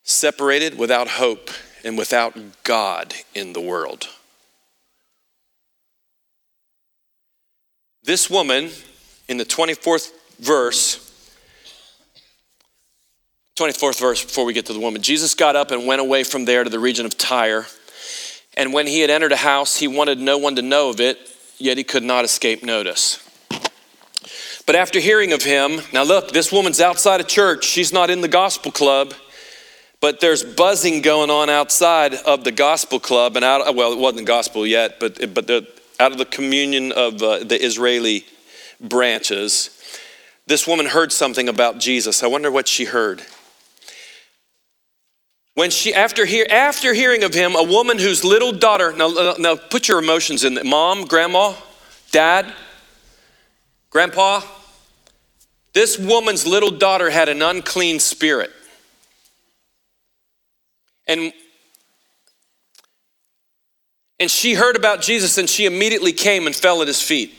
Separated 0.02 0.76
without 0.76 1.06
hope 1.06 1.50
and 1.84 1.96
without 1.96 2.36
God 2.64 3.14
in 3.36 3.52
the 3.52 3.60
world. 3.60 4.08
This 8.06 8.30
woman 8.30 8.70
in 9.28 9.36
the 9.36 9.44
24th 9.44 10.12
verse 10.38 11.02
24th 13.56 13.98
verse 13.98 14.22
before 14.22 14.44
we 14.44 14.52
get 14.52 14.66
to 14.66 14.72
the 14.74 14.78
woman. 14.78 15.02
Jesus 15.02 15.34
got 15.34 15.56
up 15.56 15.72
and 15.72 15.86
went 15.86 16.00
away 16.00 16.22
from 16.22 16.44
there 16.44 16.62
to 16.62 16.70
the 16.70 16.78
region 16.78 17.04
of 17.04 17.18
Tyre. 17.18 17.66
And 18.54 18.72
when 18.72 18.86
he 18.86 19.00
had 19.00 19.10
entered 19.10 19.32
a 19.32 19.36
house, 19.36 19.78
he 19.78 19.88
wanted 19.88 20.20
no 20.20 20.38
one 20.38 20.54
to 20.56 20.62
know 20.62 20.90
of 20.90 21.00
it, 21.00 21.18
yet 21.58 21.78
he 21.78 21.82
could 21.84 22.04
not 22.04 22.24
escape 22.24 22.62
notice. 22.62 23.18
But 24.66 24.76
after 24.76 25.00
hearing 25.00 25.32
of 25.32 25.42
him, 25.42 25.80
now 25.92 26.04
look, 26.04 26.32
this 26.32 26.52
woman's 26.52 26.80
outside 26.80 27.20
of 27.20 27.26
church. 27.26 27.64
She's 27.64 27.92
not 27.92 28.10
in 28.10 28.20
the 28.20 28.28
gospel 28.28 28.70
club, 28.70 29.14
but 30.00 30.20
there's 30.20 30.44
buzzing 30.44 31.00
going 31.00 31.30
on 31.30 31.48
outside 31.48 32.14
of 32.14 32.44
the 32.44 32.52
gospel 32.52 33.00
club 33.00 33.36
and 33.36 33.44
out. 33.44 33.74
Well, 33.74 33.92
it 33.92 33.98
wasn't 33.98 34.26
gospel 34.26 34.66
yet, 34.66 35.00
but 35.00 35.34
but 35.34 35.46
the, 35.46 35.66
out 35.98 36.12
of 36.12 36.18
the 36.18 36.24
communion 36.24 36.92
of 36.92 37.22
uh, 37.22 37.38
the 37.44 37.62
Israeli 37.62 38.26
branches, 38.80 39.70
this 40.46 40.66
woman 40.66 40.86
heard 40.86 41.12
something 41.12 41.48
about 41.48 41.78
Jesus. 41.78 42.22
I 42.22 42.26
wonder 42.26 42.50
what 42.50 42.68
she 42.68 42.84
heard. 42.84 43.22
When 45.54 45.70
she, 45.70 45.94
after, 45.94 46.26
hear, 46.26 46.46
after 46.50 46.92
hearing 46.92 47.24
of 47.24 47.32
him, 47.32 47.56
a 47.56 47.62
woman 47.62 47.98
whose 47.98 48.22
little 48.24 48.52
daughter, 48.52 48.92
now, 48.92 49.34
now 49.38 49.56
put 49.56 49.88
your 49.88 49.98
emotions 49.98 50.44
in 50.44 50.58
mom, 50.64 51.06
grandma, 51.06 51.54
dad, 52.12 52.52
grandpa. 53.88 54.42
This 55.72 55.98
woman's 55.98 56.46
little 56.46 56.70
daughter 56.70 57.08
had 57.08 57.30
an 57.30 57.40
unclean 57.40 58.00
spirit. 58.00 58.50
And, 61.06 61.32
and 64.18 64.30
she 64.30 64.54
heard 64.54 64.76
about 64.76 65.02
Jesus 65.02 65.38
and 65.38 65.48
she 65.48 65.66
immediately 65.66 66.12
came 66.12 66.46
and 66.46 66.54
fell 66.54 66.80
at 66.82 66.88
his 66.88 67.02
feet. 67.02 67.34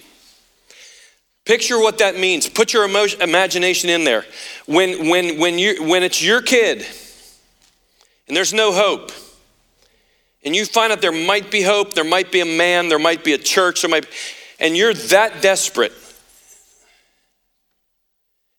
Picture 1.45 1.79
what 1.79 1.99
that 1.99 2.17
means. 2.17 2.49
Put 2.49 2.73
your 2.73 2.83
emotion, 2.83 3.21
imagination 3.21 3.89
in 3.89 4.03
there. 4.03 4.25
When, 4.65 5.09
when, 5.09 5.39
when, 5.39 5.57
you, 5.57 5.83
when 5.83 6.03
it's 6.03 6.21
your 6.21 6.41
kid, 6.41 6.85
and 8.27 8.35
there's 8.35 8.53
no 8.53 8.73
hope, 8.73 9.11
and 10.43 10.55
you 10.55 10.65
find 10.65 10.91
out 10.91 11.01
there 11.01 11.13
might 11.13 11.49
be 11.49 11.61
hope, 11.61 11.93
there 11.93 12.03
might 12.03 12.31
be 12.31 12.41
a 12.41 12.45
man, 12.45 12.89
there 12.89 12.99
might 12.99 13.23
be 13.23 13.33
a 13.33 13.37
church, 13.37 13.81
there 13.81 13.89
might 13.89 14.03
be, 14.03 14.09
and 14.59 14.75
you're 14.75 14.93
that 14.93 15.41
desperate. 15.41 15.93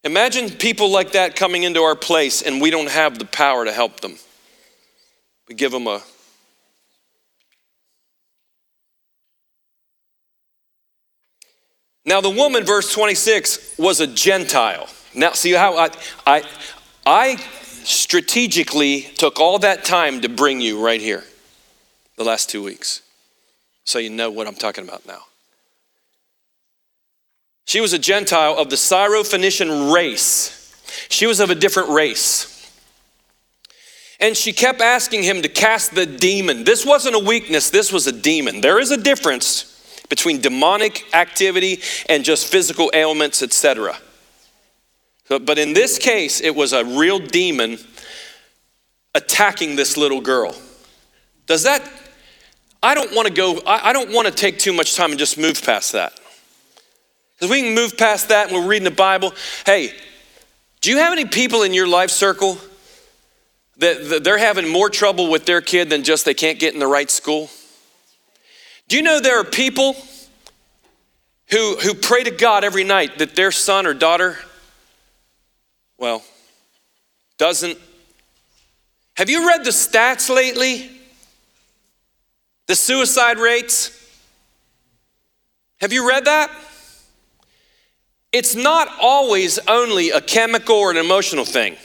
Imagine 0.04 0.48
people 0.48 0.90
like 0.90 1.12
that 1.12 1.36
coming 1.36 1.64
into 1.64 1.80
our 1.80 1.96
place 1.96 2.40
and 2.40 2.60
we 2.60 2.70
don't 2.70 2.88
have 2.88 3.18
the 3.18 3.26
power 3.26 3.66
to 3.66 3.72
help 3.72 4.00
them. 4.00 4.16
We 5.48 5.54
give 5.54 5.72
them 5.72 5.86
a 5.86 6.02
Now, 12.08 12.22
the 12.22 12.30
woman, 12.30 12.64
verse 12.64 12.90
26, 12.90 13.76
was 13.76 14.00
a 14.00 14.06
Gentile. 14.06 14.88
Now, 15.14 15.32
see 15.32 15.52
how 15.52 15.76
I, 15.76 15.90
I, 16.26 16.42
I 17.04 17.36
strategically 17.36 19.02
took 19.02 19.38
all 19.38 19.58
that 19.58 19.84
time 19.84 20.22
to 20.22 20.30
bring 20.30 20.62
you 20.62 20.82
right 20.82 21.02
here 21.02 21.22
the 22.16 22.24
last 22.24 22.48
two 22.48 22.62
weeks 22.62 23.02
so 23.84 23.98
you 23.98 24.08
know 24.08 24.30
what 24.30 24.46
I'm 24.46 24.54
talking 24.54 24.88
about 24.88 25.06
now. 25.06 25.20
She 27.66 27.82
was 27.82 27.92
a 27.92 27.98
Gentile 27.98 28.56
of 28.56 28.70
the 28.70 28.76
Syrophoenician 28.76 29.92
race. 29.92 30.82
She 31.10 31.26
was 31.26 31.40
of 31.40 31.50
a 31.50 31.54
different 31.54 31.90
race. 31.90 32.54
And 34.18 34.34
she 34.34 34.54
kept 34.54 34.80
asking 34.80 35.24
him 35.24 35.42
to 35.42 35.48
cast 35.50 35.94
the 35.94 36.06
demon. 36.06 36.64
This 36.64 36.86
wasn't 36.86 37.16
a 37.16 37.18
weakness, 37.18 37.68
this 37.68 37.92
was 37.92 38.06
a 38.06 38.12
demon. 38.12 38.62
There 38.62 38.80
is 38.80 38.90
a 38.90 38.96
difference 38.96 39.67
between 40.08 40.40
demonic 40.40 41.04
activity 41.14 41.80
and 42.08 42.24
just 42.24 42.46
physical 42.46 42.90
ailments, 42.94 43.42
etc. 43.42 43.96
But 45.28 45.58
in 45.58 45.74
this 45.74 45.98
case, 45.98 46.40
it 46.40 46.54
was 46.54 46.72
a 46.72 46.84
real 46.84 47.18
demon 47.18 47.78
attacking 49.14 49.76
this 49.76 49.96
little 49.96 50.20
girl. 50.20 50.54
Does 51.46 51.64
that, 51.64 51.82
I 52.82 52.94
don't 52.94 53.14
want 53.14 53.28
to 53.28 53.34
go, 53.34 53.60
I, 53.66 53.92
don't 53.92 54.12
want 54.12 54.26
to 54.26 54.32
take 54.32 54.58
too 54.58 54.72
much 54.72 54.96
time 54.96 55.10
and 55.10 55.18
just 55.18 55.36
move 55.36 55.62
past 55.62 55.92
that. 55.92 56.18
Because 57.34 57.50
we 57.50 57.62
can 57.62 57.74
move 57.74 57.96
past 57.96 58.28
that 58.28 58.48
and 58.48 58.56
we're 58.56 58.66
reading 58.66 58.84
the 58.84 58.90
Bible. 58.90 59.32
Hey, 59.66 59.92
do 60.80 60.90
you 60.90 60.98
have 60.98 61.12
any 61.12 61.24
people 61.24 61.62
in 61.62 61.74
your 61.74 61.86
life 61.86 62.10
circle 62.10 62.58
that, 63.78 64.08
that 64.08 64.24
they're 64.24 64.38
having 64.38 64.68
more 64.68 64.88
trouble 64.88 65.30
with 65.30 65.46
their 65.46 65.60
kid 65.60 65.90
than 65.90 66.04
just 66.04 66.24
they 66.24 66.34
can't 66.34 66.58
get 66.58 66.74
in 66.74 66.80
the 66.80 66.86
right 66.86 67.10
school? 67.10 67.50
Do 68.88 68.96
you 68.96 69.02
know 69.02 69.20
there 69.20 69.38
are 69.38 69.44
people 69.44 69.94
who, 71.50 71.76
who 71.76 71.94
pray 71.94 72.24
to 72.24 72.30
God 72.30 72.64
every 72.64 72.84
night 72.84 73.18
that 73.18 73.36
their 73.36 73.52
son 73.52 73.86
or 73.86 73.94
daughter 73.94 74.38
well, 75.98 76.22
doesn't. 77.38 77.76
Have 79.16 79.28
you 79.28 79.48
read 79.48 79.64
the 79.64 79.70
stats 79.70 80.32
lately? 80.32 80.90
The 82.68 82.76
suicide 82.76 83.38
rates? 83.38 83.94
Have 85.80 85.92
you 85.92 86.08
read 86.08 86.26
that? 86.26 86.50
It's 88.30 88.54
not 88.54 88.88
always 89.00 89.58
only 89.66 90.10
a 90.10 90.20
chemical 90.20 90.76
or 90.76 90.90
an 90.90 90.96
emotional 90.96 91.44
thing. 91.44 91.76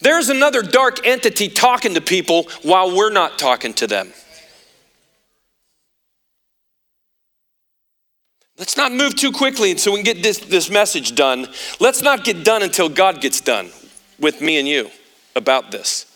There's 0.00 0.28
another 0.28 0.62
dark 0.62 1.04
entity 1.04 1.48
talking 1.48 1.94
to 1.94 2.00
people 2.00 2.44
while 2.62 2.94
we're 2.94 3.10
not 3.10 3.38
talking 3.38 3.74
to 3.74 3.86
them. 3.86 4.12
Let's 8.58 8.76
not 8.76 8.92
move 8.92 9.14
too 9.14 9.30
quickly 9.30 9.70
until 9.70 9.92
we 9.92 10.02
can 10.02 10.14
get 10.14 10.22
this, 10.22 10.38
this 10.38 10.68
message 10.68 11.14
done. 11.14 11.46
Let's 11.78 12.02
not 12.02 12.24
get 12.24 12.44
done 12.44 12.62
until 12.62 12.88
God 12.88 13.20
gets 13.20 13.40
done 13.40 13.70
with 14.18 14.40
me 14.40 14.58
and 14.58 14.66
you 14.66 14.90
about 15.36 15.70
this. 15.70 16.06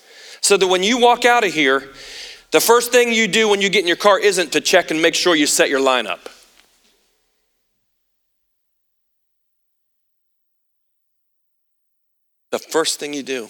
So 0.40 0.57
that 0.57 0.66
when 0.66 0.82
you 0.82 0.99
walk 0.99 1.24
out 1.24 1.45
of 1.45 1.55
here, 1.55 1.93
the 2.51 2.61
first 2.61 2.90
thing 2.90 3.12
you 3.12 3.28
do 3.28 3.49
when 3.49 3.61
you 3.61 3.70
get 3.70 3.82
in 3.82 3.86
your 3.86 3.97
car 3.97 4.18
isn't 4.18 4.53
to 4.53 4.61
check 4.61 4.90
and 4.90 5.01
make 5.01 5.14
sure 5.14 5.36
you 5.36 5.47
set 5.47 5.70
your 5.70 5.80
line 5.80 6.09
up. 6.09 6.28
The 12.51 12.59
first 12.59 12.99
thing 12.99 13.14
you 13.14 13.22
do. 13.22 13.49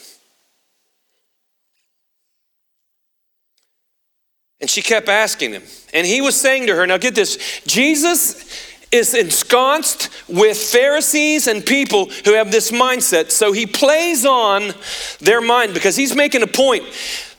And 4.61 4.70
she 4.70 4.80
kept 4.80 5.09
asking 5.09 5.53
him. 5.53 5.62
And 5.93 6.07
he 6.07 6.20
was 6.20 6.40
saying 6.40 6.68
to 6.68 6.76
her, 6.76 6.86
now 6.86 6.99
get 6.99 7.16
this, 7.16 7.62
Jesus 7.66 8.72
is 8.93 9.14
ensconced 9.14 10.11
with 10.28 10.57
Pharisees 10.57 11.47
and 11.47 11.64
people 11.64 12.11
who 12.24 12.34
have 12.34 12.53
this 12.53 12.70
mindset. 12.70 13.30
So 13.30 13.53
he 13.53 13.66
plays 13.66 14.26
on 14.26 14.72
their 15.18 15.40
mind 15.40 15.72
because 15.72 15.97
he's 15.97 16.14
making 16.14 16.43
a 16.43 16.47
point. 16.47 16.84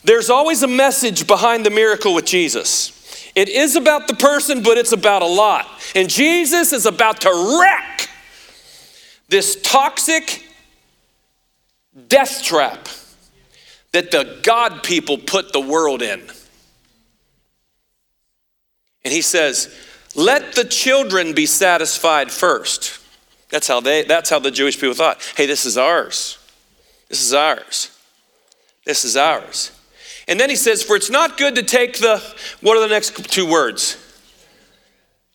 There's 0.03 0.29
always 0.29 0.63
a 0.63 0.67
message 0.67 1.27
behind 1.27 1.65
the 1.65 1.69
miracle 1.69 2.15
with 2.15 2.25
Jesus. 2.25 3.31
It 3.35 3.49
is 3.49 3.75
about 3.75 4.07
the 4.07 4.15
person, 4.15 4.63
but 4.63 4.77
it's 4.77 4.91
about 4.91 5.21
a 5.21 5.27
lot. 5.27 5.67
And 5.95 6.09
Jesus 6.09 6.73
is 6.73 6.85
about 6.85 7.21
to 7.21 7.59
wreck 7.61 8.09
this 9.29 9.59
toxic 9.61 10.45
death 12.07 12.43
trap 12.43 12.87
that 13.91 14.11
the 14.11 14.39
God 14.43 14.83
people 14.83 15.17
put 15.17 15.53
the 15.53 15.61
world 15.61 16.01
in. 16.01 16.19
And 19.05 19.13
he 19.13 19.21
says, 19.21 19.73
let 20.15 20.53
the 20.53 20.65
children 20.65 21.33
be 21.33 21.45
satisfied 21.45 22.31
first. 22.31 22.99
That's 23.49 23.67
how 23.67 23.81
they 23.81 24.03
that's 24.03 24.29
how 24.29 24.39
the 24.39 24.51
Jewish 24.51 24.79
people 24.79 24.95
thought. 24.95 25.21
Hey, 25.35 25.45
this 25.45 25.65
is 25.65 25.77
ours. 25.77 26.37
This 27.09 27.23
is 27.23 27.33
ours. 27.33 27.91
This 28.85 29.05
is 29.05 29.15
ours. 29.15 29.71
And 30.27 30.39
then 30.39 30.49
he 30.49 30.55
says, 30.55 30.83
For 30.83 30.95
it's 30.95 31.09
not 31.09 31.37
good 31.37 31.55
to 31.55 31.63
take 31.63 31.99
the, 31.99 32.23
what 32.61 32.77
are 32.77 32.81
the 32.81 32.93
next 32.93 33.31
two 33.31 33.49
words? 33.49 33.97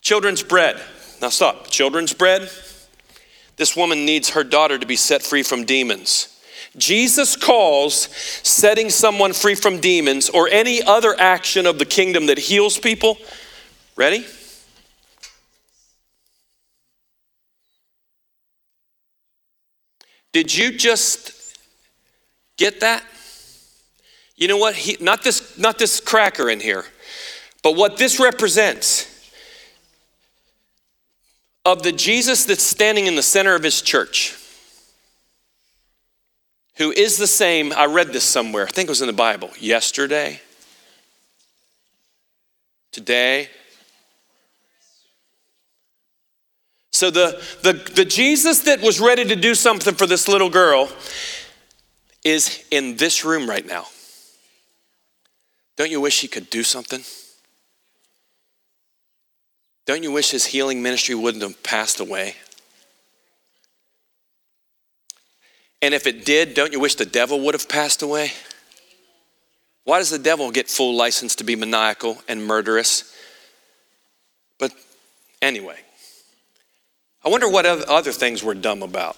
Children's 0.01 0.43
bread. 0.43 0.81
Now 1.21 1.29
stop. 1.29 1.69
Children's 1.69 2.13
bread? 2.13 2.51
This 3.57 3.77
woman 3.77 4.05
needs 4.05 4.31
her 4.31 4.45
daughter 4.45 4.79
to 4.79 4.87
be 4.87 4.97
set 4.97 5.23
free 5.23 5.43
from 5.43 5.65
demons. 5.65 6.35
Jesus 6.77 7.35
calls 7.35 7.95
setting 8.47 8.89
someone 8.89 9.33
free 9.33 9.57
from 9.57 9.81
demons 9.81 10.29
or 10.29 10.49
any 10.49 10.83
other 10.83 11.15
action 11.19 11.67
of 11.67 11.79
the 11.79 11.85
kingdom 11.85 12.27
that 12.27 12.39
heals 12.39 12.79
people. 12.79 13.19
Ready? 13.97 14.25
Did 20.33 20.55
you 20.55 20.77
just 20.77 21.59
get 22.57 22.81
that? 22.81 23.05
You 24.37 24.49
know 24.49 24.57
what? 24.57 24.75
He, 24.75 24.97
not 25.01 25.23
this 25.25 25.59
not 25.59 25.79
this 25.79 26.01
cracker 26.01 26.49
in 26.49 26.61
here. 26.61 26.85
But 27.63 27.77
what 27.77 27.97
this 27.97 28.21
represents 28.21 29.07
of 31.65 31.83
the 31.83 31.93
Jesus 31.93 32.45
that's 32.45 32.63
standing 32.63 33.07
in 33.07 33.17
the 33.17 33.23
center 33.23 33.55
of 33.55 33.63
his 33.63 33.83
church, 33.83 34.35
who 36.77 36.93
is 36.93 37.19
the 37.19 37.27
same, 37.27 37.73
I 37.73 37.87
read 37.87 38.13
this 38.13 38.25
somewhere, 38.25 38.65
I 38.65 38.71
think 38.71 38.89
it 38.89 38.91
was 38.91 39.03
in 39.03 39.07
the 39.07 39.13
Bible, 39.13 39.51
yesterday, 39.59 40.41
today. 42.93 43.51
So 46.93 47.11
the, 47.11 47.43
the, 47.63 47.75
the 47.95 48.05
Jesus 48.05 48.61
that 48.61 48.81
was 48.81 49.01
ready 49.01 49.25
to 49.25 49.37
do 49.37 49.55
something 49.55 49.95
for 49.95 50.07
this 50.07 50.27
little 50.27 50.51
girl 50.51 50.91
is 52.25 52.65
in 52.71 52.97
this 52.97 53.25
room 53.25 53.49
right 53.49 53.67
now. 53.67 53.87
Don't 55.77 55.91
you 55.91 56.01
wish 56.01 56.21
he 56.21 56.29
could 56.29 56.51
do 56.51 56.63
something? 56.63 57.03
Don't 59.87 60.03
you 60.03 60.13
wish 60.13 60.31
his 60.31 60.47
healing 60.47 60.83
ministry 60.83 61.15
wouldn't 61.15 61.43
have 61.43 61.63
passed 61.63 62.01
away? 62.01 62.35
And 65.81 65.95
if 65.95 66.07
it 66.07 66.25
did, 66.25 66.55
don't 66.55 66.73
you 66.73 66.81
wish 66.81 66.97
the 66.97 67.07
devil 67.07 67.41
would 67.41 67.55
have 67.55 67.69
passed 67.69 68.03
away? 68.03 68.33
Why 69.85 69.99
does 69.99 70.11
the 70.11 70.19
devil 70.19 70.51
get 70.51 70.69
full 70.69 70.97
license 70.97 71.37
to 71.37 71.45
be 71.45 71.57
maniacal 71.57 72.19
and 72.29 72.45
murderous? 72.45 73.15
But 74.59 74.73
anyway, 75.41 75.79
I 77.25 77.29
wonder 77.29 77.49
what 77.49 77.67
other 77.67 78.13
things 78.13 78.43
we're 78.43 78.55
dumb 78.55 78.83
about. 78.83 79.17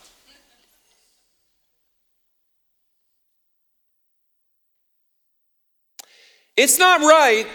It's 6.56 6.78
not 6.78 7.00
right 7.00 7.46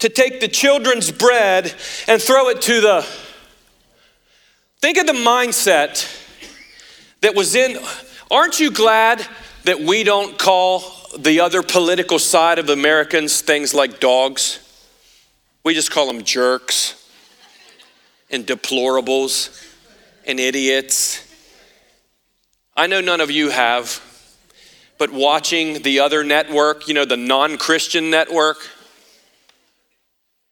to 0.00 0.08
take 0.08 0.40
the 0.40 0.48
children's 0.48 1.10
bread 1.10 1.74
and 2.06 2.20
throw 2.20 2.48
it 2.48 2.62
to 2.62 2.80
the. 2.80 3.06
Think 4.80 4.98
of 4.98 5.06
the 5.06 5.12
mindset 5.12 6.06
that 7.20 7.34
was 7.34 7.54
in. 7.54 7.78
Aren't 8.30 8.60
you 8.60 8.70
glad 8.70 9.26
that 9.64 9.80
we 9.80 10.04
don't 10.04 10.38
call 10.38 10.84
the 11.18 11.40
other 11.40 11.62
political 11.62 12.18
side 12.18 12.58
of 12.58 12.68
Americans 12.68 13.40
things 13.40 13.74
like 13.74 13.98
dogs? 13.98 14.60
We 15.64 15.74
just 15.74 15.90
call 15.90 16.06
them 16.06 16.22
jerks 16.22 16.94
and 18.30 18.46
deplorables 18.46 19.67
and 20.28 20.38
idiots. 20.38 21.24
I 22.76 22.86
know 22.86 23.00
none 23.00 23.20
of 23.20 23.30
you 23.30 23.48
have, 23.48 24.00
but 24.98 25.10
watching 25.10 25.82
the 25.82 26.00
other 26.00 26.22
network, 26.22 26.86
you 26.86 26.94
know, 26.94 27.04
the 27.04 27.16
non 27.16 27.56
Christian 27.56 28.10
network, 28.10 28.58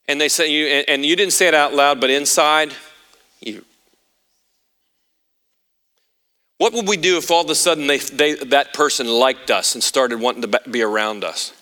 and 0.09 0.21
they 0.21 0.29
say 0.29 0.51
you, 0.51 0.67
and 0.89 1.05
you 1.05 1.15
didn't 1.15 1.35
say 1.35 1.47
it 1.47 1.55
out 1.55 1.75
loud, 1.75 2.01
but 2.01 2.11
inside, 2.11 2.73
you. 3.41 3.65
What 6.59 6.73
would 6.73 6.89
we 6.89 6.97
do 6.97 7.19
if 7.19 7.31
all 7.31 7.45
of 7.45 7.51
a 7.51 7.55
sudden 7.55 7.87
they, 7.87 7.99
they, 7.99 8.35
that 8.35 8.73
person 8.73 9.07
liked 9.07 9.51
us 9.51 9.75
and 9.75 9.85
started 9.85 10.19
wanting 10.19 10.43
to 10.43 10.61
be 10.71 10.81
around 10.81 11.23
us? 11.23 11.53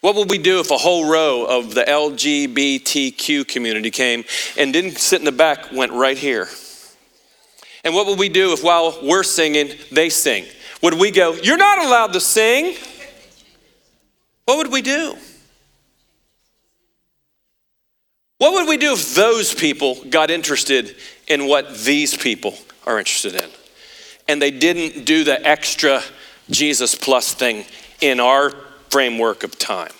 What 0.00 0.16
would 0.16 0.30
we 0.30 0.38
do 0.38 0.58
if 0.58 0.70
a 0.70 0.78
whole 0.78 1.08
row 1.08 1.44
of 1.44 1.74
the 1.74 1.84
LGBTQ 1.84 3.46
community 3.46 3.90
came 3.90 4.24
and 4.58 4.72
didn't 4.72 4.98
sit 4.98 5.20
in 5.20 5.26
the 5.26 5.32
back, 5.32 5.70
went 5.70 5.92
right 5.92 6.16
here? 6.16 6.48
And 7.84 7.94
what 7.94 8.06
would 8.06 8.18
we 8.18 8.28
do 8.28 8.52
if 8.52 8.62
while 8.62 8.98
we're 9.02 9.24
singing, 9.24 9.70
they 9.90 10.08
sing? 10.08 10.44
Would 10.82 10.94
we 10.94 11.10
go, 11.10 11.34
You're 11.34 11.56
not 11.56 11.84
allowed 11.84 12.12
to 12.12 12.20
sing? 12.20 12.76
What 14.44 14.58
would 14.58 14.72
we 14.72 14.82
do? 14.82 15.16
What 18.38 18.54
would 18.54 18.68
we 18.68 18.76
do 18.76 18.92
if 18.92 19.14
those 19.14 19.54
people 19.54 20.02
got 20.10 20.30
interested 20.30 20.96
in 21.28 21.46
what 21.46 21.78
these 21.78 22.16
people 22.16 22.56
are 22.84 22.98
interested 22.98 23.36
in? 23.36 23.48
And 24.26 24.42
they 24.42 24.50
didn't 24.50 25.04
do 25.04 25.22
the 25.22 25.40
extra 25.46 26.02
Jesus 26.50 26.94
plus 26.96 27.34
thing 27.34 27.64
in 28.00 28.18
our 28.18 28.50
framework 28.90 29.44
of 29.44 29.58
time. 29.58 29.92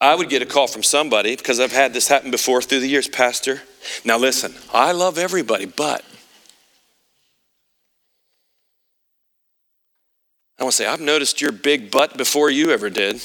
I 0.00 0.14
would 0.14 0.28
get 0.28 0.42
a 0.42 0.46
call 0.46 0.68
from 0.68 0.84
somebody 0.84 1.34
because 1.34 1.58
I've 1.58 1.72
had 1.72 1.92
this 1.92 2.06
happen 2.06 2.30
before 2.30 2.62
through 2.62 2.80
the 2.80 2.88
years, 2.88 3.08
Pastor. 3.08 3.62
Now, 4.04 4.16
listen, 4.16 4.54
I 4.72 4.92
love 4.92 5.18
everybody, 5.18 5.66
but 5.66 6.04
I 10.58 10.64
want 10.64 10.72
to 10.72 10.76
say, 10.76 10.86
I've 10.86 11.00
noticed 11.00 11.40
your 11.40 11.52
big 11.52 11.90
butt 11.90 12.16
before 12.16 12.50
you 12.50 12.70
ever 12.70 12.90
did. 12.90 13.20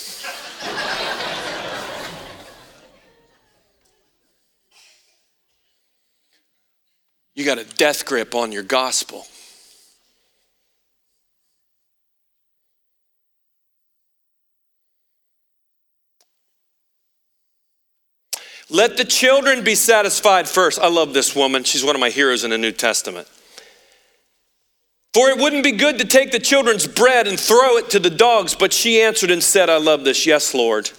You 7.35 7.45
got 7.45 7.57
a 7.57 7.63
death 7.63 8.05
grip 8.05 8.35
on 8.35 8.51
your 8.51 8.61
gospel. 8.61 9.25
Let 18.73 18.97
the 18.97 19.05
children 19.05 19.63
be 19.63 19.75
satisfied 19.75 20.49
first. 20.49 20.79
I 20.79 20.89
love 20.89 21.13
this 21.13 21.35
woman. 21.35 21.63
She's 21.63 21.85
one 21.85 21.95
of 21.95 21.99
my 21.99 22.09
heroes 22.09 22.43
in 22.43 22.49
the 22.49 22.57
New 22.57 22.71
Testament. 22.71 23.27
For 25.13 25.29
it 25.29 25.37
wouldn't 25.37 25.63
be 25.63 25.73
good 25.73 25.99
to 25.99 26.05
take 26.05 26.31
the 26.31 26.39
children's 26.39 26.87
bread 26.87 27.27
and 27.27 27.39
throw 27.39 27.77
it 27.77 27.91
to 27.91 27.99
the 27.99 28.09
dogs. 28.09 28.55
But 28.55 28.73
she 28.73 28.99
answered 28.99 29.29
and 29.29 29.43
said, 29.43 29.69
I 29.69 29.77
love 29.77 30.03
this. 30.03 30.25
Yes, 30.25 30.55
Lord. 30.55 30.89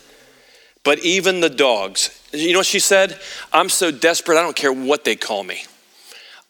But 0.84 1.00
even 1.00 1.40
the 1.40 1.50
dogs. 1.50 2.16
You 2.32 2.52
know 2.52 2.60
what 2.60 2.66
she 2.66 2.78
said? 2.78 3.18
I'm 3.52 3.68
so 3.68 3.90
desperate, 3.90 4.38
I 4.38 4.42
don't 4.42 4.54
care 4.54 4.72
what 4.72 5.02
they 5.02 5.16
call 5.16 5.42
me. 5.42 5.64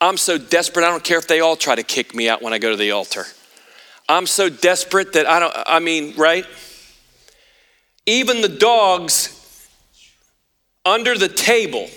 I'm 0.03 0.19
so 0.19 0.37
desperate, 0.37 0.85
I 0.85 0.91
don't 0.91 1.05
care 1.05 1.19
if 1.19 1.27
they 1.27 1.41
all 1.41 1.57
try 1.57 1.75
to 1.75 1.83
kick 1.83 2.15
me 2.15 2.29
out 2.29 2.43
when 2.43 2.53
I 2.53 2.59
go 2.59 2.71
to 2.71 2.77
the 2.77 2.91
altar. 2.91 3.25
I'm 4.11 4.27
so 4.27 4.51
desperate 4.51 5.15
that 5.15 5.27
I 5.27 5.39
don't, 5.39 5.55
I 5.67 5.79
mean, 5.79 6.15
right? 6.17 6.45
Even 8.05 8.43
the 8.43 8.49
dogs 8.51 9.34
under 10.85 11.17
the 11.17 11.29
table 11.29 11.89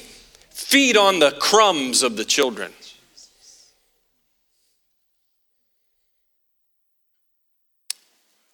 feed 0.50 0.98
on 0.98 1.20
the 1.20 1.32
crumbs 1.32 2.04
of 2.04 2.18
the 2.18 2.26
children. 2.26 2.72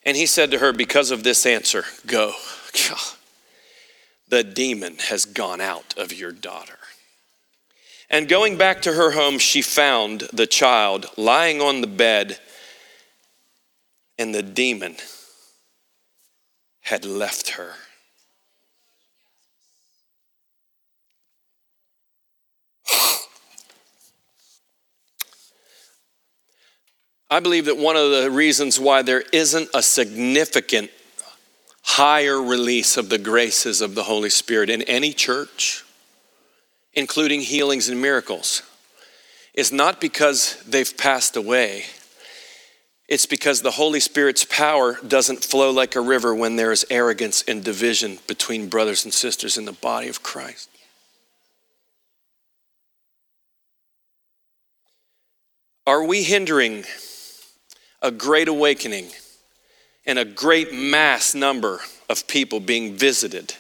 And 0.05 0.17
he 0.17 0.25
said 0.25 0.51
to 0.51 0.59
her, 0.59 0.73
Because 0.73 1.11
of 1.11 1.23
this 1.23 1.45
answer, 1.45 1.86
go. 2.05 2.34
The 4.29 4.43
demon 4.43 4.95
has 4.97 5.25
gone 5.25 5.61
out 5.61 5.93
of 5.95 6.11
your 6.11 6.31
daughter. 6.31 6.79
And 8.09 8.27
going 8.27 8.57
back 8.57 8.81
to 8.81 8.93
her 8.93 9.11
home, 9.11 9.38
she 9.38 9.61
found 9.61 10.21
the 10.34 10.47
child 10.47 11.05
lying 11.17 11.61
on 11.61 11.81
the 11.81 11.88
bed, 11.88 12.39
and 14.17 14.34
the 14.34 14.41
demon 14.41 14.95
had 16.81 17.05
left 17.05 17.49
her. 17.49 17.73
I 27.29 27.39
believe 27.39 27.65
that 27.65 27.77
one 27.77 27.95
of 27.95 28.11
the 28.11 28.29
reasons 28.29 28.79
why 28.79 29.01
there 29.01 29.23
isn't 29.34 29.69
a 29.73 29.81
significant 29.81 30.91
higher 31.81 32.41
release 32.41 32.95
of 32.95 33.09
the 33.09 33.17
graces 33.17 33.81
of 33.81 33.95
the 33.95 34.03
Holy 34.03 34.29
Spirit 34.29 34.69
in 34.69 34.84
any 34.84 35.13
church 35.13 35.84
including 36.93 37.41
healings 37.41 37.89
and 37.89 38.01
miracles, 38.01 38.61
is 39.53 39.71
not 39.71 39.99
because 39.99 40.61
they've 40.63 40.97
passed 40.97 41.36
away. 41.36 41.86
It's 43.07 43.25
because 43.25 43.61
the 43.61 43.71
Holy 43.71 43.99
Spirit's 43.99 44.45
power 44.45 44.97
doesn't 45.05 45.43
flow 45.43 45.71
like 45.71 45.95
a 45.95 46.01
river 46.01 46.34
when 46.34 46.55
there 46.55 46.71
is 46.71 46.86
arrogance 46.89 47.43
and 47.47 47.63
division 47.63 48.19
between 48.27 48.69
brothers 48.69 49.03
and 49.03 49.13
sisters 49.13 49.57
in 49.57 49.65
the 49.65 49.73
body 49.73 50.07
of 50.07 50.23
Christ. 50.23 50.69
Are 55.86 56.03
we 56.03 56.23
hindering 56.23 56.86
a 58.01 58.11
great 58.11 58.47
awakening 58.47 59.09
and 60.05 60.19
a 60.19 60.25
great 60.25 60.73
mass 60.73 61.34
number 61.34 61.81
of 62.09 62.27
people 62.27 62.59
being 62.59 62.95
visited 62.95 63.55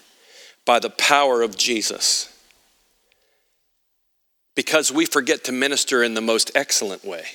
by 0.65 0.79
the 0.79 0.89
power 0.89 1.41
of 1.41 1.57
Jesus 1.57 2.29
because 4.55 4.91
we 4.91 5.05
forget 5.05 5.43
to 5.45 5.51
minister 5.51 6.03
in 6.03 6.13
the 6.13 6.21
most 6.21 6.51
excellent 6.55 7.03
way 7.03 7.25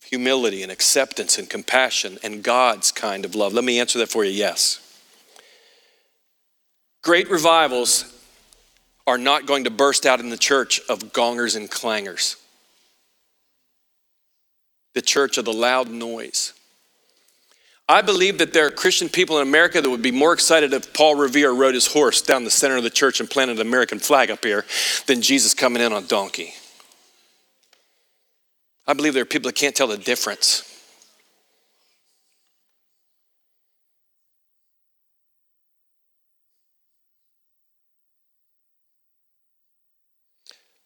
of 0.00 0.04
humility 0.04 0.62
and 0.62 0.72
acceptance 0.72 1.38
and 1.38 1.50
compassion 1.50 2.18
and 2.22 2.42
God's 2.42 2.90
kind 2.90 3.24
of 3.24 3.34
love. 3.34 3.52
Let 3.52 3.64
me 3.64 3.78
answer 3.78 3.98
that 3.98 4.08
for 4.08 4.24
you 4.24 4.30
yes. 4.30 4.78
Great 7.02 7.28
revivals 7.30 8.04
are 9.06 9.18
not 9.18 9.46
going 9.46 9.64
to 9.64 9.70
burst 9.70 10.06
out 10.06 10.20
in 10.20 10.30
the 10.30 10.36
church 10.36 10.80
of 10.88 11.12
gongers 11.12 11.56
and 11.56 11.68
clangers, 11.70 12.36
the 14.94 15.02
church 15.02 15.38
of 15.38 15.44
the 15.44 15.52
loud 15.52 15.90
noise. 15.90 16.52
I 17.88 18.00
believe 18.00 18.38
that 18.38 18.52
there 18.52 18.66
are 18.66 18.70
Christian 18.70 19.08
people 19.08 19.38
in 19.38 19.46
America 19.46 19.80
that 19.80 19.90
would 19.90 20.02
be 20.02 20.12
more 20.12 20.32
excited 20.32 20.72
if 20.72 20.94
Paul 20.94 21.16
Revere 21.16 21.52
rode 21.52 21.74
his 21.74 21.88
horse 21.88 22.22
down 22.22 22.44
the 22.44 22.50
center 22.50 22.76
of 22.76 22.84
the 22.84 22.90
church 22.90 23.20
and 23.20 23.28
planted 23.28 23.60
an 23.60 23.66
American 23.66 23.98
flag 23.98 24.30
up 24.30 24.44
here 24.44 24.64
than 25.06 25.20
Jesus 25.20 25.52
coming 25.52 25.82
in 25.82 25.92
on 25.92 26.04
a 26.04 26.06
donkey. 26.06 26.54
I 28.86 28.94
believe 28.94 29.14
there 29.14 29.22
are 29.22 29.26
people 29.26 29.48
that 29.48 29.56
can't 29.56 29.74
tell 29.74 29.88
the 29.88 29.96
difference. 29.96 30.68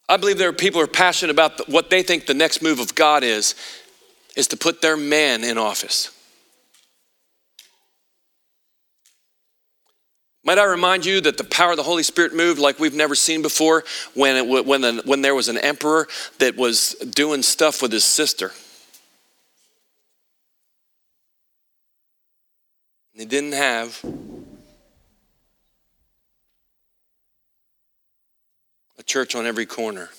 I 0.08 0.16
believe 0.16 0.38
there 0.38 0.48
are 0.48 0.52
people 0.52 0.80
who 0.80 0.84
are 0.84 0.88
passionate 0.88 1.32
about 1.32 1.68
what 1.68 1.90
they 1.90 2.02
think 2.02 2.26
the 2.26 2.34
next 2.34 2.62
move 2.62 2.78
of 2.78 2.94
God 2.94 3.24
is, 3.24 3.56
is 4.36 4.46
to 4.48 4.56
put 4.56 4.82
their 4.82 4.96
man 4.96 5.42
in 5.42 5.58
office. 5.58 6.12
Might 10.44 10.58
I 10.58 10.64
remind 10.64 11.04
you 11.04 11.20
that 11.22 11.38
the 11.38 11.44
power 11.44 11.72
of 11.72 11.76
the 11.76 11.82
Holy 11.82 12.04
Spirit 12.04 12.32
moved 12.32 12.60
like 12.60 12.78
we've 12.78 12.94
never 12.94 13.16
seen 13.16 13.42
before 13.42 13.82
when, 14.14 14.36
it, 14.36 14.64
when, 14.64 14.80
the, 14.80 15.02
when 15.04 15.20
there 15.20 15.34
was 15.34 15.48
an 15.48 15.58
emperor 15.58 16.06
that 16.38 16.56
was 16.56 16.92
doing 16.92 17.42
stuff 17.42 17.82
with 17.82 17.90
his 17.90 18.04
sister. 18.04 18.52
He 23.14 23.24
didn't 23.24 23.54
have 23.54 24.04
a 28.98 29.02
church 29.02 29.34
on 29.34 29.46
every 29.46 29.66
corner. 29.66 30.10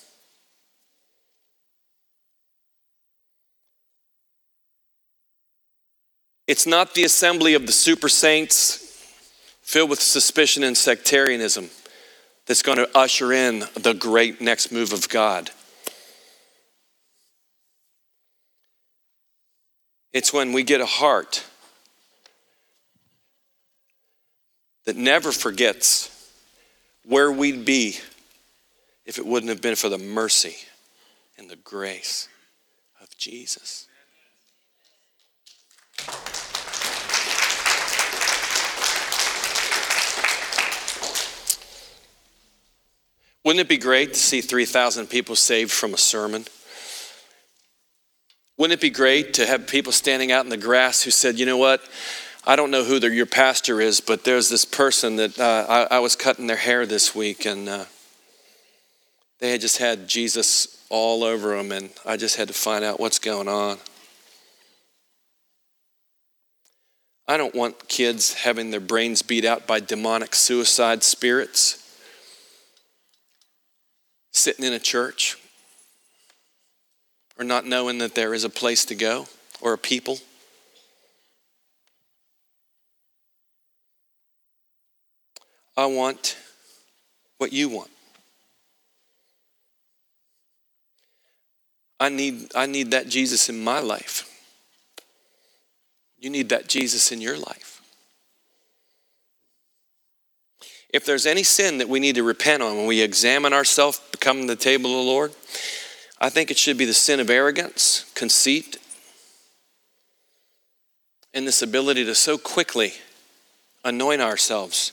It's 6.48 6.66
not 6.66 6.94
the 6.94 7.04
assembly 7.04 7.52
of 7.52 7.66
the 7.66 7.72
super 7.72 8.08
saints 8.08 8.78
filled 9.60 9.90
with 9.90 10.00
suspicion 10.00 10.62
and 10.62 10.74
sectarianism 10.74 11.68
that's 12.46 12.62
going 12.62 12.78
to 12.78 12.88
usher 12.96 13.34
in 13.34 13.64
the 13.74 13.92
great 13.92 14.40
next 14.40 14.72
move 14.72 14.94
of 14.94 15.10
God. 15.10 15.50
It's 20.14 20.32
when 20.32 20.54
we 20.54 20.62
get 20.62 20.80
a 20.80 20.86
heart 20.86 21.44
that 24.86 24.96
never 24.96 25.32
forgets 25.32 26.32
where 27.04 27.30
we'd 27.30 27.66
be 27.66 27.98
if 29.04 29.18
it 29.18 29.26
wouldn't 29.26 29.50
have 29.50 29.60
been 29.60 29.76
for 29.76 29.90
the 29.90 29.98
mercy 29.98 30.56
and 31.36 31.50
the 31.50 31.56
grace 31.56 32.26
of 33.02 33.14
Jesus. 33.18 33.87
Wouldn't 43.44 43.60
it 43.60 43.68
be 43.68 43.78
great 43.78 44.14
to 44.14 44.18
see 44.18 44.40
3,000 44.40 45.06
people 45.06 45.36
saved 45.36 45.70
from 45.70 45.94
a 45.94 45.98
sermon? 45.98 46.44
Wouldn't 48.56 48.78
it 48.78 48.82
be 48.82 48.90
great 48.90 49.34
to 49.34 49.46
have 49.46 49.68
people 49.68 49.92
standing 49.92 50.32
out 50.32 50.44
in 50.44 50.50
the 50.50 50.56
grass 50.56 51.02
who 51.02 51.10
said, 51.10 51.38
you 51.38 51.46
know 51.46 51.56
what? 51.56 51.80
I 52.44 52.56
don't 52.56 52.70
know 52.70 52.82
who 52.82 52.98
the, 52.98 53.08
your 53.14 53.26
pastor 53.26 53.80
is, 53.80 54.00
but 54.00 54.24
there's 54.24 54.48
this 54.48 54.64
person 54.64 55.16
that 55.16 55.38
uh, 55.38 55.66
I, 55.68 55.96
I, 55.96 55.98
was 56.00 56.16
cutting 56.16 56.46
their 56.46 56.56
hair 56.56 56.86
this 56.86 57.14
week, 57.14 57.44
and 57.46 57.68
uh, 57.68 57.84
they 59.38 59.52
had 59.52 59.60
just 59.60 59.78
had 59.78 60.08
Jesus 60.08 60.82
all 60.88 61.24
over 61.24 61.56
them, 61.56 61.70
and 61.72 61.90
I 62.06 62.16
just 62.16 62.36
had 62.36 62.48
to 62.48 62.54
find 62.54 62.84
out 62.84 62.98
what's 62.98 63.18
going 63.18 63.48
on. 63.48 63.78
I 67.26 67.36
don't 67.36 67.54
want 67.54 67.88
kids 67.88 68.32
having 68.32 68.70
their 68.70 68.80
brains 68.80 69.20
beat 69.22 69.44
out 69.44 69.66
by 69.66 69.80
demonic 69.80 70.34
suicide 70.34 71.02
spirits 71.02 71.87
sitting 74.38 74.64
in 74.64 74.72
a 74.72 74.78
church 74.78 75.36
or 77.38 77.44
not 77.44 77.66
knowing 77.66 77.98
that 77.98 78.14
there 78.14 78.34
is 78.34 78.44
a 78.44 78.50
place 78.50 78.84
to 78.86 78.94
go 78.94 79.26
or 79.60 79.72
a 79.72 79.78
people. 79.78 80.18
I 85.76 85.86
want 85.86 86.36
what 87.38 87.52
you 87.52 87.68
want. 87.68 87.90
I 92.00 92.08
need, 92.08 92.50
I 92.54 92.66
need 92.66 92.92
that 92.92 93.08
Jesus 93.08 93.48
in 93.48 93.62
my 93.62 93.80
life. 93.80 94.24
You 96.18 96.30
need 96.30 96.48
that 96.48 96.68
Jesus 96.68 97.12
in 97.12 97.20
your 97.20 97.36
life. 97.36 97.77
If 100.90 101.04
there's 101.04 101.26
any 101.26 101.42
sin 101.42 101.78
that 101.78 101.88
we 101.88 102.00
need 102.00 102.14
to 102.14 102.22
repent 102.22 102.62
on 102.62 102.76
when 102.76 102.86
we 102.86 103.00
examine 103.00 103.52
ourselves, 103.52 104.00
come 104.20 104.40
to 104.40 104.46
the 104.46 104.56
table 104.56 104.90
of 104.90 105.04
the 105.04 105.10
Lord, 105.10 105.32
I 106.18 106.30
think 106.30 106.50
it 106.50 106.56
should 106.56 106.78
be 106.78 106.86
the 106.86 106.94
sin 106.94 107.20
of 107.20 107.28
arrogance, 107.28 108.10
conceit, 108.14 108.78
and 111.34 111.46
this 111.46 111.60
ability 111.60 112.04
to 112.06 112.14
so 112.14 112.38
quickly 112.38 112.94
anoint 113.84 114.22
ourselves 114.22 114.92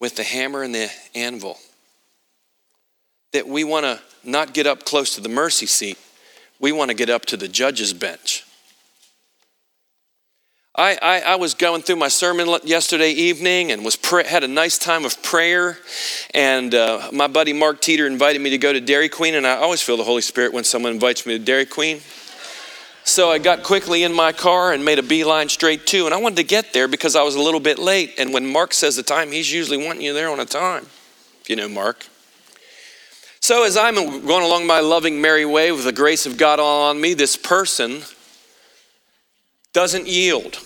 with 0.00 0.16
the 0.16 0.24
hammer 0.24 0.62
and 0.62 0.74
the 0.74 0.90
anvil 1.14 1.58
that 3.32 3.46
we 3.46 3.64
want 3.64 3.84
to 3.84 4.00
not 4.24 4.54
get 4.54 4.66
up 4.66 4.84
close 4.84 5.14
to 5.14 5.20
the 5.20 5.28
mercy 5.28 5.66
seat, 5.66 5.98
we 6.58 6.72
want 6.72 6.90
to 6.90 6.96
get 6.96 7.10
up 7.10 7.26
to 7.26 7.36
the 7.36 7.48
judge's 7.48 7.92
bench. 7.92 8.45
I, 10.78 10.98
I, 11.00 11.20
I, 11.20 11.36
was 11.36 11.54
going 11.54 11.80
through 11.80 11.96
my 11.96 12.08
sermon 12.08 12.48
yesterday 12.64 13.10
evening 13.10 13.72
and 13.72 13.82
was 13.82 13.96
pray, 13.96 14.26
had 14.26 14.44
a 14.44 14.48
nice 14.48 14.76
time 14.76 15.06
of 15.06 15.22
prayer. 15.22 15.78
And 16.34 16.74
uh, 16.74 17.08
my 17.14 17.28
buddy 17.28 17.54
Mark 17.54 17.80
Teeter 17.80 18.06
invited 18.06 18.42
me 18.42 18.50
to 18.50 18.58
go 18.58 18.74
to 18.74 18.80
Dairy 18.80 19.08
Queen, 19.08 19.34
and 19.34 19.46
I 19.46 19.56
always 19.56 19.80
feel 19.80 19.96
the 19.96 20.04
Holy 20.04 20.20
Spirit 20.20 20.52
when 20.52 20.64
someone 20.64 20.92
invites 20.92 21.24
me 21.24 21.38
to 21.38 21.42
Dairy 21.42 21.64
Queen. 21.64 22.00
So 23.04 23.30
I 23.30 23.38
got 23.38 23.62
quickly 23.62 24.02
in 24.02 24.12
my 24.12 24.32
car 24.32 24.74
and 24.74 24.84
made 24.84 24.98
a 24.98 25.02
beeline 25.02 25.48
straight 25.48 25.86
to, 25.86 26.04
and 26.04 26.14
I 26.14 26.18
wanted 26.18 26.36
to 26.36 26.44
get 26.44 26.74
there 26.74 26.88
because 26.88 27.16
I 27.16 27.22
was 27.22 27.36
a 27.36 27.40
little 27.40 27.60
bit 27.60 27.78
late. 27.78 28.12
And 28.18 28.34
when 28.34 28.46
Mark 28.46 28.74
says 28.74 28.96
the 28.96 29.02
time, 29.02 29.32
he's 29.32 29.50
usually 29.50 29.82
wanting 29.82 30.02
you 30.02 30.12
there 30.12 30.28
on 30.28 30.40
a 30.40 30.44
time, 30.44 30.84
if 31.40 31.48
you 31.48 31.56
know 31.56 31.70
Mark. 31.70 32.04
So 33.40 33.64
as 33.64 33.78
I'm 33.78 33.94
going 33.94 34.44
along 34.44 34.66
my 34.66 34.80
loving 34.80 35.22
merry 35.22 35.46
way 35.46 35.72
with 35.72 35.84
the 35.84 35.92
grace 35.92 36.26
of 36.26 36.36
God 36.36 36.60
all 36.60 36.90
on 36.90 37.00
me, 37.00 37.14
this 37.14 37.34
person 37.34 38.02
doesn't 39.72 40.06
yield. 40.06 40.58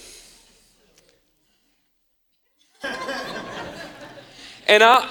And 4.71 4.83
I 4.85 5.07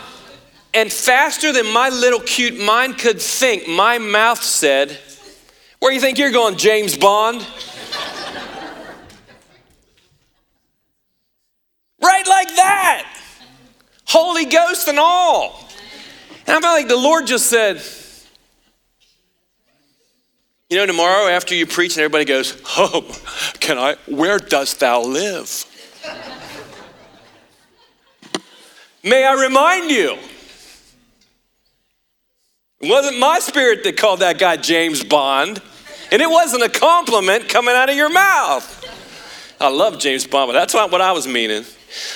and 0.73 0.91
faster 0.91 1.51
than 1.51 1.71
my 1.71 1.89
little 1.89 2.21
cute 2.21 2.57
mind 2.57 2.97
could 2.97 3.21
think, 3.21 3.67
my 3.67 3.97
mouth 3.97 4.41
said, 4.41 4.97
Where 5.79 5.91
do 5.91 5.95
you 5.95 6.01
think 6.01 6.17
you're 6.17 6.31
going, 6.31 6.57
James 6.57 6.95
Bond? 6.95 7.45
right 12.01 12.27
like 12.27 12.55
that. 12.55 13.17
Holy 14.05 14.45
Ghost 14.45 14.87
and 14.87 14.97
all. 14.97 15.67
And 16.47 16.57
I 16.57 16.61
felt 16.61 16.79
like 16.79 16.87
the 16.87 16.95
Lord 16.97 17.27
just 17.27 17.47
said, 17.47 17.81
you 20.69 20.77
know, 20.77 20.85
tomorrow 20.85 21.27
after 21.27 21.53
you 21.53 21.65
preach 21.65 21.97
and 21.97 22.03
everybody 22.03 22.25
goes, 22.25 22.61
Oh, 22.77 23.05
can 23.59 23.77
I, 23.77 23.97
where 24.07 24.37
dost 24.37 24.79
thou 24.79 25.01
live? 25.03 25.65
May 29.03 29.23
I 29.23 29.33
remind 29.41 29.91
you, 29.91 30.17
it 32.81 32.89
wasn't 32.89 33.19
my 33.19 33.39
spirit 33.39 33.83
that 33.83 33.97
called 33.97 34.19
that 34.19 34.39
guy 34.39 34.57
James 34.57 35.03
Bond, 35.03 35.61
and 36.11 36.21
it 36.21 36.29
wasn't 36.29 36.63
a 36.63 36.69
compliment 36.69 37.47
coming 37.49 37.75
out 37.75 37.89
of 37.89 37.95
your 37.95 38.09
mouth. 38.09 38.75
I 39.59 39.69
love 39.69 39.99
James 39.99 40.25
Bond, 40.25 40.49
but 40.49 40.53
that's 40.53 40.73
not 40.73 40.91
what 40.91 41.01
I 41.01 41.11
was 41.11 41.27
meaning. 41.27 41.63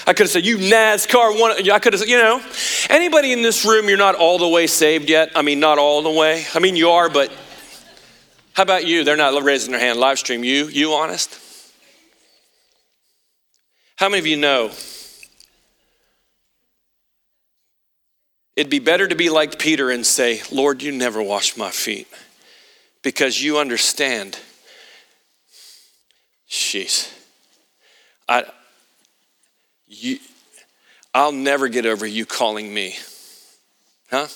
I 0.05 0.13
could 0.13 0.25
have 0.25 0.29
said, 0.29 0.45
You 0.45 0.57
NASCAR 0.57 1.39
one. 1.39 1.69
I 1.69 1.79
could 1.79 1.93
have 1.93 2.01
said, 2.01 2.09
You 2.09 2.17
know, 2.17 2.41
anybody 2.89 3.33
in 3.33 3.41
this 3.41 3.65
room, 3.65 3.89
you're 3.89 3.97
not 3.97 4.15
all 4.15 4.37
the 4.37 4.47
way 4.47 4.67
saved 4.67 5.09
yet? 5.09 5.31
I 5.35 5.41
mean, 5.41 5.59
not 5.59 5.77
all 5.77 6.01
the 6.01 6.11
way. 6.11 6.45
I 6.53 6.59
mean, 6.59 6.75
you 6.75 6.89
are, 6.89 7.09
but 7.09 7.31
how 8.53 8.63
about 8.63 8.85
you? 8.85 9.03
They're 9.03 9.17
not 9.17 9.41
raising 9.43 9.71
their 9.71 9.79
hand 9.79 9.99
live 9.99 10.19
stream. 10.19 10.43
You, 10.43 10.67
you 10.67 10.93
honest? 10.93 11.39
How 13.95 14.09
many 14.09 14.19
of 14.19 14.27
you 14.27 14.37
know 14.37 14.71
it'd 18.55 18.69
be 18.69 18.79
better 18.79 19.07
to 19.07 19.15
be 19.15 19.29
like 19.29 19.59
Peter 19.59 19.89
and 19.89 20.05
say, 20.05 20.41
Lord, 20.51 20.81
you 20.81 20.91
never 20.91 21.21
wash 21.21 21.57
my 21.57 21.71
feet 21.71 22.07
because 23.01 23.41
you 23.41 23.57
understand. 23.57 24.37
Jeez. 26.49 27.11
I, 28.27 28.45
you, 29.87 30.19
I'll 31.13 31.31
never 31.31 31.67
get 31.67 31.85
over 31.85 32.05
you 32.05 32.25
calling 32.25 32.73
me. 32.73 32.95
Huh? 34.09 34.27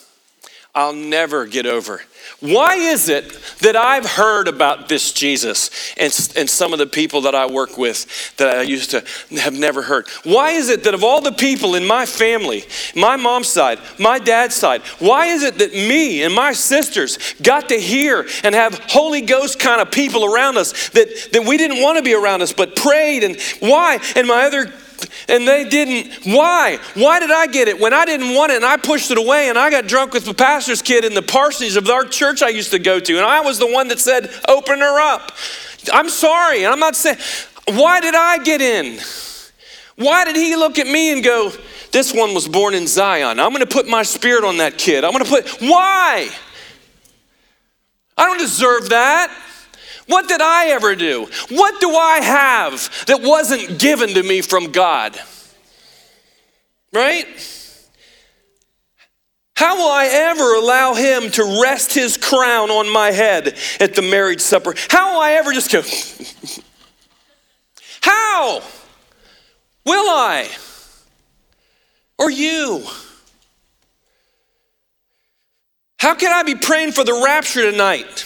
I'll 0.78 0.94
never 0.94 1.48
get 1.48 1.66
over. 1.66 2.04
Why 2.40 2.76
is 2.76 3.10
it 3.10 3.32
that 3.62 3.76
I've 3.76 4.06
heard 4.06 4.48
about 4.48 4.88
this 4.88 5.12
Jesus 5.12 5.72
and, 5.98 6.14
and 6.38 6.48
some 6.48 6.72
of 6.72 6.78
the 6.78 6.86
people 6.86 7.22
that 7.22 7.34
I 7.34 7.48
work 7.48 7.80
with 7.80 8.38
that 8.38 8.58
I 8.58 8.62
used 8.62 8.92
to 8.92 9.04
have 9.40 9.58
never 9.58 9.82
heard? 9.82 10.08
Why 10.24 10.52
is 10.52 10.70
it 10.70 10.84
that 10.84 10.94
of 10.94 11.04
all 11.04 11.20
the 11.20 11.32
people 11.32 11.74
in 11.74 11.88
my 11.88 12.06
family, 12.06 12.64
my 12.96 13.16
mom's 13.16 13.48
side, 13.48 13.80
my 13.98 14.20
dad's 14.20 14.54
side, 14.54 14.84
why 15.00 15.26
is 15.26 15.42
it 15.42 15.58
that 15.58 15.74
me 15.74 16.22
and 16.22 16.32
my 16.32 16.54
sisters 16.54 17.18
got 17.42 17.70
to 17.70 17.80
hear 17.80 18.28
and 18.44 18.54
have 18.54 18.78
Holy 18.88 19.22
Ghost 19.22 19.58
kind 19.58 19.82
of 19.82 19.90
people 19.90 20.26
around 20.26 20.58
us 20.58 20.90
that, 20.90 21.30
that 21.34 21.44
we 21.44 21.58
didn't 21.58 21.82
want 21.82 21.98
to 21.98 22.04
be 22.04 22.14
around 22.14 22.44
us 22.44 22.54
but 22.54 22.76
prayed? 22.76 23.24
And 23.24 23.42
why? 23.62 23.98
And 24.16 24.28
my 24.28 24.44
other 24.44 24.72
and 25.28 25.48
they 25.48 25.64
didn't. 25.64 26.14
Why? 26.26 26.80
Why 26.93 27.20
did 27.20 27.32
I 27.32 27.48
get 27.48 27.68
it 27.68 27.80
when 27.80 27.93
I 27.93 28.06
didn't 28.06 28.34
want 28.36 28.52
it 28.52 28.58
and 28.58 28.66
I 28.66 28.78
pushed 28.78 29.12
it 29.12 29.18
away 29.18 29.50
and 29.50 29.58
I 29.58 29.70
got 29.70 29.88
drunk 29.88 30.14
with 30.14 30.26
the 30.26 30.34
pastor's 30.34 30.82
kid 30.82 31.06
in 31.06 31.14
the 31.14 31.22
parsonage 31.22 31.76
of 31.76 31.89
our 31.89 32.06
church 32.06 32.41
I 32.41 32.50
used 32.50 32.72
to 32.72 32.80
go 32.80 33.00
to 33.00 33.18
and 33.18 33.26
I 33.26 33.41
was 33.41 33.60
the 33.60 33.72
one 33.72 33.88
that 33.89 34.00
said, 34.00 34.30
open 34.48 34.80
her 34.80 35.00
up. 35.00 35.32
I'm 35.93 36.10
sorry. 36.10 36.64
And 36.64 36.74
I'm 36.74 36.80
not 36.80 36.95
saying, 36.95 37.18
why 37.68 38.00
did 38.00 38.16
I 38.16 38.38
get 38.43 38.62
in? 38.62 39.00
Why 39.95 40.26
did 40.26 40.36
he 40.36 40.56
look 40.56 40.80
at 40.80 40.88
me 40.88 41.12
and 41.12 41.24
go, 41.24 41.52
this 41.91 42.14
one 42.14 42.34
was 42.34 42.48
born 42.48 42.74
in 42.74 42.88
Zion. 42.88 43.39
I'm 43.39 43.50
going 43.50 43.66
to 43.66 43.66
put 43.66 43.88
my 43.88 44.04
spirit 44.04 44.43
on 44.43 44.58
that 44.58 44.78
kid. 44.78 45.04
I'm 45.04 45.12
going 45.12 45.24
to 45.24 45.30
put, 45.30 45.48
why? 45.62 46.30
I 48.18 48.26
don't 48.26 48.39
deserve 48.39 48.89
that. 48.89 49.36
What 50.08 50.28
did 50.28 50.41
I 50.41 50.68
ever 50.68 50.95
do? 50.95 51.28
What 51.49 51.80
do 51.80 51.91
I 51.95 52.22
have 52.22 53.05
that 53.08 53.22
wasn't 53.22 53.80
given 53.80 54.10
to 54.10 54.24
me 54.24 54.41
from 54.41 54.72
God? 54.72 55.20
Right? 56.93 57.28
How 59.55 59.76
will 59.76 59.91
I 59.91 60.05
ever 60.05 60.55
allow 60.55 60.93
him 60.93 61.32
to 61.32 61.62
rest 61.62 61.93
his 61.93 62.16
crown 62.16 62.70
on 62.70 62.91
my 62.91 63.12
head 63.12 63.58
at 63.80 63.95
the 63.95 64.01
marriage 64.01 64.39
supper? 64.39 64.76
How 64.89 65.14
will 65.14 65.20
I 65.20 65.34
ever 65.34 65.51
just 65.51 65.72
go, 65.72 65.82
How 68.01 68.62
will 69.84 70.10
I? 70.10 70.47
Or 72.18 72.32
you? 72.32 72.86
How 75.97 76.14
can 76.16 76.32
I 76.32 76.43
be 76.43 76.55
praying 76.55 76.91
for 76.91 77.03
the 77.03 77.22
rapture 77.26 77.70
tonight? 77.70 78.26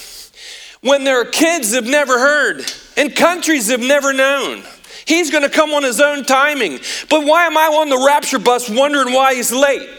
When 0.82 1.04
there 1.04 1.22
are 1.22 1.26
kids 1.26 1.74
have 1.74 1.86
never 1.86 2.20
heard 2.20 2.66
and 2.98 3.16
countries 3.16 3.70
have 3.70 3.80
never 3.80 4.14
known. 4.14 4.64
He's 5.06 5.32
going 5.32 5.44
to 5.44 5.50
come 5.50 5.72
on 5.72 5.84
his 5.84 6.00
own 6.00 6.24
timing. 6.24 6.80
But 7.10 7.26
why 7.26 7.46
am 7.46 7.58
I 7.58 7.66
on 7.66 7.90
the 7.90 8.04
rapture 8.06 8.40
bus 8.40 8.70
wondering 8.70 9.14
why 9.14 9.36
he's 9.36 9.52
late? 9.52 9.90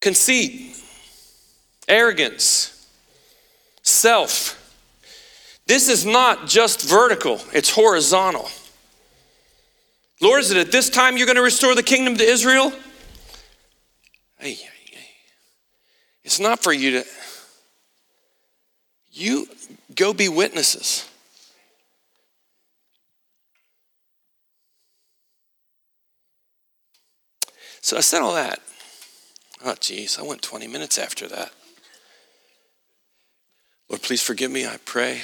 Conceit, 0.00 0.76
arrogance, 1.88 2.88
self. 3.82 4.54
This 5.66 5.88
is 5.88 6.06
not 6.06 6.46
just 6.46 6.88
vertical, 6.88 7.40
it's 7.52 7.70
horizontal. 7.70 8.48
Lord, 10.20 10.40
is 10.40 10.50
it 10.50 10.56
at 10.56 10.72
this 10.72 10.88
time 10.88 11.16
you're 11.16 11.26
going 11.26 11.36
to 11.36 11.42
restore 11.42 11.74
the 11.74 11.82
kingdom 11.82 12.16
to 12.16 12.24
Israel? 12.24 12.72
Hey, 14.38 14.56
it's 16.28 16.38
not 16.38 16.62
for 16.62 16.74
you 16.74 16.90
to, 16.90 17.04
you 19.10 19.48
go 19.94 20.12
be 20.12 20.28
witnesses. 20.28 21.08
So 27.80 27.96
I 27.96 28.00
said 28.00 28.20
all 28.20 28.34
that. 28.34 28.58
Oh, 29.64 29.74
geez, 29.80 30.18
I 30.18 30.22
went 30.22 30.42
20 30.42 30.66
minutes 30.66 30.98
after 30.98 31.26
that. 31.28 31.50
Lord, 33.88 34.02
please 34.02 34.22
forgive 34.22 34.50
me, 34.50 34.66
I 34.66 34.76
pray. 34.84 35.22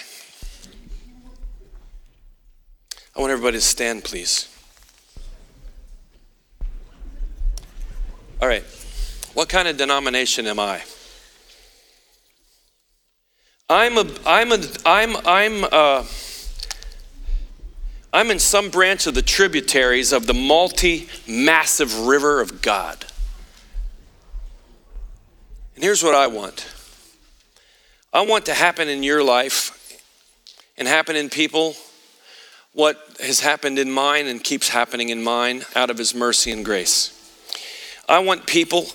I 3.15 3.21
want 3.21 3.31
everybody 3.31 3.59
to 3.59 3.61
stand, 3.61 4.05
please. 4.05 4.49
All 8.41 8.49
right. 8.49 8.65
What 9.35 9.51
kind 9.51 9.69
of 9.69 9.77
denomination 9.77 10.47
am 10.47 10.59
I? 10.59 10.83
I'm 13.71 13.97
a, 13.97 14.07
I'm 14.27 14.53
a, 14.53 14.59
I'm, 14.85 15.17
I'm, 15.25 15.65
uh, 15.65 16.05
I'm 18.13 18.31
in 18.31 18.39
some 18.39 18.69
branch 18.69 19.07
of 19.07 19.15
the 19.15 19.23
tributaries 19.23 20.13
of 20.13 20.27
the 20.27 20.35
multi 20.35 21.09
massive 21.27 22.01
river 22.01 22.43
of 22.43 22.61
God. 22.61 23.07
And 25.75 25.83
here's 25.83 26.03
what 26.03 26.15
I 26.15 26.27
want 26.27 26.71
I 28.13 28.27
want 28.27 28.45
to 28.47 28.55
happen 28.55 28.89
in 28.89 29.03
your 29.03 29.25
life 29.25 29.99
and 30.77 30.87
happen 30.87 31.17
in 31.17 31.31
people 31.31 31.75
what 32.75 33.17
has 33.21 33.41
happened 33.41 33.79
in 33.79 33.91
mine 33.91 34.27
and 34.27 34.45
keeps 34.45 34.69
happening 34.69 35.09
in 35.09 35.25
mine 35.25 35.63
out 35.75 35.89
of 35.89 35.97
His 35.97 36.15
mercy 36.15 36.53
and 36.53 36.67
grace. 36.67 37.13
I 38.11 38.19
want 38.19 38.47
people 38.47 38.89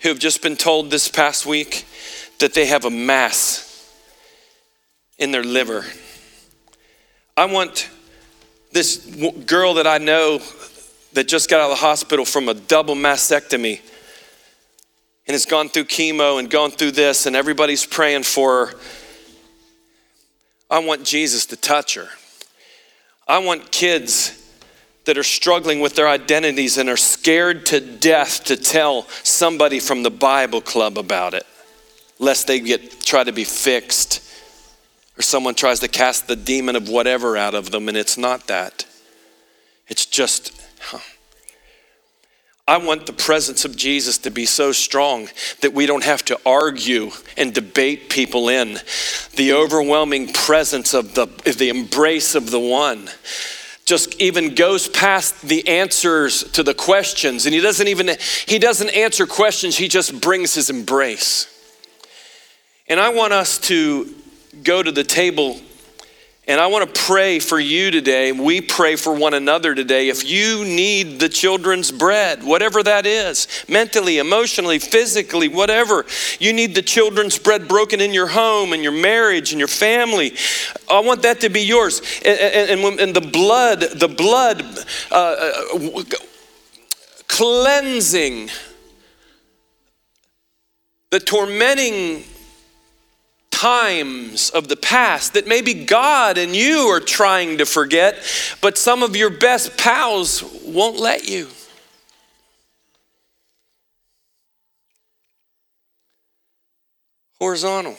who 0.00 0.08
have 0.08 0.18
just 0.18 0.42
been 0.42 0.56
told 0.56 0.90
this 0.90 1.06
past 1.06 1.44
week 1.44 1.84
that 2.38 2.54
they 2.54 2.64
have 2.64 2.86
a 2.86 2.90
mass 2.90 3.73
in 5.18 5.32
their 5.32 5.44
liver. 5.44 5.84
I 7.36 7.46
want 7.46 7.88
this 8.72 8.98
girl 9.46 9.74
that 9.74 9.86
I 9.86 9.98
know 9.98 10.40
that 11.12 11.28
just 11.28 11.48
got 11.48 11.60
out 11.60 11.70
of 11.70 11.78
the 11.78 11.84
hospital 11.84 12.24
from 12.24 12.48
a 12.48 12.54
double 12.54 12.94
mastectomy 12.94 13.80
and 15.26 15.34
has 15.34 15.46
gone 15.46 15.68
through 15.68 15.84
chemo 15.84 16.38
and 16.38 16.50
gone 16.50 16.70
through 16.70 16.90
this, 16.90 17.26
and 17.26 17.34
everybody's 17.34 17.86
praying 17.86 18.24
for 18.24 18.66
her. 18.66 18.74
I 20.70 20.80
want 20.80 21.04
Jesus 21.04 21.46
to 21.46 21.56
touch 21.56 21.94
her. 21.94 22.08
I 23.26 23.38
want 23.38 23.70
kids 23.72 24.40
that 25.04 25.16
are 25.16 25.22
struggling 25.22 25.80
with 25.80 25.94
their 25.94 26.08
identities 26.08 26.78
and 26.78 26.88
are 26.88 26.96
scared 26.96 27.66
to 27.66 27.80
death 27.80 28.44
to 28.44 28.56
tell 28.56 29.02
somebody 29.22 29.80
from 29.80 30.02
the 30.02 30.10
Bible 30.10 30.60
club 30.60 30.98
about 30.98 31.32
it, 31.34 31.46
lest 32.18 32.46
they 32.46 32.60
get 32.60 33.00
try 33.00 33.22
to 33.24 33.32
be 33.32 33.44
fixed 33.44 34.20
or 35.18 35.22
someone 35.22 35.54
tries 35.54 35.80
to 35.80 35.88
cast 35.88 36.26
the 36.26 36.36
demon 36.36 36.76
of 36.76 36.88
whatever 36.88 37.36
out 37.36 37.54
of 37.54 37.70
them, 37.70 37.88
and 37.88 37.96
it's 37.96 38.18
not 38.18 38.46
that. 38.48 38.86
It's 39.88 40.06
just, 40.06 40.60
huh. 40.80 40.98
I 42.66 42.78
want 42.78 43.04
the 43.04 43.12
presence 43.12 43.66
of 43.66 43.76
Jesus 43.76 44.16
to 44.18 44.30
be 44.30 44.46
so 44.46 44.72
strong 44.72 45.28
that 45.60 45.74
we 45.74 45.84
don't 45.84 46.04
have 46.04 46.24
to 46.26 46.40
argue 46.46 47.10
and 47.36 47.52
debate 47.52 48.08
people 48.08 48.48
in. 48.48 48.78
The 49.36 49.52
overwhelming 49.52 50.32
presence 50.32 50.94
of 50.94 51.14
the, 51.14 51.26
the 51.44 51.68
embrace 51.68 52.34
of 52.34 52.50
the 52.50 52.60
one 52.60 53.10
just 53.84 54.18
even 54.18 54.54
goes 54.54 54.88
past 54.88 55.42
the 55.42 55.68
answers 55.68 56.44
to 56.52 56.62
the 56.62 56.72
questions 56.72 57.44
and 57.44 57.54
he 57.54 57.60
doesn't 57.60 57.86
even 57.86 58.08
he 58.46 58.58
doesn't 58.58 58.88
answer 58.90 59.26
questions 59.26 59.76
he 59.76 59.88
just 59.88 60.18
brings 60.22 60.54
his 60.54 60.70
embrace 60.70 61.46
and 62.88 62.98
i 62.98 63.10
want 63.10 63.34
us 63.34 63.58
to 63.58 64.14
go 64.62 64.82
to 64.82 64.92
the 64.92 65.04
table 65.04 65.60
and 66.46 66.60
I 66.60 66.66
want 66.66 66.94
to 66.94 67.00
pray 67.00 67.38
for 67.38 67.58
you 67.58 67.90
today. 67.90 68.30
We 68.30 68.60
pray 68.60 68.96
for 68.96 69.14
one 69.14 69.32
another 69.32 69.74
today. 69.74 70.10
If 70.10 70.28
you 70.28 70.62
need 70.64 71.18
the 71.18 71.30
children's 71.30 71.90
bread, 71.90 72.44
whatever 72.44 72.82
that 72.82 73.06
is, 73.06 73.48
mentally, 73.66 74.18
emotionally, 74.18 74.78
physically, 74.78 75.48
whatever, 75.48 76.04
you 76.38 76.52
need 76.52 76.74
the 76.74 76.82
children's 76.82 77.38
bread 77.38 77.66
broken 77.66 78.02
in 78.02 78.12
your 78.12 78.26
home 78.26 78.74
and 78.74 78.82
your 78.82 78.92
marriage 78.92 79.52
and 79.52 79.58
your 79.58 79.68
family. 79.68 80.34
I 80.90 81.00
want 81.00 81.22
that 81.22 81.40
to 81.40 81.48
be 81.48 81.62
yours. 81.62 82.02
And, 82.22 82.78
and, 82.78 83.00
and 83.00 83.16
the 83.16 83.22
blood, 83.22 83.80
the 83.80 84.08
blood 84.08 84.62
uh, 85.10 85.50
uh 85.74 86.02
cleansing, 87.26 88.50
the 91.10 91.20
tormenting 91.20 92.24
times 93.54 94.50
of 94.50 94.66
the 94.66 94.76
past 94.76 95.34
that 95.34 95.46
maybe 95.46 95.84
God 95.84 96.38
and 96.38 96.56
you 96.56 96.88
are 96.88 96.98
trying 96.98 97.58
to 97.58 97.64
forget, 97.64 98.16
but 98.60 98.76
some 98.76 99.04
of 99.04 99.14
your 99.14 99.30
best 99.30 99.78
pals 99.78 100.42
won't 100.66 100.98
let 100.98 101.28
you. 101.28 101.46
Horizontal. 107.38 107.96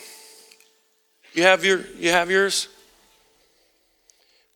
You 1.34 1.44
have 1.44 1.64
your 1.64 1.82
you 1.98 2.12
have 2.12 2.30
yours? 2.30 2.68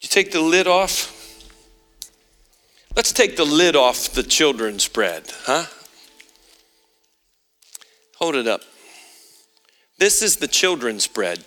you 0.02 0.10
take 0.10 0.32
the 0.32 0.42
lid 0.42 0.68
off? 0.68 1.16
Let's 2.96 3.14
take 3.14 3.38
the 3.38 3.46
lid 3.46 3.76
off 3.76 4.10
the 4.10 4.24
children's 4.24 4.88
bread, 4.88 5.24
huh? 5.44 5.66
Hold 8.18 8.36
it 8.36 8.48
up. 8.48 8.62
This 10.00 10.22
is 10.22 10.38
the 10.38 10.48
children's 10.48 11.08
bread. 11.08 11.44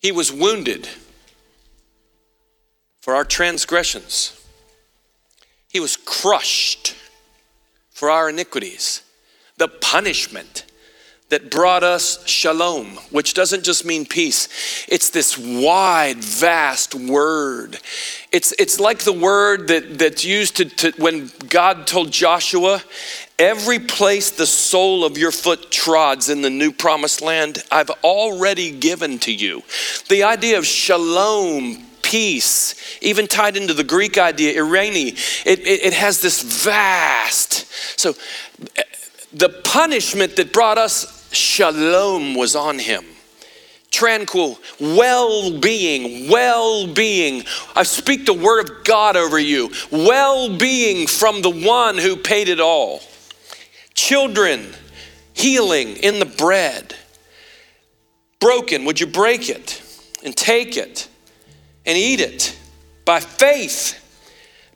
He 0.00 0.10
was 0.10 0.32
wounded 0.32 0.88
for 3.00 3.14
our 3.14 3.24
transgressions, 3.24 4.40
He 5.68 5.80
was 5.80 5.96
crushed 5.96 6.96
for 7.90 8.10
our 8.10 8.30
iniquities. 8.30 9.02
The 9.58 9.68
punishment 9.68 10.64
that 11.28 11.50
brought 11.50 11.82
us 11.82 12.26
shalom, 12.26 12.88
which 13.10 13.32
doesn't 13.32 13.64
just 13.64 13.84
mean 13.84 14.04
peace. 14.04 14.86
It's 14.88 15.10
this 15.10 15.38
wide, 15.38 16.18
vast 16.18 16.94
word. 16.94 17.78
It's, 18.32 18.52
it's 18.58 18.80
like 18.80 18.98
the 19.00 19.12
word 19.12 19.68
that, 19.68 19.98
that's 19.98 20.24
used 20.24 20.56
to, 20.56 20.64
to 20.66 20.92
when 21.00 21.30
God 21.48 21.86
told 21.86 22.10
Joshua, 22.10 22.82
every 23.42 23.80
place 23.80 24.30
the 24.30 24.46
sole 24.46 25.04
of 25.04 25.18
your 25.18 25.32
foot 25.32 25.70
trods 25.72 26.28
in 26.28 26.42
the 26.42 26.50
new 26.50 26.70
promised 26.70 27.20
land, 27.20 27.58
I've 27.72 27.90
already 28.04 28.70
given 28.70 29.18
to 29.20 29.32
you. 29.32 29.62
The 30.08 30.22
idea 30.22 30.58
of 30.58 30.64
shalom, 30.64 31.84
peace, 32.02 32.76
even 33.02 33.26
tied 33.26 33.56
into 33.56 33.74
the 33.74 33.82
Greek 33.82 34.16
idea, 34.16 34.62
eirene, 34.62 35.08
it, 35.44 35.58
it, 35.58 35.84
it 35.86 35.92
has 35.92 36.20
this 36.20 36.40
vast. 36.64 37.66
So 37.98 38.14
the 39.32 39.48
punishment 39.64 40.36
that 40.36 40.52
brought 40.52 40.78
us 40.78 41.28
shalom 41.32 42.36
was 42.36 42.54
on 42.54 42.78
him. 42.78 43.04
Tranquil, 43.90 44.58
well 44.80 45.58
being, 45.58 46.30
well 46.30 46.86
being. 46.86 47.44
I 47.74 47.82
speak 47.82 48.24
the 48.24 48.32
word 48.34 48.70
of 48.70 48.84
God 48.84 49.16
over 49.16 49.38
you. 49.38 49.70
Well 49.90 50.56
being 50.56 51.08
from 51.08 51.42
the 51.42 51.50
one 51.50 51.98
who 51.98 52.16
paid 52.16 52.48
it 52.48 52.60
all. 52.60 53.02
Children, 53.94 54.74
healing 55.34 55.96
in 55.96 56.18
the 56.18 56.26
bread. 56.26 56.94
Broken, 58.40 58.84
would 58.84 59.00
you 59.00 59.06
break 59.06 59.48
it 59.48 59.82
and 60.24 60.36
take 60.36 60.76
it 60.76 61.08
and 61.86 61.96
eat 61.96 62.20
it 62.20 62.58
by 63.04 63.20
faith? 63.20 63.98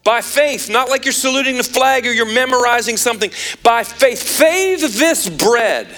By 0.05 0.21
faith, 0.21 0.71
not 0.71 0.89
like 0.89 1.05
you're 1.05 1.13
saluting 1.13 1.57
the 1.57 1.65
flag 1.65 2.07
or 2.07 2.13
you're 2.13 2.33
memorizing 2.33 2.97
something. 2.97 3.31
By 3.65 3.83
faith, 3.83 4.23
faith 4.23 4.97
this 4.97 5.29
bread 5.29 5.89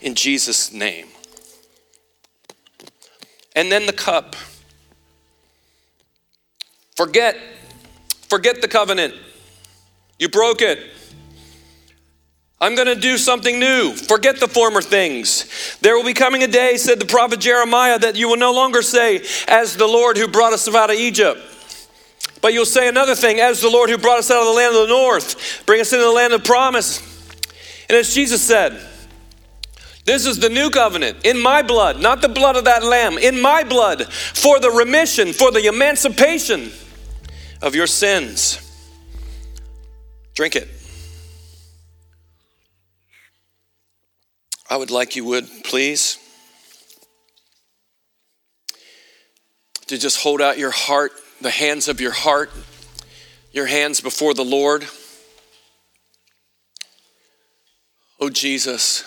in 0.00 0.16
Jesus' 0.16 0.72
name. 0.72 1.06
And 3.54 3.70
then 3.70 3.86
the 3.86 3.92
cup. 3.92 4.34
Forget, 6.96 7.36
forget 8.28 8.60
the 8.60 8.68
covenant. 8.68 9.14
You 10.18 10.28
broke 10.28 10.60
it. 10.62 10.78
I'm 12.62 12.76
going 12.76 12.86
to 12.86 12.94
do 12.94 13.18
something 13.18 13.58
new. 13.58 13.92
Forget 13.92 14.38
the 14.38 14.46
former 14.46 14.80
things. 14.80 15.76
There 15.80 15.96
will 15.96 16.04
be 16.04 16.14
coming 16.14 16.44
a 16.44 16.46
day, 16.46 16.76
said 16.76 17.00
the 17.00 17.06
prophet 17.06 17.40
Jeremiah, 17.40 17.98
that 17.98 18.14
you 18.14 18.28
will 18.28 18.36
no 18.36 18.52
longer 18.52 18.82
say, 18.82 19.20
as 19.48 19.76
the 19.76 19.88
Lord 19.88 20.16
who 20.16 20.28
brought 20.28 20.52
us 20.52 20.72
out 20.72 20.88
of 20.88 20.94
Egypt. 20.94 21.40
But 22.40 22.52
you'll 22.52 22.64
say 22.64 22.86
another 22.86 23.16
thing, 23.16 23.40
as 23.40 23.60
the 23.60 23.68
Lord 23.68 23.90
who 23.90 23.98
brought 23.98 24.20
us 24.20 24.30
out 24.30 24.42
of 24.42 24.46
the 24.46 24.52
land 24.52 24.76
of 24.76 24.82
the 24.82 24.94
north, 24.94 25.66
bring 25.66 25.80
us 25.80 25.92
into 25.92 26.04
the 26.04 26.12
land 26.12 26.34
of 26.34 26.44
promise. 26.44 27.00
And 27.88 27.98
as 27.98 28.14
Jesus 28.14 28.40
said, 28.40 28.80
this 30.04 30.24
is 30.24 30.38
the 30.38 30.48
new 30.48 30.70
covenant 30.70 31.18
in 31.24 31.42
my 31.42 31.62
blood, 31.62 32.00
not 32.00 32.22
the 32.22 32.28
blood 32.28 32.54
of 32.54 32.66
that 32.66 32.84
lamb, 32.84 33.18
in 33.18 33.40
my 33.42 33.64
blood, 33.64 34.12
for 34.12 34.60
the 34.60 34.70
remission, 34.70 35.32
for 35.32 35.50
the 35.50 35.66
emancipation 35.66 36.70
of 37.60 37.74
your 37.74 37.88
sins. 37.88 38.60
Drink 40.34 40.54
it. 40.54 40.68
I 44.72 44.76
would 44.76 44.90
like 44.90 45.16
you 45.16 45.26
would, 45.26 45.46
please, 45.64 46.16
to 49.86 49.98
just 49.98 50.22
hold 50.22 50.40
out 50.40 50.56
your 50.56 50.70
heart, 50.70 51.12
the 51.42 51.50
hands 51.50 51.88
of 51.88 52.00
your 52.00 52.10
heart, 52.12 52.50
your 53.52 53.66
hands 53.66 54.00
before 54.00 54.32
the 54.32 54.46
Lord. 54.46 54.86
Oh, 58.18 58.30
Jesus. 58.30 59.04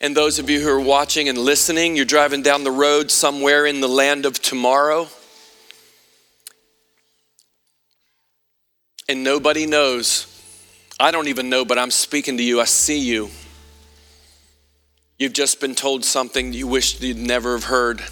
And 0.00 0.16
those 0.16 0.38
of 0.38 0.48
you 0.48 0.60
who 0.60 0.68
are 0.68 0.80
watching 0.80 1.28
and 1.28 1.36
listening, 1.36 1.96
you're 1.96 2.04
driving 2.04 2.42
down 2.42 2.62
the 2.62 2.70
road 2.70 3.10
somewhere 3.10 3.66
in 3.66 3.80
the 3.80 3.88
land 3.88 4.24
of 4.24 4.40
tomorrow. 4.40 5.08
And 9.08 9.24
nobody 9.24 9.66
knows. 9.66 10.28
I 11.00 11.10
don't 11.10 11.26
even 11.26 11.50
know, 11.50 11.64
but 11.64 11.76
I'm 11.76 11.90
speaking 11.90 12.36
to 12.36 12.44
you. 12.44 12.60
I 12.60 12.66
see 12.66 13.00
you. 13.00 13.30
You've 15.18 15.32
just 15.32 15.60
been 15.60 15.74
told 15.74 16.04
something 16.04 16.52
you 16.52 16.66
wish 16.66 17.00
you'd 17.00 17.16
never 17.16 17.52
have 17.52 17.64
heard. 17.64 18.02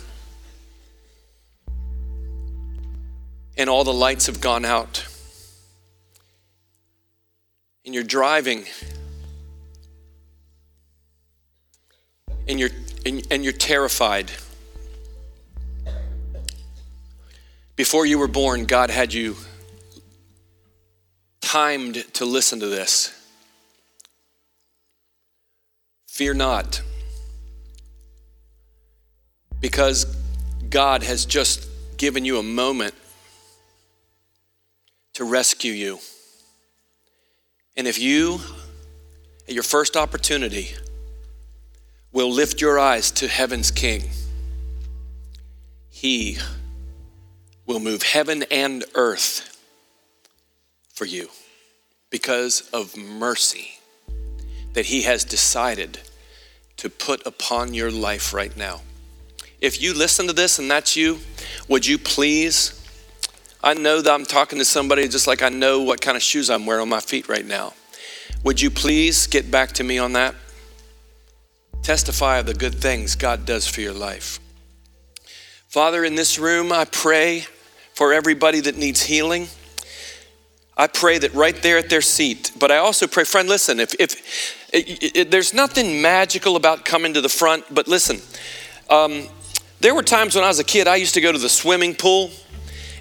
And 3.57 3.69
all 3.69 3.85
the 3.85 3.93
lights 3.93 4.27
have 4.27 4.41
gone 4.41 4.65
out. 4.65 5.07
And 7.85 7.95
you're 7.95 8.05
driving 8.05 8.67
and 12.49 12.59
you're, 12.59 12.71
and, 13.05 13.27
and 13.31 13.45
you're 13.45 13.53
terrified. 13.53 14.31
Before 17.77 18.07
you 18.07 18.19
were 18.19 18.29
born, 18.29 18.67
God 18.67 18.91
had 18.91 19.13
you 19.13 19.37
timed 21.41 22.05
to 22.15 22.25
listen 22.25 22.61
to 22.61 22.67
this. 22.67 23.19
Fear 26.07 26.35
not, 26.35 26.83
because 29.63 30.05
God 30.69 31.03
has 31.05 31.25
just 31.25 31.67
given 31.97 32.27
you 32.27 32.39
a 32.39 32.43
moment 32.43 32.95
to 35.15 35.25
rescue 35.25 35.73
you. 35.73 36.01
And 37.77 37.87
if 37.87 37.99
you, 37.99 38.41
at 39.49 39.55
your 39.55 39.63
first 39.63 39.97
opportunity, 39.97 40.73
will 42.13 42.31
lift 42.31 42.61
your 42.61 42.79
eyes 42.79 43.11
to 43.13 43.29
heaven's 43.29 43.71
King, 43.71 44.03
He 45.89 46.39
will 47.65 47.81
move 47.81 48.03
heaven 48.03 48.45
and 48.51 48.85
earth 48.95 49.57
for 50.93 51.05
you 51.05 51.29
because 52.11 52.69
of 52.73 52.97
mercy 52.97 53.79
that 54.73 54.87
He 54.87 55.03
has 55.03 55.25
decided 55.25 56.01
to 56.79 56.91
put 56.91 57.25
upon 57.27 57.75
your 57.75 57.91
life 57.91 58.35
right 58.35 58.55
now. 58.57 58.81
If 59.63 59.81
you 59.81 59.95
listen 59.95 60.27
to 60.27 60.35
this 60.35 60.59
and 60.59 60.71
that's 60.71 60.95
you, 60.95 61.21
would 61.69 61.87
you 61.87 61.97
please? 61.97 62.79
I 63.65 63.73
know 63.73 64.03
that 64.03 64.13
I'm 64.13 64.27
talking 64.27 64.59
to 64.59 64.65
somebody 64.67 65.09
just 65.09 65.27
like 65.27 65.41
I 65.41 65.49
know 65.49 65.81
what 65.81 66.03
kind 66.03 66.19
of 66.19 66.23
shoes 66.23 66.51
I'm 66.51 66.67
wearing 66.67 66.83
on 66.83 66.91
my 66.91 67.01
feet 67.01 67.29
right 67.31 67.47
now. 67.47 67.73
Would 68.45 68.61
you 68.61 68.71
please 68.71 69.27
get 69.27 69.51
back 69.51 69.73
to 69.73 69.85
me 69.85 69.97
on 69.97 70.13
that? 70.13 70.35
testify 71.83 72.39
of 72.39 72.47
the 72.47 72.55
good 72.55 72.77
things 72.77 73.17
God 73.17 73.45
does 73.45 73.67
for 73.67 73.81
your 73.81 73.93
life. 73.93 74.39
Father, 75.69 76.05
in 76.05 76.15
this 76.15 76.39
room, 76.39 76.73
I 76.73 76.85
pray 76.85 77.47
for 77.95 78.13
everybody 78.13 78.61
that 78.61 78.77
needs 78.77 79.03
healing. 79.03 79.49
I 80.77 80.87
pray 80.87 81.19
that 81.19 81.35
right 81.35 81.61
there 81.63 81.79
at 81.79 81.91
their 81.91 82.01
seat, 82.01 82.53
but 82.59 82.71
I 82.71 82.79
also 82.79 83.07
pray, 83.07 83.25
friend, 83.25 83.49
listen, 83.49 83.81
if, 83.81 83.95
if 83.99 84.71
it, 84.73 85.17
it, 85.17 85.31
there's 85.31 85.53
nothing 85.53 86.01
magical 86.01 86.57
about 86.57 86.85
coming 86.85 87.15
to 87.15 87.21
the 87.21 87.29
front, 87.29 87.65
but 87.71 87.89
listen, 87.89 88.21
um, 88.89 89.29
there 89.83 89.95
were 89.97 90.03
times 90.03 90.37
when 90.37 90.45
I 90.45 90.49
was 90.49 90.61
a 90.61 90.64
kid, 90.64 90.87
I 90.87 90.97
used 90.97 91.14
to 91.14 91.20
go 91.20 91.33
to 91.33 91.39
the 91.39 91.49
swimming 91.49 91.95
pool 91.97 92.30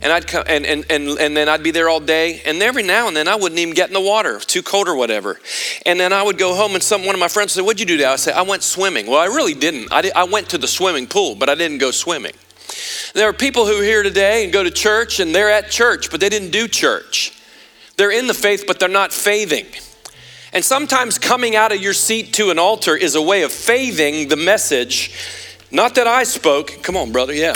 and 0.02 0.12
I'd 0.12 0.26
come 0.26 0.44
and, 0.48 0.66
and, 0.66 0.84
and, 0.90 1.10
and 1.20 1.38
then 1.38 1.48
I'd 1.48 1.62
be 1.62 1.70
there 1.70 1.88
all 1.88 2.00
day. 2.00 2.42
And 2.44 2.60
every 2.64 2.82
now 2.82 3.08
and 3.08 3.16
then 3.16 3.28
I 3.28 3.36
wouldn't 3.36 3.60
even 3.60 3.76
get 3.76 3.90
in 3.90 3.94
the 3.94 4.02
water, 4.02 4.40
too 4.40 4.64
cold 4.64 4.88
or 4.88 4.96
whatever. 4.96 5.40
And 5.86 6.00
then 6.00 6.12
I 6.12 6.24
would 6.24 6.40
go 6.40 6.56
home 6.56 6.74
and 6.74 6.82
some 6.82 7.06
one 7.06 7.14
of 7.14 7.20
my 7.20 7.28
friends 7.28 7.52
said, 7.52 7.64
What'd 7.64 7.80
you 7.80 7.86
do 7.86 7.98
today? 7.98 8.10
I 8.10 8.16
said, 8.16 8.34
I 8.34 8.42
went 8.42 8.64
swimming. 8.64 9.06
Well, 9.06 9.20
I 9.20 9.28
really 9.28 9.54
didn't. 9.54 9.94
I, 9.94 10.02
did, 10.02 10.14
I 10.14 10.24
went 10.24 10.50
to 10.50 10.58
the 10.58 10.68
swimming 10.68 11.06
pool, 11.06 11.36
but 11.36 11.50
I 11.50 11.56
didn't 11.56 11.78
go 11.78 11.92
swimming. 11.92 12.34
There 13.14 13.30
are 13.30 13.34
people 13.34 13.68
who 13.68 13.80
are 13.80 13.84
here 13.84 14.02
today 14.02 14.44
and 14.44 14.52
go 14.52 14.64
to 14.64 14.72
church 14.72 15.20
and 15.20 15.36
they're 15.36 15.52
at 15.52 15.70
church, 15.70 16.10
but 16.10 16.20
they 16.20 16.30
didn't 16.30 16.50
do 16.50 16.68
church. 16.68 17.40
They're 17.96 18.12
in 18.12 18.26
the 18.26 18.34
faith, 18.34 18.64
but 18.66 18.80
they're 18.80 18.90
not 18.90 19.14
faithing. 19.14 19.68
And 20.52 20.66
sometimes 20.66 21.20
coming 21.20 21.56
out 21.56 21.72
of 21.72 21.80
your 21.80 21.94
seat 21.94 22.34
to 22.34 22.50
an 22.50 22.58
altar 22.58 22.96
is 22.96 23.14
a 23.14 23.22
way 23.22 23.44
of 23.44 23.52
faithing 23.52 24.30
the 24.30 24.36
message 24.36 25.14
Not 25.72 25.96
that 25.96 26.06
I 26.06 26.24
spoke, 26.24 26.84
come 26.84 26.98
on, 26.98 27.14
brother, 27.14 27.34
yeah. 27.34 27.56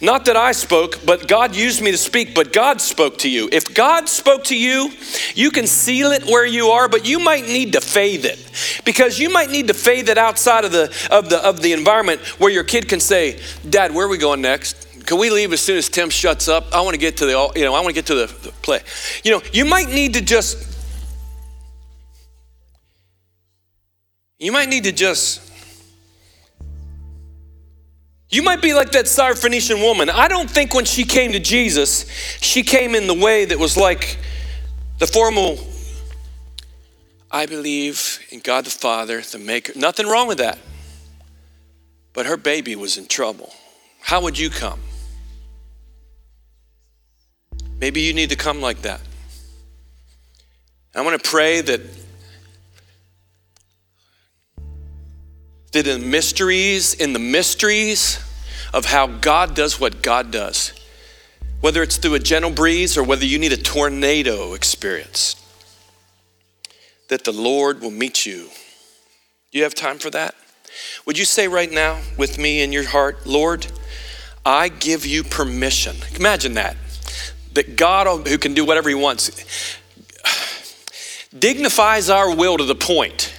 Not 0.00 0.26
that 0.26 0.36
I 0.36 0.52
spoke, 0.52 1.00
but 1.06 1.26
God 1.26 1.56
used 1.56 1.80
me 1.82 1.90
to 1.92 1.96
speak, 1.96 2.34
but 2.34 2.52
God 2.52 2.80
spoke 2.80 3.18
to 3.18 3.30
you. 3.30 3.48
If 3.50 3.74
God 3.74 4.08
spoke 4.08 4.44
to 4.44 4.56
you, 4.56 4.90
you 5.34 5.50
can 5.50 5.66
seal 5.66 6.12
it 6.12 6.24
where 6.24 6.44
you 6.44 6.68
are, 6.68 6.88
but 6.88 7.06
you 7.06 7.18
might 7.18 7.44
need 7.44 7.72
to 7.72 7.80
faith 7.80 8.26
it. 8.26 8.84
Because 8.84 9.18
you 9.18 9.30
might 9.30 9.50
need 9.50 9.68
to 9.68 9.74
faith 9.74 10.10
it 10.10 10.18
outside 10.18 10.66
of 10.66 10.72
the 10.72 10.92
of 11.10 11.30
the 11.30 11.38
of 11.42 11.62
the 11.62 11.72
environment 11.72 12.20
where 12.38 12.50
your 12.50 12.64
kid 12.64 12.86
can 12.88 13.00
say, 13.00 13.40
Dad, 13.68 13.94
where 13.94 14.06
are 14.06 14.10
we 14.10 14.18
going 14.18 14.42
next? 14.42 15.06
Can 15.06 15.18
we 15.18 15.30
leave 15.30 15.52
as 15.52 15.60
soon 15.60 15.78
as 15.78 15.88
Tim 15.88 16.10
shuts 16.10 16.48
up? 16.48 16.74
I 16.74 16.80
want 16.80 16.94
to 16.94 17.00
get 17.00 17.18
to 17.18 17.26
the, 17.26 17.52
you 17.56 17.64
know, 17.64 17.74
I 17.74 17.80
want 17.80 17.88
to 17.88 17.94
get 17.94 18.06
to 18.06 18.14
the, 18.14 18.26
the 18.26 18.52
play. 18.62 18.80
You 19.22 19.32
know, 19.32 19.42
you 19.52 19.64
might 19.64 19.88
need 19.88 20.14
to 20.14 20.22
just, 20.22 20.78
you 24.38 24.50
might 24.50 24.68
need 24.68 24.84
to 24.84 24.92
just 24.92 25.53
you 28.30 28.42
might 28.42 28.62
be 28.62 28.74
like 28.74 28.92
that 28.92 29.04
Syrophoenician 29.04 29.80
woman. 29.82 30.10
I 30.10 30.28
don't 30.28 30.50
think 30.50 30.74
when 30.74 30.84
she 30.84 31.04
came 31.04 31.32
to 31.32 31.40
Jesus, 31.40 32.08
she 32.40 32.62
came 32.62 32.94
in 32.94 33.06
the 33.06 33.14
way 33.14 33.44
that 33.44 33.58
was 33.58 33.76
like 33.76 34.18
the 34.98 35.06
formal, 35.06 35.58
I 37.30 37.46
believe 37.46 38.20
in 38.30 38.40
God 38.40 38.64
the 38.64 38.70
Father, 38.70 39.20
the 39.20 39.38
Maker. 39.38 39.72
Nothing 39.76 40.06
wrong 40.06 40.26
with 40.26 40.38
that. 40.38 40.58
But 42.12 42.26
her 42.26 42.36
baby 42.36 42.76
was 42.76 42.96
in 42.96 43.06
trouble. 43.06 43.52
How 44.00 44.22
would 44.22 44.38
you 44.38 44.50
come? 44.50 44.80
Maybe 47.80 48.00
you 48.02 48.14
need 48.14 48.30
to 48.30 48.36
come 48.36 48.60
like 48.60 48.82
that. 48.82 49.00
I 50.94 51.00
want 51.02 51.20
to 51.22 51.28
pray 51.28 51.60
that 51.60 51.80
in 55.74 56.00
the 56.00 56.06
mysteries, 56.06 56.94
in 56.94 57.12
the 57.12 57.18
mysteries 57.18 58.18
of 58.72 58.84
how 58.86 59.06
God 59.06 59.54
does 59.54 59.80
what 59.80 60.02
God 60.02 60.30
does, 60.30 60.72
whether 61.60 61.82
it's 61.82 61.96
through 61.96 62.14
a 62.14 62.18
gentle 62.18 62.50
breeze 62.50 62.96
or 62.96 63.02
whether 63.02 63.24
you 63.24 63.38
need 63.38 63.52
a 63.52 63.56
tornado 63.56 64.54
experience, 64.54 65.36
that 67.08 67.24
the 67.24 67.32
Lord 67.32 67.80
will 67.80 67.90
meet 67.90 68.24
you. 68.24 68.48
Do 69.52 69.58
you 69.58 69.64
have 69.64 69.74
time 69.74 69.98
for 69.98 70.10
that? 70.10 70.34
Would 71.06 71.18
you 71.18 71.24
say 71.24 71.48
right 71.48 71.70
now 71.70 72.00
with 72.16 72.38
me 72.38 72.62
in 72.62 72.72
your 72.72 72.88
heart, 72.88 73.26
Lord, 73.26 73.66
I 74.44 74.68
give 74.68 75.06
you 75.06 75.24
permission. 75.24 75.96
Imagine 76.16 76.54
that. 76.54 76.76
That 77.54 77.76
God, 77.76 78.26
who 78.26 78.38
can 78.38 78.54
do 78.54 78.64
whatever 78.64 78.88
He 78.88 78.94
wants, 78.94 79.30
dignifies 81.38 82.10
our 82.10 82.34
will 82.34 82.58
to 82.58 82.64
the 82.64 82.74
point 82.74 83.33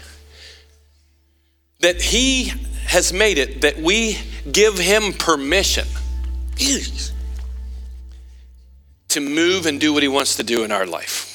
that 1.79 2.01
He 2.01 2.51
has 2.87 3.11
made 3.11 3.37
it 3.37 3.61
that 3.61 3.77
we 3.77 4.17
give 4.51 4.77
Him 4.77 5.13
permission 5.13 5.87
to 9.09 9.19
move 9.19 9.65
and 9.65 9.79
do 9.79 9.93
what 9.93 10.03
He 10.03 10.09
wants 10.09 10.35
to 10.37 10.43
do 10.43 10.63
in 10.63 10.71
our 10.71 10.85
life. 10.85 11.31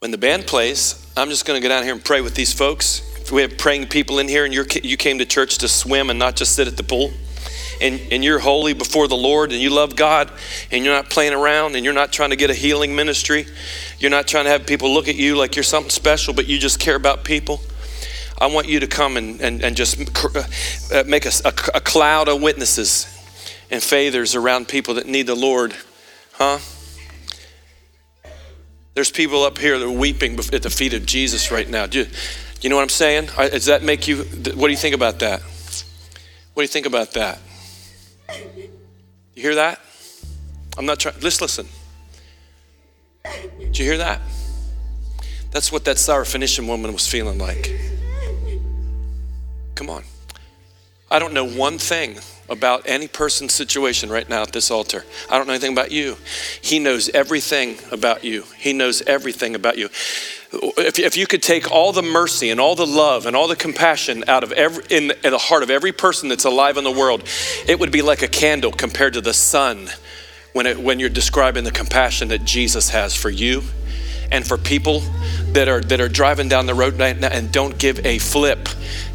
When 0.00 0.10
the 0.12 0.18
band 0.18 0.46
plays, 0.46 1.10
I'm 1.16 1.28
just 1.28 1.44
going 1.44 1.60
to 1.60 1.62
go 1.62 1.68
down 1.68 1.82
here 1.82 1.92
and 1.92 2.04
pray 2.04 2.20
with 2.20 2.34
these 2.34 2.52
folks. 2.52 3.02
If 3.16 3.32
we 3.32 3.42
have 3.42 3.58
praying 3.58 3.88
people 3.88 4.20
in 4.20 4.28
here 4.28 4.44
and 4.44 4.54
you 4.54 4.64
you 4.82 4.96
came 4.96 5.18
to 5.18 5.26
church 5.26 5.58
to 5.58 5.68
swim 5.68 6.08
and 6.08 6.18
not 6.18 6.36
just 6.36 6.54
sit 6.54 6.68
at 6.68 6.76
the 6.76 6.84
pool, 6.84 7.12
and, 7.80 8.00
and 8.10 8.24
you're 8.24 8.38
holy 8.38 8.72
before 8.72 9.08
the 9.08 9.16
Lord 9.16 9.52
and 9.52 9.60
you 9.60 9.70
love 9.70 9.96
God 9.96 10.30
and 10.70 10.84
you're 10.84 10.94
not 10.94 11.10
playing 11.10 11.32
around 11.32 11.76
and 11.76 11.84
you're 11.84 11.94
not 11.94 12.12
trying 12.12 12.30
to 12.30 12.36
get 12.36 12.50
a 12.50 12.54
healing 12.54 12.94
ministry, 12.94 13.46
you're 13.98 14.10
not 14.10 14.26
trying 14.26 14.44
to 14.44 14.50
have 14.50 14.66
people 14.66 14.92
look 14.92 15.08
at 15.08 15.16
you 15.16 15.36
like 15.36 15.56
you're 15.56 15.62
something 15.62 15.90
special, 15.90 16.34
but 16.34 16.46
you 16.46 16.58
just 16.58 16.80
care 16.80 16.96
about 16.96 17.24
people. 17.24 17.60
I 18.40 18.46
want 18.46 18.68
you 18.68 18.80
to 18.80 18.86
come 18.86 19.16
and, 19.16 19.40
and, 19.40 19.62
and 19.62 19.76
just 19.76 19.98
uh, 20.24 21.04
make 21.06 21.26
a, 21.26 21.32
a, 21.44 21.52
a 21.74 21.80
cloud 21.80 22.28
of 22.28 22.40
witnesses 22.40 23.06
and 23.70 23.82
fathers 23.82 24.34
around 24.34 24.68
people 24.68 24.94
that 24.94 25.06
need 25.06 25.26
the 25.26 25.34
Lord. 25.34 25.74
Huh? 26.32 26.58
There's 28.94 29.10
people 29.10 29.42
up 29.42 29.58
here 29.58 29.78
that 29.78 29.84
are 29.84 29.90
weeping 29.90 30.38
at 30.52 30.62
the 30.62 30.70
feet 30.70 30.94
of 30.94 31.04
Jesus 31.04 31.50
right 31.50 31.68
now. 31.68 31.86
Do 31.86 32.00
you, 32.00 32.06
you 32.60 32.70
know 32.70 32.76
what 32.76 32.82
I'm 32.82 32.88
saying? 32.88 33.28
Does 33.36 33.66
that 33.66 33.82
make 33.82 34.06
you, 34.06 34.18
what 34.18 34.66
do 34.66 34.70
you 34.70 34.76
think 34.76 34.94
about 34.94 35.18
that? 35.18 35.42
What 36.54 36.62
do 36.62 36.62
you 36.62 36.68
think 36.68 36.86
about 36.86 37.12
that? 37.12 37.38
You 39.34 39.42
hear 39.42 39.54
that? 39.56 39.80
I'm 40.76 40.86
not 40.86 41.00
trying, 41.00 41.16
let's 41.22 41.40
listen. 41.40 41.66
Did 43.58 43.78
you 43.78 43.84
hear 43.84 43.98
that? 43.98 44.20
That's 45.50 45.72
what 45.72 45.84
that 45.86 45.96
Syrophoenician 45.96 46.66
woman 46.68 46.92
was 46.92 47.06
feeling 47.06 47.38
like. 47.38 47.97
Come 49.78 49.90
on. 49.90 50.02
I 51.08 51.20
don't 51.20 51.32
know 51.32 51.48
one 51.48 51.78
thing 51.78 52.16
about 52.48 52.82
any 52.86 53.06
person's 53.06 53.54
situation 53.54 54.10
right 54.10 54.28
now 54.28 54.42
at 54.42 54.50
this 54.50 54.72
altar. 54.72 55.04
I 55.30 55.38
don't 55.38 55.46
know 55.46 55.52
anything 55.52 55.70
about 55.70 55.92
you. 55.92 56.16
He 56.60 56.80
knows 56.80 57.08
everything 57.10 57.76
about 57.92 58.24
you. 58.24 58.42
He 58.56 58.72
knows 58.72 59.02
everything 59.02 59.54
about 59.54 59.78
you. 59.78 59.84
If, 60.52 60.98
if 60.98 61.16
you 61.16 61.28
could 61.28 61.44
take 61.44 61.70
all 61.70 61.92
the 61.92 62.02
mercy 62.02 62.50
and 62.50 62.58
all 62.58 62.74
the 62.74 62.88
love 62.88 63.24
and 63.24 63.36
all 63.36 63.46
the 63.46 63.54
compassion 63.54 64.24
out 64.26 64.42
of 64.42 64.50
every 64.50 64.82
in, 64.90 65.12
in 65.22 65.30
the 65.30 65.38
heart 65.38 65.62
of 65.62 65.70
every 65.70 65.92
person 65.92 66.28
that's 66.28 66.44
alive 66.44 66.76
in 66.76 66.82
the 66.82 66.90
world, 66.90 67.22
it 67.68 67.78
would 67.78 67.92
be 67.92 68.02
like 68.02 68.22
a 68.22 68.28
candle 68.28 68.72
compared 68.72 69.12
to 69.12 69.20
the 69.20 69.32
sun 69.32 69.90
when, 70.54 70.66
it, 70.66 70.76
when 70.76 70.98
you're 70.98 71.08
describing 71.08 71.62
the 71.62 71.70
compassion 71.70 72.26
that 72.28 72.44
Jesus 72.44 72.88
has 72.88 73.14
for 73.14 73.30
you 73.30 73.62
and 74.30 74.46
for 74.46 74.58
people 74.58 75.02
that 75.52 75.68
are 75.68 75.80
that 75.80 76.00
are 76.00 76.08
driving 76.08 76.48
down 76.48 76.66
the 76.66 76.74
road 76.74 76.98
right 76.98 77.18
now 77.18 77.28
and 77.28 77.50
don't 77.50 77.78
give 77.78 78.04
a 78.04 78.18
flip 78.18 78.68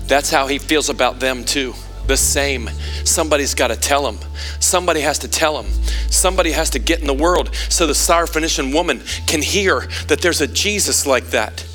that's 0.08 0.30
how 0.30 0.48
he 0.48 0.60
feels 0.60 0.90
about 0.90 1.20
them 1.20 1.44
too. 1.44 1.74
The 2.08 2.18
same. 2.18 2.70
Somebody's 3.06 3.54
got 3.54 3.70
to 3.70 3.78
tell 3.78 4.08
him. 4.08 4.18
Somebody 4.60 5.02
has 5.02 5.20
to 5.20 5.28
tell 5.28 5.62
him. 5.62 5.72
Somebody 6.10 6.52
has 6.52 6.70
to 6.72 6.80
get 6.80 7.00
in 7.00 7.08
the 7.08 7.14
world 7.14 7.56
so 7.70 7.88
the 7.88 7.94
Syrophoenician 7.94 8.74
woman 8.74 9.02
can 9.26 9.42
hear 9.42 9.88
that 10.08 10.22
there's 10.22 10.42
a 10.42 10.48
Jesus 10.48 11.08
like 11.08 11.28
that. 11.28 11.66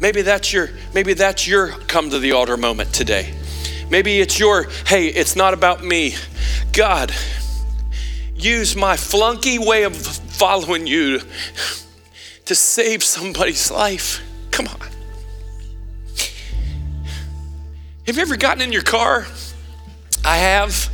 Maybe 0.00 0.22
that's 0.22 0.52
your 0.52 0.70
maybe 0.94 1.12
that's 1.12 1.46
your 1.46 1.68
come 1.68 2.10
to 2.10 2.18
the 2.18 2.32
altar 2.32 2.56
moment 2.56 2.92
today. 2.92 3.34
Maybe 3.90 4.20
it's 4.20 4.38
your 4.38 4.64
hey, 4.86 5.08
it's 5.08 5.36
not 5.36 5.52
about 5.52 5.84
me. 5.84 6.14
God, 6.72 7.12
use 8.34 8.76
my 8.76 8.96
flunky 8.96 9.58
way 9.58 9.82
of 9.82 9.96
following 9.96 10.86
you 10.86 11.20
to 12.46 12.54
save 12.54 13.04
somebody's 13.04 13.70
life. 13.70 14.22
Come 14.50 14.68
on. 14.68 14.89
Have 18.06 18.16
you 18.16 18.22
ever 18.22 18.36
gotten 18.36 18.62
in 18.62 18.72
your 18.72 18.82
car? 18.82 19.26
I 20.24 20.36
have. 20.36 20.90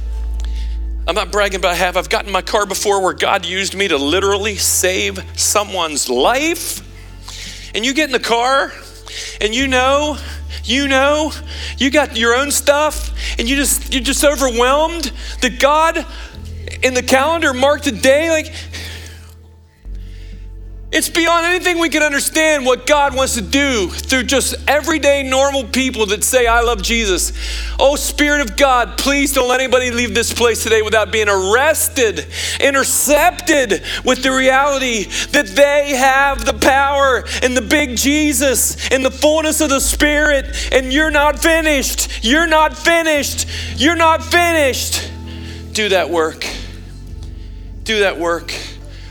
I'm 1.07 1.14
not 1.14 1.30
bragging, 1.30 1.61
but 1.61 1.70
I 1.70 1.74
have. 1.74 1.96
I've 1.96 2.09
gotten 2.09 2.26
in 2.26 2.32
my 2.32 2.42
car 2.42 2.66
before 2.66 3.00
where 3.00 3.12
God 3.12 3.46
used 3.46 3.76
me 3.76 3.86
to 3.88 3.96
literally 3.96 4.57
save 4.57 5.18
someone's 5.38 6.09
life. 6.09 6.82
And 7.74 7.86
you 7.86 7.94
get 7.94 8.07
in 8.07 8.12
the 8.12 8.18
car 8.18 8.72
and 9.40 9.54
you 9.54 9.68
know, 9.68 10.18
you 10.64 10.88
know, 10.88 11.30
you 11.78 11.90
got 11.90 12.16
your 12.16 12.34
own 12.34 12.50
stuff 12.50 13.16
and 13.38 13.48
you 13.48 13.54
just 13.54 13.92
you're 13.92 14.02
just 14.02 14.24
overwhelmed 14.24 15.12
that 15.42 15.61
God 15.61 16.04
in 16.82 16.94
the 16.94 17.02
calendar 17.02 17.54
marked 17.54 17.86
a 17.86 17.92
day 17.92 18.30
like 18.30 18.52
it's 20.97 21.11
beyond 21.11 21.44
anything 21.44 21.78
we 21.78 21.90
can 21.90 22.03
understand 22.03 22.64
what 22.64 22.86
God 22.86 23.14
wants 23.14 23.34
to 23.34 23.42
do 23.42 23.90
through 23.90 24.22
just 24.22 24.55
everyday 24.66 25.22
normal 25.22 25.64
people 25.64 26.07
that 26.07 26.24
say, 26.24 26.47
I 26.47 26.62
love 26.62 26.82
Jesus. 26.82 27.34
Oh, 27.78 27.97
Spirit 27.97 28.40
of 28.40 28.57
God, 28.57 28.97
please 28.97 29.34
don't 29.34 29.47
let 29.47 29.61
anybody 29.61 29.90
leave 29.90 30.14
this 30.14 30.32
place 30.32 30.62
today 30.62 30.80
without 30.80 31.12
being 31.12 31.28
arrested, 31.28 32.26
intercepted 32.61 33.82
with 34.07 34.22
the 34.22 34.32
reality 34.32 35.05
that 35.32 35.49
they 35.49 35.90
have 35.90 36.47
the 36.47 36.55
power 36.55 37.24
and 37.42 37.55
the 37.55 37.61
big 37.61 37.99
Jesus 37.99 38.88
and 38.88 39.05
the 39.05 39.11
fullness 39.11 39.61
of 39.61 39.68
the 39.68 39.80
Spirit, 39.80 40.72
and 40.72 40.94
you're 40.94 41.11
not 41.11 41.38
finished. 41.38 42.24
You're 42.24 42.47
not 42.47 42.74
finished. 42.74 43.47
You're 43.76 43.97
not 43.97 44.24
finished. 44.24 45.11
Do 45.74 45.90
that 45.90 46.09
work. 46.09 46.47
Do 47.84 47.99
that 47.99 48.18
work. 48.18 48.55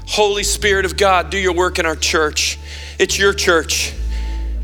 Holy 0.07 0.43
Spirit 0.43 0.85
of 0.85 0.97
God, 0.97 1.29
do 1.29 1.37
your 1.37 1.53
work 1.53 1.79
in 1.79 1.85
our 1.85 1.95
church. 1.95 2.59
It's 2.99 3.17
your 3.17 3.33
church. 3.33 3.93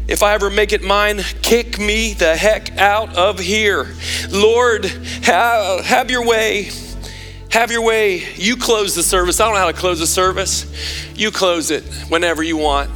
If 0.07 0.23
I 0.23 0.33
ever 0.33 0.49
make 0.49 0.73
it 0.73 0.83
mine, 0.83 1.19
kick 1.41 1.79
me 1.79 2.13
the 2.13 2.35
heck 2.35 2.77
out 2.77 3.15
of 3.15 3.39
here. 3.39 3.87
Lord, 4.29 4.85
have, 5.23 5.85
have 5.85 6.11
your 6.11 6.25
way. 6.25 6.69
Have 7.51 7.71
your 7.71 7.83
way. 7.83 8.23
You 8.35 8.55
close 8.57 8.95
the 8.95 9.03
service. 9.03 9.39
I 9.39 9.45
don't 9.45 9.53
know 9.53 9.61
how 9.61 9.71
to 9.71 9.77
close 9.77 9.99
the 9.99 10.07
service. 10.07 10.65
You 11.15 11.31
close 11.31 11.71
it 11.71 11.83
whenever 12.09 12.43
you 12.43 12.57
want. 12.57 12.89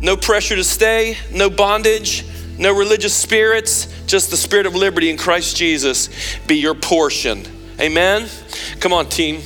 No 0.00 0.16
pressure 0.16 0.56
to 0.56 0.64
stay, 0.64 1.16
no 1.32 1.50
bondage, 1.50 2.24
no 2.58 2.72
religious 2.72 3.14
spirits, 3.14 3.86
just 4.06 4.30
the 4.30 4.36
spirit 4.36 4.66
of 4.66 4.74
liberty 4.74 5.10
in 5.10 5.16
Christ 5.16 5.56
Jesus 5.56 6.08
be 6.46 6.56
your 6.56 6.74
portion. 6.74 7.44
Amen. 7.80 8.28
Come 8.80 8.92
on, 8.92 9.08
team. 9.08 9.42